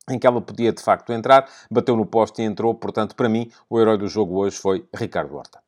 em 0.09 0.19
que 0.19 0.27
ela 0.27 0.41
podia 0.41 0.71
de 0.73 0.81
facto 0.81 1.13
entrar, 1.13 1.49
bateu 1.69 1.95
no 1.95 2.05
poste 2.05 2.41
e 2.41 2.45
entrou. 2.45 2.73
Portanto, 2.75 3.15
para 3.15 3.29
mim, 3.29 3.49
o 3.69 3.79
herói 3.79 3.97
do 3.97 4.07
jogo 4.07 4.37
hoje 4.37 4.57
foi 4.57 4.85
Ricardo 4.93 5.35
Horta. 5.35 5.60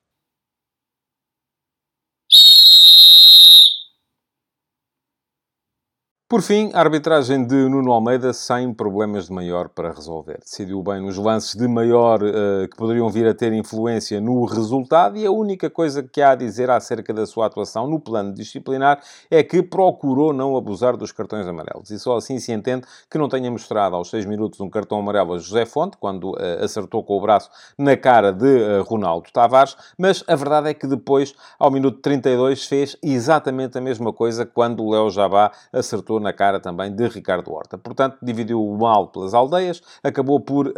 Por 6.33 6.41
fim, 6.41 6.71
a 6.73 6.79
arbitragem 6.79 7.45
de 7.45 7.69
Nuno 7.69 7.91
Almeida 7.91 8.33
sem 8.33 8.73
problemas 8.73 9.27
de 9.27 9.31
maior 9.31 9.69
para 9.69 9.91
resolver. 9.91 10.39
Decidiu 10.39 10.81
bem 10.81 10.99
nos 10.99 11.15
lances 11.15 11.53
de 11.53 11.67
maior 11.67 12.23
uh, 12.23 12.67
que 12.67 12.75
poderiam 12.75 13.07
vir 13.07 13.27
a 13.27 13.35
ter 13.35 13.53
influência 13.53 14.19
no 14.19 14.43
resultado 14.45 15.15
e 15.15 15.27
a 15.27 15.31
única 15.31 15.69
coisa 15.69 16.01
que 16.01 16.23
há 16.23 16.31
a 16.31 16.35
dizer 16.35 16.71
acerca 16.71 17.13
da 17.13 17.27
sua 17.27 17.45
atuação 17.45 17.87
no 17.87 17.99
plano 17.99 18.33
disciplinar 18.33 18.99
é 19.29 19.43
que 19.43 19.61
procurou 19.61 20.33
não 20.33 20.57
abusar 20.57 20.97
dos 20.97 21.11
cartões 21.11 21.45
amarelos. 21.47 21.91
E 21.91 21.99
só 21.99 22.17
assim 22.17 22.39
se 22.39 22.51
entende 22.51 22.87
que 23.11 23.19
não 23.19 23.29
tenha 23.29 23.51
mostrado 23.51 23.95
aos 23.95 24.09
6 24.09 24.25
minutos 24.25 24.59
um 24.59 24.71
cartão 24.71 24.97
amarelo 24.97 25.35
a 25.35 25.37
José 25.37 25.67
Fonte, 25.67 25.97
quando 25.99 26.31
uh, 26.31 26.63
acertou 26.63 27.03
com 27.03 27.15
o 27.15 27.21
braço 27.21 27.51
na 27.77 27.95
cara 27.95 28.33
de 28.33 28.47
uh, 28.47 28.81
Ronaldo 28.81 29.29
Tavares, 29.31 29.77
mas 29.99 30.23
a 30.27 30.35
verdade 30.35 30.69
é 30.69 30.73
que 30.73 30.87
depois, 30.87 31.35
ao 31.59 31.69
minuto 31.69 31.99
32, 31.99 32.65
fez 32.65 32.97
exatamente 33.03 33.77
a 33.77 33.81
mesma 33.81 34.11
coisa 34.11 34.47
quando 34.47 34.83
o 34.83 34.89
Léo 34.89 35.11
Jabá 35.11 35.51
acertou 35.71 36.22
na 36.23 36.33
cara 36.33 36.59
também 36.59 36.91
de 36.91 37.07
Ricardo 37.07 37.51
Horta. 37.51 37.77
Portanto, 37.77 38.17
dividiu 38.21 38.65
o 38.65 38.77
mal 38.77 39.07
pelas 39.07 39.33
aldeias, 39.33 39.81
acabou 40.03 40.39
por 40.39 40.69
um, 40.69 40.73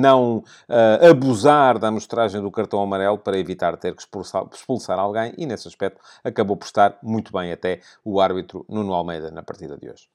não 0.00 0.38
uh, 0.38 1.10
abusar 1.10 1.78
da 1.78 1.88
amostragem 1.88 2.40
do 2.40 2.50
cartão 2.50 2.82
amarelo 2.82 3.18
para 3.18 3.38
evitar 3.38 3.76
ter 3.76 3.94
que 3.94 4.02
expulsar, 4.02 4.44
expulsar 4.52 4.98
alguém 4.98 5.32
e, 5.36 5.46
nesse 5.46 5.68
aspecto, 5.68 6.00
acabou 6.24 6.56
por 6.56 6.66
estar 6.66 6.96
muito 7.02 7.32
bem 7.32 7.52
até 7.52 7.80
o 8.04 8.20
árbitro 8.20 8.64
Nuno 8.68 8.92
Almeida 8.92 9.30
na 9.30 9.42
partida 9.42 9.76
de 9.76 9.88
hoje. 9.88 10.08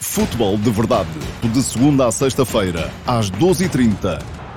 Futebol 0.00 0.56
de 0.56 0.70
Verdade, 0.70 1.10
de 1.42 1.62
segunda 1.62 2.06
a 2.06 2.12
sexta-feira, 2.12 2.88
às 3.04 3.30
12h30 3.32 4.47